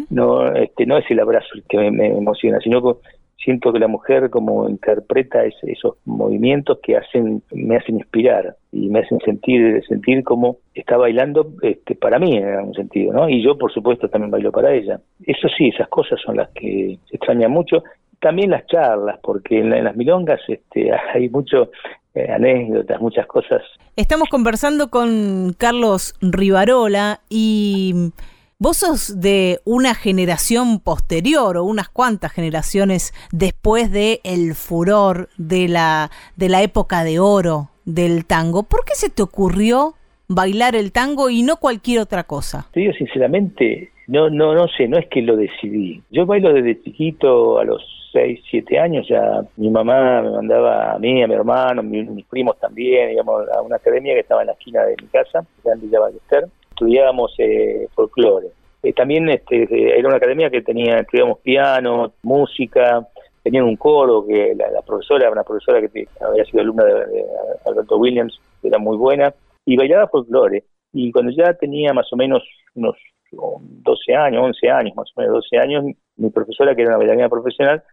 No 0.10 0.54
este 0.54 0.86
no 0.86 0.98
es 0.98 1.06
el 1.12 1.20
abrazo 1.20 1.50
el 1.56 1.64
que 1.68 1.78
me, 1.78 1.92
me 1.92 2.08
emociona, 2.18 2.60
sino 2.62 2.82
que 2.82 3.00
siento 3.44 3.72
que 3.74 3.80
la 3.80 3.88
mujer 3.88 4.30
como 4.30 4.68
interpreta 4.70 5.44
esos 5.46 5.96
movimientos 6.06 6.80
que 6.82 6.98
hacen 6.98 7.42
me 7.52 7.78
hacen 7.78 7.98
inspirar 7.98 8.56
y 8.72 8.90
me 8.90 9.00
hacen 9.00 9.20
sentir 9.20 9.84
sentir 9.88 10.24
como 10.24 10.58
está 10.74 10.98
bailando 10.98 11.54
este, 11.62 11.96
para 11.96 12.20
mí 12.20 12.38
en 12.38 12.48
algún 12.48 12.74
sentido 12.74 13.14
no 13.14 13.30
y 13.30 13.44
yo 13.44 13.58
por 13.58 13.72
supuesto 13.72 14.10
también 14.10 14.32
bailo 14.32 14.52
para 14.52 14.74
ella. 14.74 15.00
Eso 15.26 15.48
sí 15.58 15.70
esas 15.70 15.88
cosas 15.90 16.20
son 16.26 16.38
las 16.38 16.50
que 16.50 16.98
se 17.10 17.16
extrañan 17.16 17.52
mucho. 17.52 17.84
También 18.20 18.52
las 18.52 18.66
charlas 18.68 19.20
porque 19.22 19.60
en, 19.60 19.84
las 19.84 19.96
milongas 19.96 20.40
este, 20.48 20.92
hay 21.14 21.30
mucho 21.30 21.72
eh, 22.16 22.32
anécdotas 22.32 23.02
muchas 23.02 23.26
cosas. 23.26 23.62
Estamos 23.96 24.30
conversando 24.30 24.90
con 24.90 25.54
Carlos 25.58 26.16
Rivarola 26.22 27.22
y 27.30 28.12
Vos 28.60 28.78
sos 28.78 29.20
de 29.20 29.60
una 29.66 29.96
generación 29.96 30.80
posterior 30.80 31.58
o 31.58 31.64
unas 31.64 31.90
cuantas 31.90 32.32
generaciones 32.32 33.14
después 33.32 33.92
de 33.92 34.22
el 34.24 34.54
furor 34.54 35.28
de 35.38 35.68
la, 35.68 36.12
de 36.38 36.50
la 36.50 36.62
época 36.62 37.04
de 37.04 37.20
oro 37.20 37.70
del 37.84 38.26
tango. 38.26 38.64
¿Por 38.64 38.86
qué 38.86 38.94
se 38.94 39.10
te 39.10 39.24
ocurrió 39.24 39.96
bailar 40.28 40.76
el 40.76 40.92
tango 40.92 41.30
y 41.30 41.42
no 41.42 41.58
cualquier 41.58 42.00
otra 42.00 42.24
cosa? 42.24 42.68
Te 42.72 42.82
digo 42.82 42.94
sinceramente, 42.94 43.92
no, 44.08 44.30
no, 44.30 44.54
no 44.54 44.68
sé, 44.68 44.88
no 44.88 44.98
es 44.98 45.08
que 45.08 45.22
lo 45.24 45.36
decidí. 45.36 46.02
Yo 46.12 46.26
bailo 46.26 46.54
desde 46.54 46.82
chiquito, 46.84 47.58
a 47.58 47.66
los 47.66 47.82
6, 48.14 48.40
7 48.52 48.80
años 48.80 49.08
ya. 49.10 49.42
Mi 49.58 49.72
mamá 49.72 50.22
me 50.22 50.30
mandaba 50.30 50.94
a 50.94 51.00
mí, 51.00 51.24
a 51.24 51.28
mi 51.28 51.34
hermano, 51.34 51.82
mis 51.82 52.26
primos 52.28 52.58
también, 52.60 53.10
digamos, 53.10 53.44
a 53.50 53.62
una 53.62 53.78
academia 53.78 54.14
que 54.14 54.22
estaba 54.22 54.42
en 54.42 54.48
la 54.48 54.54
esquina 54.54 54.84
de 54.84 54.96
mi 55.02 55.08
casa, 55.08 55.44
en 55.66 55.82
Villa 55.82 56.00
Ballester 56.00 56.48
estudiábamos 56.74 57.34
eh, 57.38 57.88
folclore. 57.94 58.48
Eh, 58.82 58.94
también 58.94 59.30
este, 59.30 59.98
era 59.98 60.08
una 60.08 60.18
academia 60.18 60.50
que 60.50 60.62
tenía, 60.62 61.00
estudiábamos 61.00 61.40
piano, 61.40 62.14
música, 62.24 63.08
tenían 63.42 63.66
un 63.66 63.78
coro 63.78 64.26
que 64.26 64.56
la, 64.56 64.82
profesora, 64.82 65.32
una 65.32 65.44
profesora 65.44 65.82
que 65.82 66.08
había 66.20 66.46
sido 66.46 66.62
alumna 66.62 66.84
de, 66.84 67.26
Alberto 67.66 67.98
Williams, 67.98 68.40
era 68.62 68.78
muy 68.78 68.98
buena, 68.98 69.34
y 69.66 69.78
bailaba 69.78 70.08
folclore. 70.08 70.64
Y 70.92 71.12
cuando 71.12 71.32
ya 71.32 71.54
tenía 71.54 71.94
más 71.94 72.12
o 72.12 72.18
menos 72.18 72.44
unos 72.76 72.96
12 73.32 74.16
años, 74.16 74.44
11 74.44 74.70
años, 74.70 74.96
más 74.96 75.10
o 75.16 75.22
menos 75.22 75.36
12 75.36 75.58
años, 75.58 75.86
mi 76.18 76.30
profesora, 76.30 76.76
que 76.76 76.82
era 76.82 76.92
una 76.92 76.98
bailarina 76.98 77.30
profesional, 77.30 77.84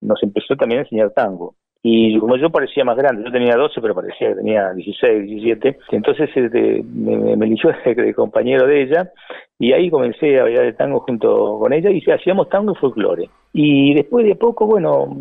nos 0.00 0.22
empezó 0.22 0.54
también 0.56 0.80
a 0.80 0.82
enseñar 0.84 1.10
tango. 1.10 1.54
Y 1.88 2.18
como 2.18 2.36
yo 2.36 2.50
parecía 2.50 2.84
más 2.84 2.96
grande, 2.96 3.22
yo 3.22 3.30
tenía 3.30 3.54
12, 3.54 3.80
pero 3.80 3.94
parecía 3.94 4.30
que 4.30 4.34
tenía 4.34 4.72
16, 4.72 5.24
17, 5.24 5.78
entonces 5.92 6.28
este, 6.34 6.82
me, 6.82 7.36
me 7.36 7.46
eligió 7.46 7.70
de 7.84 8.12
compañero 8.12 8.66
de 8.66 8.82
ella 8.82 9.12
y 9.56 9.72
ahí 9.72 9.88
comencé 9.88 10.40
a 10.40 10.42
bailar 10.42 10.64
el 10.64 10.74
tango 10.74 10.98
junto 10.98 11.60
con 11.60 11.72
ella 11.72 11.88
y 11.92 12.02
hacíamos 12.10 12.48
tango 12.48 12.72
y 12.72 12.74
folclore. 12.74 13.30
Y 13.52 13.94
después 13.94 14.26
de 14.26 14.34
poco, 14.34 14.66
bueno, 14.66 15.16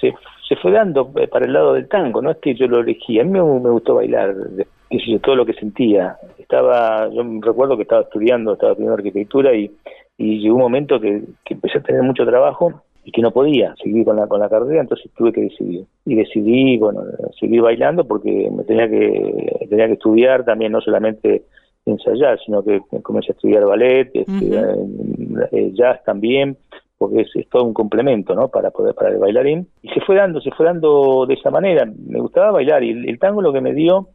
se, 0.00 0.14
se 0.48 0.54
fue 0.62 0.70
dando 0.70 1.12
para 1.12 1.44
el 1.44 1.52
lado 1.52 1.72
del 1.72 1.88
tango, 1.88 2.22
no 2.22 2.30
es 2.30 2.36
que 2.36 2.54
yo 2.54 2.68
lo 2.68 2.78
elegí, 2.78 3.18
a 3.18 3.24
mí 3.24 3.32
me, 3.32 3.40
gustó 3.40 3.96
bailar, 3.96 4.32
qué 4.90 4.98
sé 5.00 5.10
yo, 5.10 5.18
todo 5.18 5.34
lo 5.34 5.44
que 5.44 5.54
sentía. 5.54 6.18
Estaba, 6.38 7.08
yo 7.12 7.24
recuerdo 7.40 7.76
que 7.76 7.82
estaba 7.82 8.02
estudiando, 8.02 8.52
estaba 8.52 8.72
estudiando 8.74 8.96
arquitectura 8.96 9.56
y, 9.56 9.68
y 10.16 10.38
llegó 10.38 10.54
un 10.54 10.62
momento 10.62 11.00
que, 11.00 11.22
que 11.44 11.54
empecé 11.54 11.78
a 11.78 11.82
tener 11.82 12.04
mucho 12.04 12.24
trabajo 12.24 12.84
y 13.04 13.12
que 13.12 13.22
no 13.22 13.30
podía 13.30 13.74
seguir 13.82 14.04
con 14.04 14.16
la, 14.16 14.26
con 14.26 14.40
la 14.40 14.48
carrera, 14.48 14.80
entonces 14.80 15.10
tuve 15.16 15.32
que 15.32 15.42
decidir. 15.42 15.84
Y 16.04 16.14
decidí, 16.14 16.78
bueno, 16.78 17.02
seguir 17.38 17.62
bailando 17.62 18.06
porque 18.06 18.50
me 18.50 18.64
tenía 18.64 18.88
que, 18.88 19.66
tenía 19.68 19.86
que 19.86 19.94
estudiar 19.94 20.44
también, 20.44 20.72
no 20.72 20.80
solamente 20.80 21.44
ensayar, 21.86 22.38
sino 22.44 22.62
que 22.62 22.80
comencé 23.02 23.32
a 23.32 23.34
estudiar 23.34 23.64
ballet, 23.64 24.10
este, 24.12 24.50
eh, 25.52 25.70
jazz 25.72 26.02
también, 26.04 26.56
porque 26.98 27.22
es, 27.22 27.48
todo 27.48 27.64
un 27.64 27.72
complemento, 27.72 28.34
¿no? 28.34 28.48
Para 28.48 28.70
poder 28.70 28.94
para 28.94 29.10
el 29.10 29.18
bailarín. 29.18 29.66
Y 29.82 29.88
se 29.88 30.00
fue 30.02 30.16
dando, 30.16 30.40
se 30.40 30.50
fue 30.50 30.66
dando 30.66 31.24
de 31.26 31.34
esa 31.34 31.50
manera. 31.50 31.86
Me 31.86 32.20
gustaba 32.20 32.50
bailar 32.50 32.84
y 32.84 32.90
el 32.90 33.18
tango 33.18 33.40
lo 33.40 33.52
que 33.52 33.62
me 33.62 33.72
dio 33.72 34.08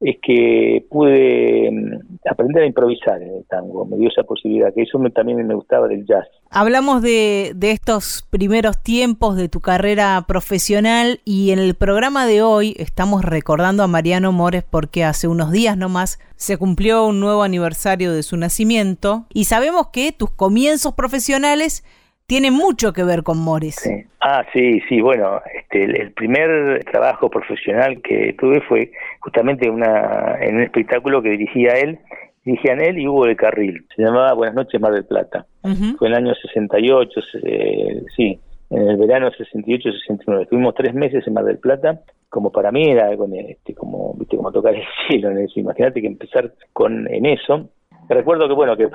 es 0.00 0.16
que 0.22 0.86
pude 0.88 1.70
mm, 1.70 2.28
aprender 2.30 2.62
a 2.62 2.66
improvisar 2.66 3.20
en 3.22 3.36
el 3.36 3.44
tango, 3.44 3.84
me 3.84 3.98
dio 3.98 4.08
esa 4.08 4.22
posibilidad, 4.22 4.72
que 4.74 4.82
eso 4.82 4.98
también 5.14 5.46
me 5.46 5.54
gustaba 5.54 5.88
del 5.88 6.06
jazz. 6.06 6.26
Hablamos 6.50 7.02
de, 7.02 7.52
de 7.54 7.70
estos 7.70 8.26
primeros 8.30 8.82
tiempos 8.82 9.36
de 9.36 9.48
tu 9.48 9.60
carrera 9.60 10.24
profesional 10.26 11.20
y 11.24 11.50
en 11.50 11.58
el 11.58 11.74
programa 11.74 12.26
de 12.26 12.42
hoy 12.42 12.74
estamos 12.78 13.24
recordando 13.24 13.82
a 13.82 13.88
Mariano 13.88 14.32
Mores 14.32 14.64
porque 14.68 15.04
hace 15.04 15.28
unos 15.28 15.52
días 15.52 15.76
nomás 15.76 16.18
se 16.36 16.56
cumplió 16.56 17.04
un 17.04 17.20
nuevo 17.20 17.42
aniversario 17.42 18.12
de 18.12 18.22
su 18.22 18.38
nacimiento 18.38 19.26
y 19.34 19.44
sabemos 19.44 19.88
que 19.92 20.12
tus 20.12 20.30
comienzos 20.30 20.94
profesionales 20.94 21.84
tiene 22.26 22.50
mucho 22.50 22.92
que 22.92 23.02
ver 23.02 23.22
con 23.22 23.38
Mores. 23.38 23.76
Ah, 24.20 24.44
sí, 24.52 24.80
sí, 24.88 25.00
bueno, 25.00 25.40
este, 25.70 25.84
el, 25.84 26.12
primer 26.12 26.84
trabajo 26.84 27.30
profesional 27.30 28.02
que 28.02 28.34
tuve 28.38 28.60
fue 28.62 28.90
justamente 29.20 29.70
una, 29.70 30.36
en 30.40 30.56
un 30.56 30.62
espectáculo 30.62 31.22
que 31.22 31.30
dirigía 31.30 31.72
él, 31.74 31.98
dirigían 32.44 32.80
él 32.80 32.98
y 32.98 33.06
Hugo 33.06 33.26
del 33.26 33.36
Carril, 33.36 33.86
se 33.94 34.02
llamaba 34.02 34.32
Buenas 34.32 34.56
noches 34.56 34.80
Mar 34.80 34.92
del 34.92 35.04
Plata, 35.04 35.46
fue 35.62 36.08
en 36.08 36.14
el 36.14 36.24
año 36.24 36.34
68, 36.34 37.20
eh, 37.44 38.02
sí, 38.16 38.38
en 38.70 38.88
el 38.88 38.96
verano 38.96 39.30
68-69, 39.30 40.42
estuvimos 40.42 40.74
tres 40.74 40.94
meses 40.94 41.24
en 41.26 41.34
Mar 41.34 41.44
del 41.44 41.58
Plata, 41.58 42.00
como 42.28 42.50
para 42.50 42.72
mí 42.72 42.90
era 42.90 43.10
este, 43.12 43.74
como, 43.74 44.14
viste, 44.14 44.36
como 44.36 44.50
tocar 44.50 44.74
el 44.74 44.82
cielo, 45.08 45.30
imagínate 45.54 46.00
que 46.00 46.06
empezar 46.06 46.52
con 46.72 47.06
en 47.12 47.26
eso, 47.26 47.68
recuerdo 48.08 48.48
que 48.48 48.54
bueno 48.54 48.76
que 48.76 48.88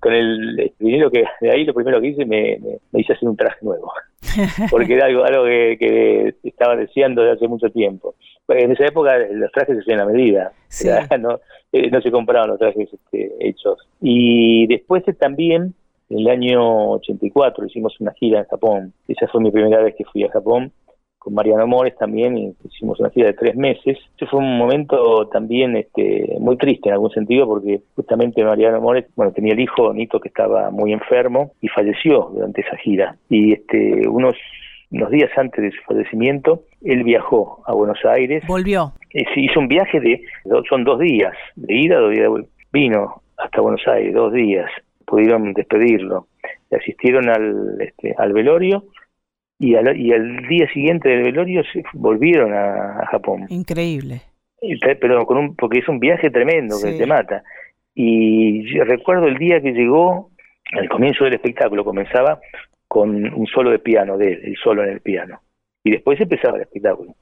con 0.00 0.14
el 0.14 0.72
dinero 0.78 1.10
que 1.10 1.24
de 1.40 1.50
ahí 1.50 1.64
lo 1.64 1.74
primero 1.74 2.00
que 2.00 2.08
hice 2.08 2.24
me, 2.24 2.58
me, 2.92 3.00
hice 3.00 3.12
hacer 3.12 3.28
un 3.28 3.36
traje 3.36 3.58
nuevo. 3.62 3.92
Porque 4.70 4.94
era 4.94 5.06
algo 5.06 5.24
algo 5.24 5.44
que, 5.44 6.34
estaba 6.42 6.76
deseando 6.76 7.22
desde 7.22 7.36
hace 7.36 7.48
mucho 7.48 7.70
tiempo. 7.70 8.14
En 8.48 8.72
esa 8.72 8.86
época 8.86 9.18
los 9.18 9.52
trajes 9.52 9.76
se 9.76 9.82
hacían 9.82 10.00
a 10.00 10.06
medida 10.06 10.52
no, 11.20 11.38
eh, 11.72 11.90
no 11.90 12.00
se 12.00 12.10
compraban 12.10 12.50
los 12.50 12.58
trajes 12.58 12.88
este, 12.92 13.32
hechos. 13.40 13.78
Y 14.00 14.66
después 14.66 15.04
también 15.18 15.74
en 16.10 16.18
el 16.18 16.28
año 16.28 16.92
84 16.92 17.66
hicimos 17.66 18.00
una 18.00 18.12
gira 18.12 18.40
en 18.40 18.46
Japón. 18.46 18.92
Esa 19.06 19.28
fue 19.28 19.40
mi 19.40 19.50
primera 19.50 19.82
vez 19.82 19.94
que 19.96 20.04
fui 20.04 20.24
a 20.24 20.30
Japón 20.30 20.72
con 21.18 21.34
Mariano 21.34 21.66
Mores 21.66 21.96
también, 21.96 22.38
y 22.38 22.54
hicimos 22.64 23.00
una 23.00 23.10
gira 23.10 23.28
de 23.28 23.34
tres 23.34 23.56
meses. 23.56 23.98
Ese 24.16 24.26
fue 24.26 24.40
un 24.40 24.56
momento 24.56 25.28
también 25.28 25.76
este, 25.76 26.36
muy 26.40 26.56
triste 26.56 26.88
en 26.88 26.94
algún 26.94 27.10
sentido, 27.10 27.46
porque 27.46 27.80
justamente 27.96 28.44
Mariano 28.44 28.80
Mores, 28.80 29.06
bueno, 29.16 29.32
tenía 29.32 29.52
el 29.52 29.60
hijo 29.60 29.92
Nito 29.92 30.20
que 30.20 30.28
estaba 30.28 30.70
muy 30.70 30.92
enfermo 30.92 31.52
y 31.60 31.68
falleció 31.68 32.30
durante 32.32 32.60
esa 32.60 32.76
gira. 32.76 33.16
Y 33.28 33.52
este, 33.52 34.08
unos 34.08 34.36
unos 34.90 35.10
días 35.10 35.30
antes 35.36 35.62
de 35.62 35.70
su 35.70 35.82
fallecimiento, 35.82 36.62
él 36.82 37.04
viajó 37.04 37.62
a 37.66 37.74
Buenos 37.74 37.98
Aires. 38.04 38.42
Volvió. 38.46 38.92
Y 39.12 39.44
hizo 39.44 39.60
un 39.60 39.68
viaje 39.68 40.00
de, 40.00 40.22
son 40.68 40.84
dos 40.84 40.98
días, 40.98 41.34
de 41.56 41.74
ida, 41.74 41.98
dos 41.98 42.12
días 42.12 42.32
de 42.32 42.44
Vino 42.72 43.22
hasta 43.36 43.60
Buenos 43.60 43.86
Aires, 43.86 44.14
dos 44.14 44.32
días. 44.32 44.70
Pudieron 45.06 45.52
despedirlo. 45.52 46.26
Asistieron 46.70 47.28
al, 47.28 47.80
este, 47.80 48.14
al 48.18 48.32
velorio 48.32 48.84
y 49.58 49.74
al, 49.74 49.96
y 49.96 50.12
al 50.12 50.46
día 50.48 50.68
siguiente 50.72 51.08
del 51.08 51.24
velorio 51.24 51.62
se 51.72 51.82
volvieron 51.92 52.54
a, 52.54 53.06
Japón. 53.10 53.46
Increíble. 53.48 54.22
Pero 55.00 55.26
con 55.26 55.38
un, 55.38 55.56
porque 55.56 55.80
es 55.80 55.88
un 55.88 55.98
viaje 55.98 56.30
tremendo 56.30 56.76
que 56.82 56.92
te 56.92 57.06
mata. 57.06 57.42
Y 57.94 58.72
yo 58.72 58.84
recuerdo 58.84 59.26
el 59.26 59.38
día 59.38 59.60
que 59.60 59.72
llegó, 59.72 60.30
al 60.72 60.88
comienzo 60.88 61.24
del 61.24 61.34
espectáculo, 61.34 61.84
comenzaba 61.84 62.40
con 62.86 63.32
un 63.34 63.46
solo 63.46 63.70
de 63.70 63.78
piano 63.78 64.16
de 64.16 64.32
él, 64.32 64.40
el 64.44 64.56
solo 64.56 64.84
en 64.84 64.90
el 64.90 65.00
piano. 65.00 65.40
Y 65.84 65.90
después 65.92 66.20
empezaba 66.20 66.56
el 66.56 66.62
espectáculo. 66.62 67.14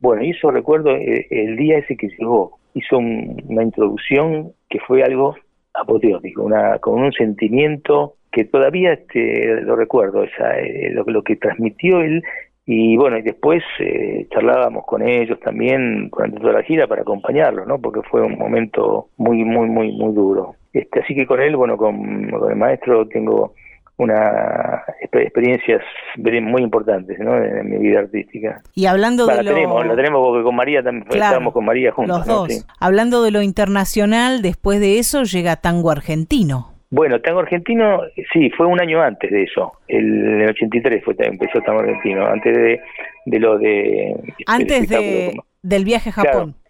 Bueno, 0.00 0.22
y 0.22 0.30
eso 0.30 0.50
recuerdo 0.50 0.94
eh, 0.96 1.26
el, 1.30 1.56
día 1.56 1.78
ese 1.78 1.96
que 1.96 2.08
llegó, 2.08 2.58
hizo 2.74 2.98
una 2.98 3.62
introducción 3.62 4.52
que 4.68 4.78
fue 4.80 5.02
algo 5.02 5.36
apoteótico, 5.72 6.42
una, 6.42 6.78
con 6.78 7.02
un 7.02 7.12
sentimiento 7.12 8.14
que 8.34 8.44
todavía 8.44 8.92
este, 8.92 9.60
lo 9.62 9.76
recuerdo, 9.76 10.24
esa, 10.24 10.58
eh, 10.58 10.90
lo, 10.92 11.04
lo, 11.04 11.22
que 11.22 11.36
transmitió 11.36 12.00
él 12.00 12.22
y 12.66 12.96
bueno, 12.96 13.18
y 13.18 13.22
después 13.22 13.62
eh, 13.78 14.26
charlábamos 14.30 14.84
con 14.86 15.06
ellos 15.06 15.38
también 15.40 16.08
durante 16.08 16.40
toda 16.40 16.54
la 16.54 16.62
gira 16.62 16.86
para 16.86 17.02
acompañarlos, 17.02 17.66
¿no? 17.66 17.78
Porque 17.78 18.00
fue 18.10 18.22
un 18.22 18.38
momento 18.38 19.08
muy, 19.18 19.44
muy, 19.44 19.68
muy, 19.68 19.92
muy 19.92 20.14
duro. 20.14 20.56
Este, 20.72 21.00
así 21.00 21.14
que 21.14 21.26
con 21.26 21.40
él, 21.40 21.56
bueno, 21.56 21.76
con, 21.76 22.30
el 22.50 22.56
maestro 22.56 23.06
tengo 23.06 23.52
una 23.96 24.82
experiencias 25.12 25.82
muy 26.16 26.62
importantes 26.62 27.16
¿no? 27.20 27.36
en, 27.36 27.70
mi 27.70 27.76
vida 27.78 28.00
artística. 28.00 28.60
Y 28.74 28.86
hablando 28.86 29.26
de 29.26 29.36
la 29.36 29.42
lo... 29.44 29.54
tenemos, 29.54 29.86
la 29.86 29.94
tenemos 29.94 30.26
porque 30.26 30.42
con 30.42 30.56
María 30.56 30.82
también 30.82 31.06
estábamos 31.08 31.52
con 31.52 31.64
María 31.64 31.92
juntos. 31.92 32.18
Los 32.18 32.26
dos. 32.26 32.66
Hablando 32.80 33.22
de 33.22 33.30
lo 33.30 33.42
internacional, 33.42 34.42
después 34.42 34.80
de 34.80 34.98
eso 34.98 35.22
llega 35.22 35.56
Tango 35.56 35.92
Argentino. 35.92 36.73
Bueno, 36.94 37.20
Tango 37.20 37.40
Argentino, 37.40 38.02
sí, 38.32 38.50
fue 38.50 38.68
un 38.68 38.80
año 38.80 39.02
antes 39.02 39.28
de 39.28 39.42
eso. 39.42 39.72
El, 39.88 40.42
el 40.42 40.50
83 40.50 41.02
fue 41.04 41.16
empezó 41.18 41.60
Tango 41.62 41.80
Argentino, 41.80 42.24
antes 42.24 42.56
de, 42.56 42.80
de 43.26 43.38
lo 43.40 43.58
de... 43.58 44.14
Antes 44.46 44.88
de, 44.88 45.36
del 45.60 45.84
viaje 45.84 46.10
a 46.10 46.12
Japón. 46.12 46.52
Claro, 46.52 46.63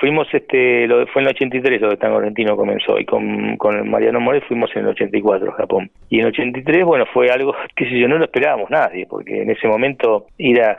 fuimos, 0.00 0.26
este, 0.32 0.86
lo, 0.86 1.06
fue 1.08 1.22
en 1.22 1.28
el 1.28 1.34
83 1.34 1.80
lo 1.80 1.96
Tango 1.96 2.18
Argentino 2.18 2.56
comenzó, 2.56 2.98
y 2.98 3.04
con, 3.04 3.56
con 3.56 3.88
Mariano 3.88 4.20
More 4.20 4.40
fuimos 4.42 4.70
en 4.74 4.82
el 4.82 4.88
84 4.88 5.50
a 5.50 5.54
Japón. 5.54 5.90
Y 6.08 6.16
en 6.16 6.22
el 6.22 6.28
83, 6.28 6.84
bueno, 6.84 7.04
fue 7.12 7.30
algo, 7.30 7.54
que 7.76 7.86
si 7.86 7.98
yo, 7.98 8.08
no 8.08 8.18
lo 8.18 8.24
esperábamos 8.24 8.70
nadie, 8.70 9.06
porque 9.06 9.42
en 9.42 9.50
ese 9.50 9.68
momento 9.68 10.26
ir 10.38 10.60
a, 10.62 10.76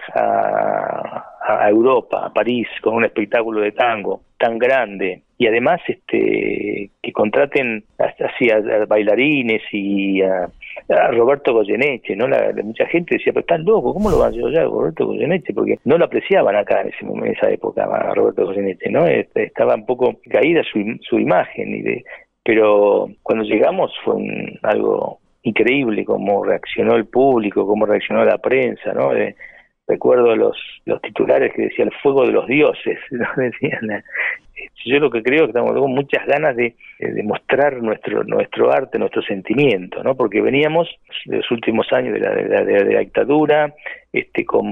a, 1.42 1.70
Europa, 1.70 2.26
a 2.26 2.34
París, 2.34 2.68
con 2.82 2.96
un 2.96 3.06
espectáculo 3.06 3.62
de 3.62 3.72
tango 3.72 4.22
tan 4.38 4.58
grande, 4.58 5.22
y 5.38 5.48
además 5.48 5.82
este 5.88 6.90
que 7.02 7.12
contraten 7.12 7.84
así 8.00 8.50
a, 8.50 8.86
bailarines 8.86 9.62
y 9.72 10.22
a, 10.22 10.50
Roberto 10.88 11.54
Goyeneche, 11.54 12.16
¿no? 12.16 12.28
La, 12.28 12.52
mucha 12.64 12.86
gente 12.88 13.16
decía, 13.16 13.34
pero 13.34 13.42
están 13.42 13.66
loco, 13.66 13.94
¿cómo 13.94 14.10
lo 14.10 14.20
van 14.20 14.34
a 14.34 14.36
llevar 14.36 14.66
Roberto 14.66 15.08
Goyeneche? 15.08 15.54
Porque 15.54 15.80
no 15.86 15.98
lo 15.98 16.06
apreciaban 16.06 16.56
acá 16.56 16.82
en, 16.82 16.90
ese, 16.90 17.06
en 17.06 17.28
esa 17.28 17.50
época 17.50 17.86
a 17.86 18.14
Roberto 18.14 18.46
Goyeneche, 18.46 18.90
¿no? 18.92 19.06
Este, 19.06 19.44
estaba 19.44 19.76
un 19.76 19.86
poco 19.86 20.20
caída 20.30 20.62
su, 20.64 20.80
su 21.02 21.20
imagen, 21.20 21.76
y 21.76 21.82
de, 21.82 22.06
pero 22.44 23.10
cuando 23.24 23.44
llegamos 23.44 23.92
fue 24.04 24.16
un, 24.16 24.60
algo 24.64 25.20
increíble 25.44 26.06
cómo 26.06 26.44
reaccionó 26.44 26.96
el 26.96 27.06
público, 27.06 27.66
cómo 27.66 27.86
reaccionó 27.86 28.24
la 28.26 28.38
prensa, 28.38 28.94
¿no? 28.94 29.12
recuerdo 29.88 30.36
los, 30.36 30.58
los 30.86 31.00
titulares 31.02 31.54
que 31.54 31.64
decía 31.64 31.86
el 31.86 31.94
fuego 32.02 32.26
de 32.26 32.32
los 32.32 32.48
dioses, 32.48 32.98
¿no? 33.12 33.28
decían 33.38 34.04
yo 34.86 35.00
lo 35.00 35.10
que 35.10 35.24
creo 35.24 35.42
es 35.42 35.52
que 35.52 35.58
estamos 35.58 35.74
con 35.74 35.92
muchas 35.92 36.26
ganas 36.26 36.56
de, 36.56 36.76
de, 37.00 37.24
mostrar 37.24 37.82
nuestro 37.82 38.24
nuestro 38.24 38.72
arte, 38.72 39.00
nuestro 39.00 39.22
sentimiento, 39.22 40.04
¿no? 40.04 40.16
Porque 40.16 40.42
veníamos 40.42 40.88
de 41.26 41.38
los 41.38 41.52
últimos 41.52 41.92
años 41.92 42.14
de 42.14 42.20
la, 42.20 42.32
de 42.32 42.94
la, 42.94 43.00
dictadura, 43.00 43.74
este, 44.12 44.46
con 44.46 44.66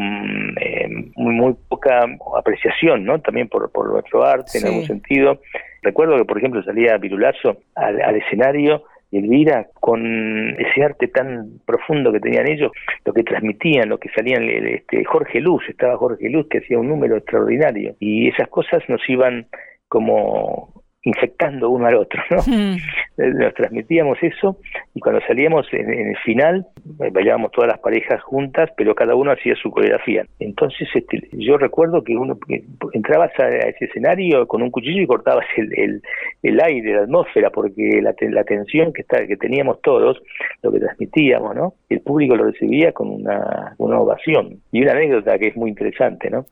eh, 0.60 0.88
muy, 1.16 1.34
muy 1.34 1.56
poca 1.68 2.06
apreciación, 2.38 3.04
¿no? 3.04 3.20
También 3.20 3.48
por, 3.48 3.72
por 3.72 3.92
nuestro 3.92 4.24
arte, 4.24 4.60
en 4.60 4.68
algún 4.68 4.86
sentido. 4.86 5.42
Recuerdo 5.82 6.18
que, 6.18 6.26
por 6.26 6.38
ejemplo, 6.38 6.64
salía 6.64 6.98
Virulazo 6.98 7.58
al, 7.76 8.02
al 8.02 8.16
escenario 8.16 8.84
y 9.14 9.20
Elvira, 9.20 9.68
con 9.80 10.56
ese 10.58 10.84
arte 10.84 11.08
tan 11.08 11.60
profundo 11.68 12.12
que 12.12 12.20
tenían 12.20 12.50
ellos, 12.50 12.72
lo 13.06 13.14
que 13.14 13.24
transmitían, 13.24 13.88
lo 13.88 14.00
que 14.00 14.10
salían, 14.10 14.44
este, 14.50 15.06
Jorge 15.06 15.40
Luz, 15.40 15.62
estaba 15.70 15.98
Jorge 15.98 16.30
Luz 16.30 16.48
que 16.50 16.58
hacía 16.58 16.80
un 16.80 16.88
número 16.88 17.18
extraordinario, 17.18 17.96
y 18.00 18.30
esas 18.30 18.48
cosas 18.50 18.82
nos 18.90 19.08
iban 19.08 19.46
como 19.88 20.73
infectando 21.04 21.70
uno 21.70 21.86
al 21.86 21.96
otro, 21.96 22.22
¿no? 22.30 22.38
Hmm. 22.46 22.78
Nos 23.18 23.54
transmitíamos 23.54 24.18
eso 24.22 24.58
y 24.96 25.00
cuando 25.00 25.22
salíamos 25.28 25.68
en, 25.72 25.90
el 25.90 26.18
final 26.20 26.66
eh, 27.00 27.10
bailábamos 27.12 27.52
todas 27.52 27.70
las 27.70 27.80
parejas 27.80 28.22
juntas, 28.24 28.70
pero 28.76 28.96
cada 28.96 29.14
uno 29.16 29.32
hacía 29.32 29.56
su 29.56 29.70
coreografía. 29.70 30.26
Entonces 30.40 30.88
este, 30.94 31.28
yo 31.34 31.58
recuerdo 31.58 32.04
que 32.04 32.16
uno 32.16 32.38
entrabas 32.94 33.32
a, 33.40 33.50
ese 33.50 33.86
escenario 33.86 34.48
con 34.48 34.62
un 34.62 34.72
cuchillo 34.72 35.02
y 35.02 35.08
cortabas 35.08 35.46
el, 35.58 36.02
el, 36.42 36.62
aire, 36.62 36.96
la 36.96 37.04
atmósfera, 37.04 37.50
porque 37.50 38.02
la, 38.02 38.16
la 38.30 38.44
tensión 38.44 38.94
que, 38.94 39.02
está, 39.02 39.28
que 39.28 39.38
teníamos 39.38 39.82
todos, 39.82 40.22
lo 40.62 40.72
que 40.72 40.80
transmitíamos, 40.80 41.56
¿no? 41.56 41.74
El 41.90 42.02
público 42.02 42.36
lo 42.36 42.46
recibía 42.46 42.92
con 42.94 43.10
una, 43.10 43.76
una 43.78 44.00
ovación. 44.00 44.62
Y 44.72 44.82
una 44.82 44.94
anécdota 44.94 45.38
que 45.38 45.48
es 45.48 45.56
muy 45.56 45.70
interesante, 45.70 46.30
¿no? 46.30 46.46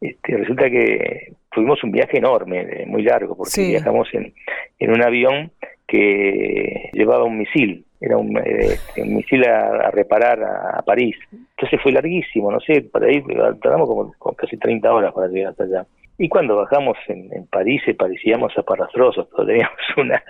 Este, 0.00 0.36
resulta 0.36 0.68
que 0.70 1.32
tuvimos 1.56 1.82
un 1.82 1.90
viaje 1.90 2.18
enorme, 2.18 2.60
eh, 2.60 2.84
muy 2.86 3.02
largo, 3.02 3.34
porque 3.34 3.62
viajamos 3.62 4.06
en, 4.12 4.34
en 4.78 4.90
un 4.90 5.02
avión 5.02 5.50
que 5.88 6.90
llevaba 6.92 7.24
un 7.24 7.38
misil, 7.38 7.86
era 7.98 8.18
un, 8.18 8.36
eh, 8.36 8.78
misil 9.06 9.42
a, 9.48 9.90
reparar 9.90 10.42
a, 10.42 10.82
París. 10.82 11.16
Entonces 11.32 11.80
fue 11.82 11.92
larguísimo, 11.92 12.52
no 12.52 12.60
sé, 12.60 12.82
para 12.82 13.10
ir, 13.10 13.24
tardamos 13.62 13.88
como, 14.18 14.34
casi 14.34 14.58
30 14.58 14.92
horas 14.92 15.14
para 15.14 15.28
llegar 15.28 15.52
hasta 15.52 15.64
allá. 15.64 15.86
Y 16.18 16.28
cuando 16.28 16.56
bajamos 16.56 16.96
en, 17.08 17.30
en 17.32 17.46
París 17.46 17.82
eh, 17.86 17.94
parecíamos 17.94 18.52
aparastrosos, 18.58 19.28
teníamos 19.46 19.78
una 19.96 20.22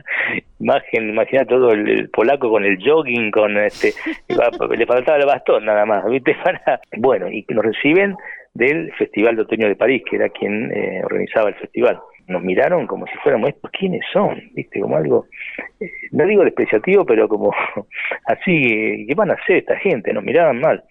imagen, 0.61 1.11
imagínate 1.11 1.49
todo 1.49 1.73
el, 1.73 2.09
polaco 2.11 2.51
con 2.51 2.65
el 2.65 2.79
jogging, 2.81 3.33
con 3.33 3.57
este, 3.57 3.93
le 4.77 4.87
faltaba 4.87 5.19
el 5.19 5.27
bastón 5.27 5.65
nada 5.65 5.85
más, 5.87 6.05
¿viste? 6.07 6.37
Para, 6.45 6.81
bueno, 6.99 7.29
y 7.29 7.45
nos 7.49 7.65
reciben 7.65 8.15
del 8.57 8.93
Festival 8.95 9.37
de 9.37 9.43
Otoño 9.43 9.69
de 9.69 9.77
París, 9.77 10.03
que 10.09 10.17
era 10.17 10.29
quien 10.29 10.73
eh, 10.73 11.03
organizaba 11.05 11.49
el 11.51 11.55
festival. 11.57 11.99
Nos 12.29 12.43
miraron 12.43 12.87
como 12.87 13.07
si 13.07 13.13
fuéramos 13.23 13.51
estos, 13.51 13.71
¿quiénes 13.71 14.03
son? 14.13 14.41
¿Viste? 14.55 14.81
Como 14.81 14.97
algo, 14.97 15.27
eh, 15.79 15.91
no 16.11 16.27
digo 16.27 16.43
despreciativo, 16.43 17.05
pero 17.05 17.29
como 17.29 17.53
así, 18.27 19.07
¿qué 19.07 19.15
van 19.15 19.31
a 19.31 19.35
hacer 19.35 19.59
esta 19.59 19.77
gente? 19.77 20.13
Nos 20.13 20.25
miraban 20.25 20.61
mal. 20.61 20.83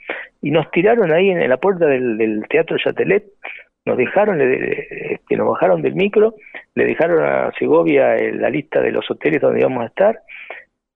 Y 0.42 0.52
nos 0.52 0.70
tiraron 0.72 1.12
ahí 1.12 1.30
en, 1.30 1.50
la 1.50 1.58
puerta 1.58 1.88
del, 1.88 2.44
Teatro 2.50 2.78
Chatelet, 2.78 3.26
nos 3.86 3.98
dejaron, 3.98 4.38
le, 4.38 5.14
este, 5.14 5.36
nos 5.36 5.50
bajaron 5.50 5.82
del 5.82 5.96
micro, 5.96 6.36
le 6.74 6.86
dejaron 6.86 7.24
a 7.24 7.52
Segovia 7.60 8.16
la 8.34 8.50
lista 8.50 8.82
de 8.82 8.92
los 8.92 9.10
hoteles 9.10 9.42
donde 9.42 9.60
íbamos 9.60 9.84
a 9.84 9.88
estar, 9.88 10.20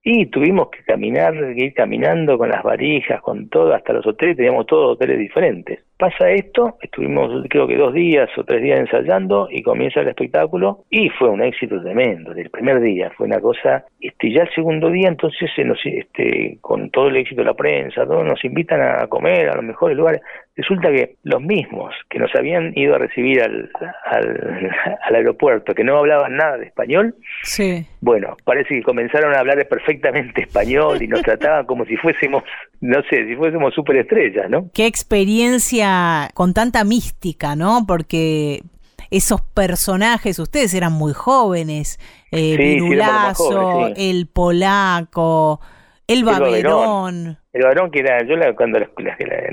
y 0.02 0.26
tuvimos 0.26 0.70
que 0.70 0.82
caminar, 0.84 1.34
ir 1.56 1.74
caminando 1.74 2.38
con 2.38 2.48
las 2.48 2.62
varijas, 2.62 3.20
con 3.20 3.48
todo, 3.48 3.74
hasta 3.74 3.92
los 3.92 4.06
hoteles, 4.06 4.36
teníamos 4.36 4.66
todos 4.66 4.96
hoteles 4.96 5.18
diferentes. 5.18 5.80
Pasa 5.98 6.30
esto, 6.30 6.78
estuvimos 6.80 7.44
creo 7.50 7.66
que 7.66 7.76
dos 7.76 7.92
días 7.92 8.30
o 8.38 8.44
tres 8.44 8.62
días 8.62 8.80
ensayando 8.80 9.48
y 9.50 9.62
comienza 9.62 10.00
el 10.00 10.08
espectáculo 10.08 10.84
y 10.88 11.10
fue 11.10 11.28
un 11.28 11.42
éxito 11.42 11.78
tremendo. 11.82 12.32
Del 12.32 12.48
primer 12.48 12.80
día 12.80 13.10
fue 13.14 13.26
una 13.26 13.40
cosa, 13.40 13.84
este, 14.00 14.32
ya 14.32 14.44
el 14.44 14.54
segundo 14.54 14.88
día 14.88 15.08
entonces 15.08 15.50
se 15.54 15.64
nos, 15.64 15.78
este, 15.84 16.56
con 16.62 16.88
todo 16.90 17.08
el 17.08 17.16
éxito 17.16 17.42
de 17.42 17.48
la 17.48 17.54
prensa, 17.54 18.06
todos 18.06 18.24
nos 18.24 18.42
invitan 18.42 18.80
a 18.80 19.06
comer 19.08 19.50
a 19.50 19.56
los 19.56 19.64
mejores 19.64 19.98
lugares. 19.98 20.22
Resulta 20.60 20.90
que 20.90 21.16
los 21.22 21.40
mismos 21.40 21.94
que 22.10 22.18
nos 22.18 22.30
habían 22.34 22.76
ido 22.76 22.94
a 22.94 22.98
recibir 22.98 23.40
al, 23.42 23.70
al, 25.02 25.14
aeropuerto, 25.14 25.74
que 25.74 25.82
no 25.84 25.96
hablaban 25.96 26.36
nada 26.36 26.58
de 26.58 26.66
español, 26.66 27.14
sí. 27.44 27.86
bueno, 28.02 28.36
parece 28.44 28.74
que 28.74 28.82
comenzaron 28.82 29.34
a 29.34 29.38
hablar 29.38 29.66
perfectamente 29.66 30.42
español 30.42 31.02
y 31.02 31.08
nos 31.08 31.22
trataban 31.22 31.64
como 31.64 31.86
si 31.86 31.96
fuésemos, 31.96 32.42
no 32.82 33.00
sé, 33.08 33.26
si 33.26 33.36
fuésemos 33.36 33.72
superestrellas, 33.72 34.50
¿no? 34.50 34.70
Qué 34.74 34.84
experiencia 34.84 36.28
con 36.34 36.52
tanta 36.52 36.84
mística, 36.84 37.56
¿no? 37.56 37.84
Porque 37.88 38.60
esos 39.10 39.40
personajes, 39.40 40.38
ustedes 40.38 40.74
eran 40.74 40.92
muy 40.92 41.14
jóvenes, 41.14 41.98
eh, 42.32 42.78
el 43.96 44.26
polaco, 44.26 45.60
el 46.06 46.24
Baberón. 46.24 47.39
El 47.52 47.64
varón 47.64 47.90
que 47.90 47.98
era, 47.98 48.22
yo 48.24 48.36
la, 48.36 48.54
cuando 48.54 48.78
no 48.78 48.86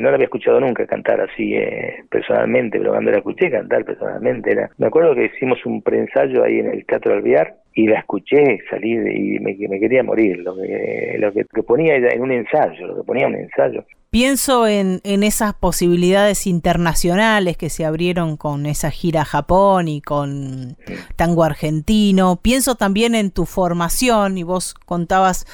la 0.09 0.13
había 0.13 0.25
escuchado 0.25 0.59
nunca 0.59 0.85
cantar 0.85 1.19
así 1.19 1.55
eh, 1.55 2.03
personalmente, 2.11 2.77
pero 2.77 2.91
cuando 2.91 3.09
la 3.09 3.17
escuché 3.17 3.49
cantar 3.49 3.83
personalmente, 3.85 4.51
era, 4.51 4.69
me 4.77 4.87
acuerdo 4.87 5.15
que 5.15 5.25
hicimos 5.25 5.65
un 5.65 5.81
preensayo 5.81 6.43
ahí 6.43 6.59
en 6.59 6.67
el 6.67 6.85
Teatro 6.85 7.13
Alvear 7.13 7.55
y 7.73 7.87
la 7.87 7.99
escuché 7.99 8.59
salir 8.69 9.07
y 9.07 9.39
me, 9.39 9.79
quería 9.79 10.03
morir, 10.03 10.37
lo 10.37 10.55
que, 10.55 11.15
lo 11.17 11.31
que, 11.33 11.63
ponía 11.63 11.95
en 11.95 12.21
un 12.21 12.31
ensayo, 12.31 12.85
lo 12.85 12.97
que 12.97 13.03
ponía 13.03 13.27
un 13.27 13.35
ensayo. 13.35 13.83
Pienso 14.11 14.67
en, 14.67 14.99
en 15.03 15.23
esas 15.23 15.53
posibilidades 15.53 16.47
internacionales 16.47 17.57
que 17.57 17.69
se 17.69 17.83
abrieron 17.83 18.37
con 18.37 18.67
esa 18.67 18.89
gira 18.91 19.21
a 19.21 19.25
Japón 19.25 19.87
y 19.87 20.01
con 20.01 20.77
tango 21.15 21.43
argentino. 21.43 22.39
Pienso 22.41 22.75
también 22.75 23.15
en 23.15 23.31
tu 23.31 23.45
formación 23.45 24.37
y 24.37 24.43
vos 24.43 24.73
contabas 24.73 25.45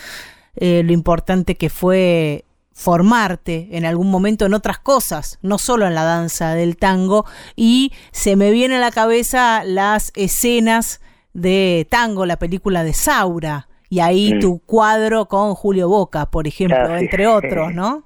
eh, 0.56 0.84
lo 0.84 0.94
importante 0.94 1.56
que 1.56 1.70
fue 1.70 2.46
formarte 2.74 3.70
en 3.72 3.86
algún 3.86 4.10
momento 4.10 4.46
en 4.46 4.54
otras 4.54 4.80
cosas, 4.80 5.40
no 5.42 5.58
solo 5.58 5.86
en 5.86 5.96
la 5.96 6.04
danza 6.04 6.56
del 6.56 6.78
tango, 6.78 7.26
y 7.56 7.92
se 8.12 8.36
me 8.36 8.52
viene 8.52 8.78
a 8.78 8.80
la 8.80 8.92
cabeza 8.92 9.64
las 9.64 10.12
escenas 10.16 11.02
de 11.34 11.88
tango, 11.90 12.26
la 12.26 12.38
película 12.38 12.84
de 12.84 12.94
Saura, 12.94 13.68
y 13.90 14.00
ahí 14.00 14.34
mm. 14.36 14.40
tu 14.40 14.60
cuadro 14.60 15.28
con 15.28 15.54
Julio 15.54 15.88
Boca, 15.88 16.26
por 16.26 16.48
ejemplo, 16.48 16.78
ah, 16.80 17.00
entre 17.00 17.28
otros, 17.28 17.74
¿no? 17.74 18.04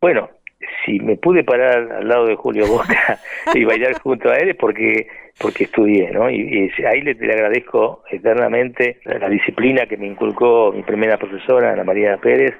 Bueno, 0.00 0.28
si 0.84 0.98
me 1.00 1.16
pude 1.16 1.44
parar 1.44 1.90
al 1.92 2.08
lado 2.08 2.26
de 2.26 2.36
Julio 2.36 2.66
Boca 2.66 3.18
y 3.54 3.64
bailar 3.64 4.00
junto 4.00 4.30
a 4.30 4.36
él 4.36 4.50
es 4.50 4.56
porque 4.56 5.06
porque 5.40 5.64
estudié, 5.64 6.10
¿no? 6.10 6.28
Y, 6.28 6.68
ahí 6.84 7.00
le, 7.00 7.14
le, 7.14 7.32
agradezco 7.32 8.02
eternamente 8.10 8.98
la, 9.04 9.28
disciplina 9.28 9.86
que 9.86 9.96
me 9.96 10.08
inculcó 10.08 10.72
mi 10.72 10.82
primera 10.82 11.16
profesora, 11.16 11.72
Ana 11.72 11.84
María 11.84 12.16
Pérez, 12.16 12.54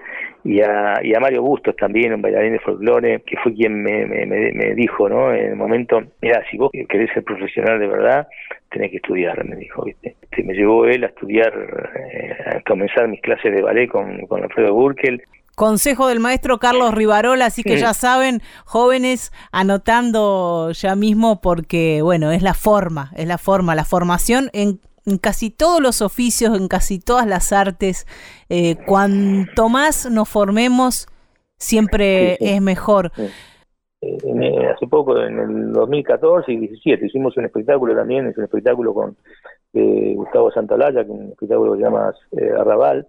y 0.44 0.61
a, 0.61 1.01
y 1.03 1.12
a 1.12 1.18
Mario 1.18 1.42
Bustos 1.42 1.74
también, 1.74 2.14
un 2.14 2.22
bailarín 2.22 2.53
de 2.53 2.61
folclore, 2.61 3.22
que 3.26 3.36
fue 3.38 3.53
quien 3.53 3.82
me, 3.82 4.07
me, 4.07 4.26
me, 4.26 4.74
dijo, 4.76 5.09
¿no? 5.09 5.34
En 5.34 5.46
el 5.46 5.57
momento, 5.57 6.01
mira, 6.22 6.44
si 6.51 6.57
vos 6.57 6.70
querés 6.88 7.11
ser 7.12 7.24
profesional 7.24 7.80
de 7.80 7.88
verdad, 7.88 8.28
tenés 8.70 8.92
que 8.92 8.99
estudiar, 8.99 9.44
me 9.44 9.57
dijo, 9.57 9.84
¿viste? 9.84 10.14
este, 10.38 10.44
me 10.44 10.55
llevó 10.55 10.86
él 10.86 11.05
a 11.05 11.09
estudiar, 11.09 11.53
eh, 11.96 12.36
a 12.46 12.61
comenzar 12.61 13.09
mis 13.09 13.20
clases 13.20 13.55
de 13.55 13.62
ballet 13.62 13.88
con, 13.88 14.26
con 14.26 14.42
Alfredo 14.42 14.72
Burkel. 14.72 15.22
Consejo 15.59 16.06
del 16.06 16.20
maestro 16.20 16.59
Carlos 16.59 16.94
Rivarola, 16.94 17.46
así 17.46 17.64
que 17.64 17.78
ya 17.78 17.92
saben, 17.92 18.42
jóvenes, 18.64 19.32
anotando 19.50 20.70
ya 20.70 20.94
mismo 20.94 21.40
porque, 21.40 22.00
bueno, 22.00 22.30
es 22.30 22.42
la 22.44 22.54
forma, 22.54 23.11
es 23.16 23.26
la 23.26 23.38
forma, 23.38 23.74
la 23.74 23.84
formación 23.84 24.50
en, 24.52 24.78
casi 25.20 25.50
todos 25.50 25.80
los 25.80 26.00
oficios, 26.00 26.56
en 26.56 26.68
casi 26.68 27.00
todas 27.00 27.26
las 27.26 27.52
artes. 27.52 28.06
Eh, 28.48 28.76
cuanto 28.86 29.68
más 29.68 30.09
nos 30.09 30.28
formemos, 30.28 31.09
siempre 31.56 32.36
es 32.38 32.62
mejor. 32.62 33.11
Eh, 34.00 34.16
hace 34.72 34.86
poco, 34.86 35.20
en 35.20 35.40
el 35.40 35.72
2014 35.72 36.52
y 36.52 36.54
2017, 36.54 37.06
hicimos 37.06 37.36
un 37.36 37.46
espectáculo 37.46 37.96
también, 37.96 38.28
es 38.28 38.38
un 38.38 38.44
espectáculo 38.44 38.94
con 38.94 39.16
eh, 39.72 40.12
Gustavo 40.14 40.52
Santalaya, 40.52 41.04
que 41.04 41.11
es 41.11 41.18
un 41.18 41.30
espectáculo 41.30 41.72
que 41.72 41.78
se 41.78 41.84
llama 41.84 42.14
Arrabal, 42.61 43.09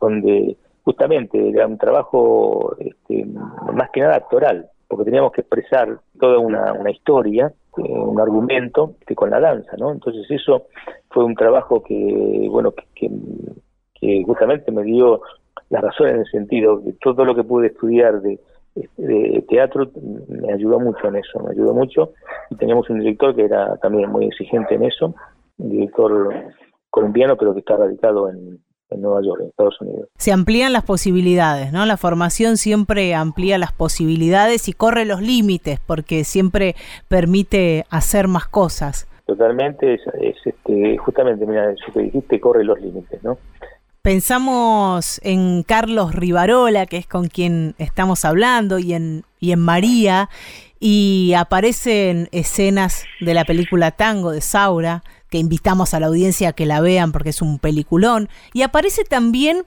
donde 0.00 0.56
justamente 0.88 1.50
era 1.50 1.66
un 1.66 1.76
trabajo 1.76 2.74
este, 2.78 3.26
más 3.74 3.90
que 3.90 4.00
nada 4.00 4.16
actoral, 4.16 4.70
porque 4.88 5.04
teníamos 5.04 5.32
que 5.32 5.42
expresar 5.42 6.00
toda 6.18 6.38
una, 6.38 6.90
historia, 6.90 7.52
eh, 7.76 7.82
un 7.82 8.18
argumento 8.18 8.94
que 9.06 9.14
con 9.14 9.28
la 9.28 9.38
danza, 9.38 9.76
¿no? 9.76 9.92
Entonces 9.92 10.24
eso 10.30 10.68
fue 11.10 11.24
un 11.24 11.34
trabajo 11.34 11.82
que, 11.82 12.48
bueno, 12.50 12.72
que, 12.94 13.10
justamente 14.24 14.72
me 14.72 14.82
dio 14.82 15.20
la 15.68 15.82
razón 15.82 16.08
en 16.08 16.20
el 16.20 16.26
sentido 16.30 16.82
que 16.82 16.94
todo 16.94 17.26
lo 17.26 17.34
que 17.34 17.44
pude 17.44 17.66
estudiar 17.66 18.22
de, 18.22 18.40
de 18.96 19.44
teatro 19.46 19.90
me 20.28 20.54
ayudó 20.54 20.80
mucho 20.80 21.06
en 21.08 21.16
eso, 21.16 21.38
me 21.40 21.50
ayudó 21.50 21.74
mucho. 21.74 22.14
Y 22.48 22.56
teníamos 22.56 22.88
un 22.88 23.00
director 23.00 23.36
que 23.36 23.44
era 23.44 23.76
también 23.76 24.10
muy 24.10 24.24
exigente 24.24 24.76
en 24.76 24.84
eso, 24.84 25.14
un 25.58 25.68
director 25.68 26.32
colombiano, 26.88 27.36
pero 27.36 27.52
que 27.52 27.60
está 27.60 27.76
radicado 27.76 28.30
en, 28.30 28.58
en 28.90 29.02
Nueva 29.02 29.20
York, 29.22 29.40
en 29.42 29.48
Estados 29.48 29.80
Unidos. 29.80 30.08
Se 30.16 30.32
amplían 30.32 30.72
las 30.72 30.84
posibilidades, 30.84 31.72
¿no? 31.72 31.86
La 31.86 31.96
formación 31.96 32.56
siempre 32.56 33.14
amplía 33.14 33.58
las 33.58 33.72
posibilidades 33.72 34.68
y 34.68 34.72
corre 34.72 35.04
los 35.04 35.20
límites 35.20 35.80
porque 35.84 36.24
siempre 36.24 36.74
permite 37.08 37.86
hacer 37.90 38.28
más 38.28 38.46
cosas. 38.46 39.06
Totalmente, 39.26 39.94
es, 39.94 40.00
este, 40.44 40.96
justamente, 40.96 41.46
mira, 41.46 41.70
eso 41.70 41.92
que 41.92 42.00
dijiste, 42.00 42.40
corre 42.40 42.64
los 42.64 42.80
límites, 42.80 43.22
¿no? 43.22 43.36
Pensamos 44.00 45.20
en 45.22 45.64
Carlos 45.64 46.14
Rivarola, 46.14 46.86
que 46.86 46.96
es 46.96 47.06
con 47.06 47.28
quien 47.28 47.74
estamos 47.76 48.24
hablando, 48.24 48.78
y 48.78 48.94
en, 48.94 49.24
y 49.38 49.52
en 49.52 49.58
María, 49.58 50.30
y 50.80 51.34
aparecen 51.36 52.28
escenas 52.32 53.04
de 53.20 53.34
la 53.34 53.44
película 53.44 53.90
Tango 53.90 54.30
de 54.30 54.40
Saura, 54.40 55.02
que 55.30 55.38
invitamos 55.38 55.94
a 55.94 56.00
la 56.00 56.06
audiencia 56.06 56.50
a 56.50 56.52
que 56.52 56.66
la 56.66 56.80
vean 56.80 57.12
porque 57.12 57.30
es 57.30 57.42
un 57.42 57.58
peliculón. 57.58 58.28
Y 58.52 58.62
aparece 58.62 59.04
también 59.04 59.64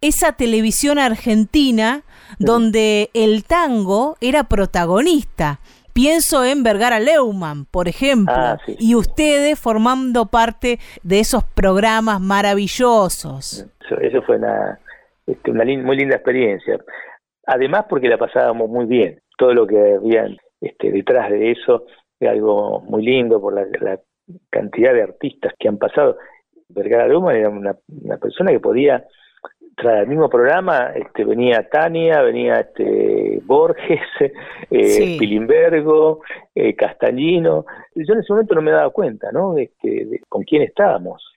esa 0.00 0.32
televisión 0.32 0.98
argentina 0.98 2.02
donde 2.38 3.10
el 3.14 3.44
tango 3.44 4.16
era 4.20 4.44
protagonista. 4.44 5.60
Pienso 5.92 6.44
en 6.44 6.62
Vergara 6.64 6.98
Leumann, 6.98 7.66
por 7.66 7.86
ejemplo, 7.86 8.34
ah, 8.36 8.58
y 8.66 8.96
ustedes 8.96 9.58
formando 9.58 10.26
parte 10.26 10.78
de 11.04 11.20
esos 11.20 11.44
programas 11.44 12.20
maravillosos. 12.20 13.66
Eso, 14.00 14.22
fue 14.22 14.36
una, 14.36 14.80
este, 15.24 15.52
una 15.52 15.64
muy 15.64 15.96
linda 15.96 16.16
experiencia. 16.16 16.78
Además 17.46 17.86
porque 17.88 18.08
la 18.08 18.18
pasábamos 18.18 18.68
muy 18.68 18.86
bien. 18.86 19.20
Todo 19.38 19.54
lo 19.54 19.66
que 19.66 19.94
había 19.94 20.26
este, 20.60 20.90
detrás 20.90 21.30
de 21.30 21.52
eso 21.52 21.84
era 22.18 22.32
algo 22.32 22.80
muy 22.80 23.04
lindo 23.04 23.40
por 23.40 23.54
la, 23.54 23.64
la 23.80 24.00
cantidad 24.50 24.92
de 24.92 25.02
artistas 25.02 25.52
que 25.58 25.68
han 25.68 25.78
pasado. 25.78 26.18
Vergara 26.68 27.06
Luma 27.08 27.34
era 27.34 27.48
una, 27.48 27.76
persona 28.20 28.50
que 28.50 28.60
podía, 28.60 29.04
tras 29.76 30.02
el 30.02 30.08
mismo 30.08 30.28
programa, 30.28 30.92
este, 30.94 31.24
venía 31.24 31.68
Tania, 31.68 32.22
venía 32.22 32.60
este 32.60 33.40
Borges, 33.44 34.00
eh, 34.70 35.16
Pilimbergo, 35.18 36.22
eh, 36.54 36.74
Castañino. 36.74 37.66
Yo 37.94 38.14
en 38.14 38.20
ese 38.20 38.32
momento 38.32 38.54
no 38.54 38.62
me 38.62 38.70
daba 38.70 38.90
cuenta, 38.90 39.30
¿no? 39.32 39.56
Este, 39.56 40.04
de 40.06 40.20
con 40.28 40.42
quién 40.42 40.62
estábamos. 40.62 41.33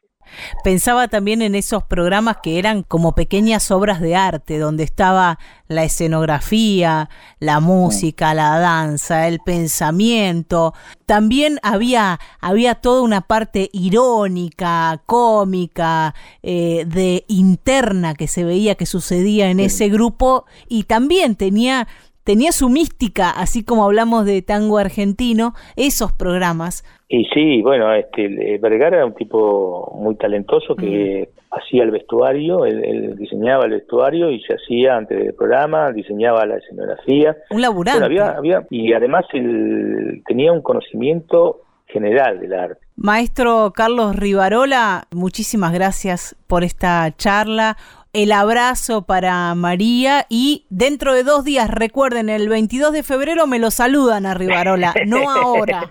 Pensaba 0.63 1.07
también 1.07 1.41
en 1.41 1.55
esos 1.55 1.83
programas 1.83 2.37
que 2.43 2.59
eran 2.59 2.83
como 2.83 3.15
pequeñas 3.15 3.71
obras 3.71 4.01
de 4.01 4.15
arte, 4.15 4.57
donde 4.59 4.83
estaba 4.83 5.39
la 5.67 5.83
escenografía, 5.83 7.09
la 7.39 7.59
música, 7.59 8.33
la 8.33 8.57
danza, 8.59 9.27
el 9.27 9.39
pensamiento. 9.39 10.73
También 11.05 11.59
había, 11.63 12.19
había 12.39 12.75
toda 12.75 13.01
una 13.01 13.21
parte 13.21 13.69
irónica, 13.73 15.01
cómica, 15.05 16.15
eh, 16.43 16.85
de 16.87 17.25
interna 17.27 18.13
que 18.15 18.27
se 18.27 18.43
veía 18.43 18.75
que 18.75 18.85
sucedía 18.85 19.49
en 19.49 19.59
ese 19.59 19.89
grupo 19.89 20.45
y 20.67 20.83
también 20.83 21.35
tenía 21.35 21.87
tenía 22.27 22.51
su 22.51 22.67
mística, 22.67 23.29
así 23.29 23.63
como 23.63 23.85
hablamos 23.85 24.25
de 24.25 24.41
tango 24.41 24.79
argentino, 24.79 25.53
esos 25.77 26.11
programas. 26.11 26.83
Y 27.07 27.23
sí, 27.33 27.61
bueno, 27.61 27.93
este, 27.93 28.57
Vergara 28.57 28.97
era 28.97 29.05
un 29.05 29.15
tipo 29.15 29.93
muy 29.95 30.17
talentoso 30.17 30.75
que 30.75 31.29
mm. 31.31 31.55
hacía 31.55 31.83
el 31.83 31.91
vestuario, 31.91 32.65
él, 32.65 33.15
diseñaba 33.15 33.63
el 33.63 33.71
vestuario 33.71 34.29
y 34.29 34.41
se 34.41 34.55
hacía 34.55 34.97
antes 34.97 35.17
del 35.17 35.35
programa, 35.35 35.93
diseñaba 35.93 36.45
la 36.45 36.57
escenografía. 36.57 37.37
Un 37.49 37.61
laburante. 37.61 38.03
había, 38.03 38.67
y 38.71 38.91
además 38.91 39.23
él 39.31 40.21
tenía 40.27 40.51
un 40.51 40.61
conocimiento 40.61 41.61
general 41.85 42.41
del 42.41 42.53
arte. 42.53 42.81
Maestro 42.97 43.71
Carlos 43.73 44.17
Rivarola, 44.17 45.07
muchísimas 45.11 45.71
gracias 45.71 46.35
por 46.47 46.65
esta 46.65 47.09
charla 47.15 47.77
el 48.13 48.31
abrazo 48.31 49.05
para 49.05 49.53
María 49.55 50.25
y 50.29 50.65
dentro 50.69 51.13
de 51.13 51.23
dos 51.23 51.43
días, 51.45 51.69
recuerden, 51.69 52.29
el 52.29 52.49
22 52.49 52.93
de 52.93 53.03
febrero 53.03 53.47
me 53.47 53.59
lo 53.59 53.71
saludan 53.71 54.25
a 54.25 54.33
Rivarola, 54.33 54.93
no 55.05 55.29
ahora. 55.29 55.89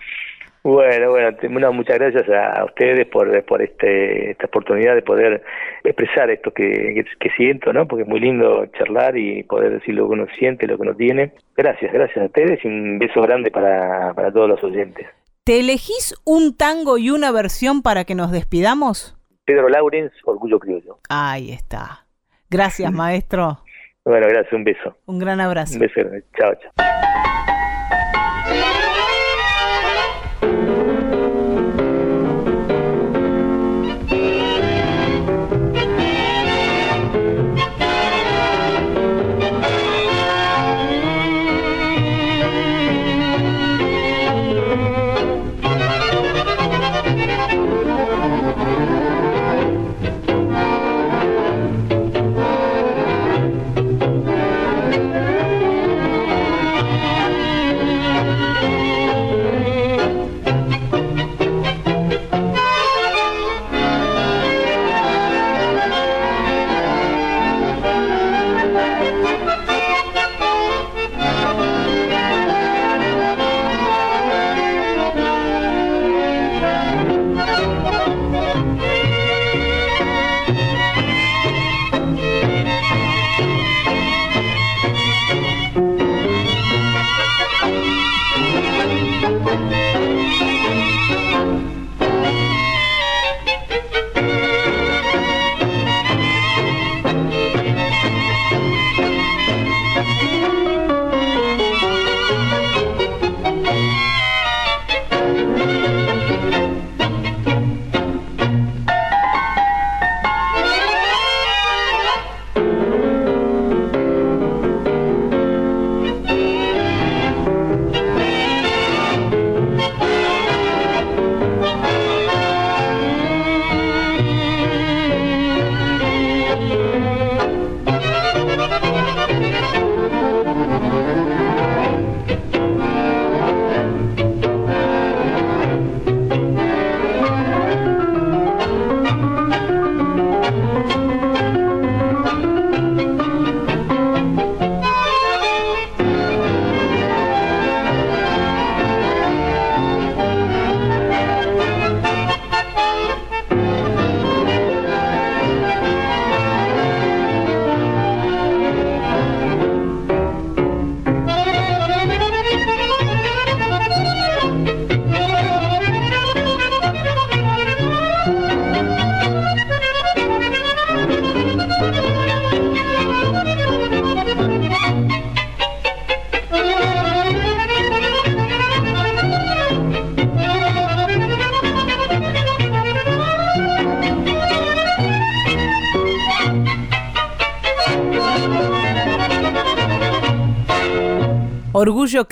Bueno, 0.63 1.13
bueno, 1.13 1.73
muchas 1.73 1.97
gracias 1.97 2.29
a, 2.29 2.65
ustedes 2.65 3.07
por, 3.07 3.45
por 3.45 3.63
este, 3.63 4.33
esta 4.33 4.47
oportunidad 4.47 4.97
de 4.97 5.03
poder 5.03 5.45
expresar 5.85 6.29
esto 6.29 6.51
que, 6.53 7.05
que, 7.21 7.31
siento, 7.37 7.73
¿no? 7.73 7.87
Porque 7.87 8.03
es 8.03 8.09
muy 8.09 8.19
lindo 8.19 8.67
charlar 8.77 9.17
y 9.17 9.45
poder 9.45 9.75
decir 9.75 9.95
lo 9.95 10.09
que 10.09 10.15
uno 10.15 10.27
siente, 10.37 10.67
lo 10.67 10.77
que 10.77 10.83
uno 10.83 10.97
tiene. 10.97 11.35
Gracias, 11.57 11.93
gracias 11.93 12.19
a 12.19 12.27
ustedes 12.27 12.65
y 12.65 12.67
un 12.67 12.99
beso 12.99 13.23
grande 13.23 13.53
para, 13.53 14.13
para 14.15 14.33
todos 14.33 14.49
los 14.49 14.65
oyentes. 14.65 15.07
¿Te 15.45 15.61
elegís 15.61 16.17
un 16.25 16.57
tango 16.57 16.99
y 16.99 17.11
una 17.11 17.31
versión 17.31 17.83
para 17.83 18.05
que 18.05 18.17
nos 18.17 18.33
despidamos? 18.33 19.17
Pedro 19.45 19.69
Laurens, 19.69 20.11
Orgullo 20.25 20.59
Criollo. 20.59 20.99
Ahí 21.09 21.53
está. 21.53 22.06
Gracias, 22.51 22.93
maestro. 22.93 23.59
Bueno, 24.05 24.29
gracias, 24.29 24.53
un 24.53 24.65
beso. 24.65 24.97
Un 25.07 25.19
gran 25.19 25.41
abrazo. 25.41 25.75
Un 25.75 25.81
beso, 25.81 26.01
chao, 26.39 26.55
chao. 26.55 26.87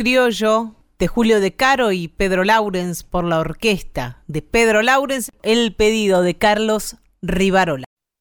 Criollo 0.04 0.74
de 0.98 1.08
Julio 1.08 1.40
De 1.40 1.56
Caro 1.56 1.90
y 1.90 2.08
Pedro 2.08 2.44
Laurens 2.44 3.04
por 3.04 3.24
la 3.24 3.38
orquesta 3.38 4.22
de 4.26 4.42
Pedro 4.42 4.82
Laurens, 4.82 5.30
el 5.42 5.74
pedido 5.74 6.20
de 6.20 6.36
Carlos 6.36 6.96
Rivarola. 7.22 7.83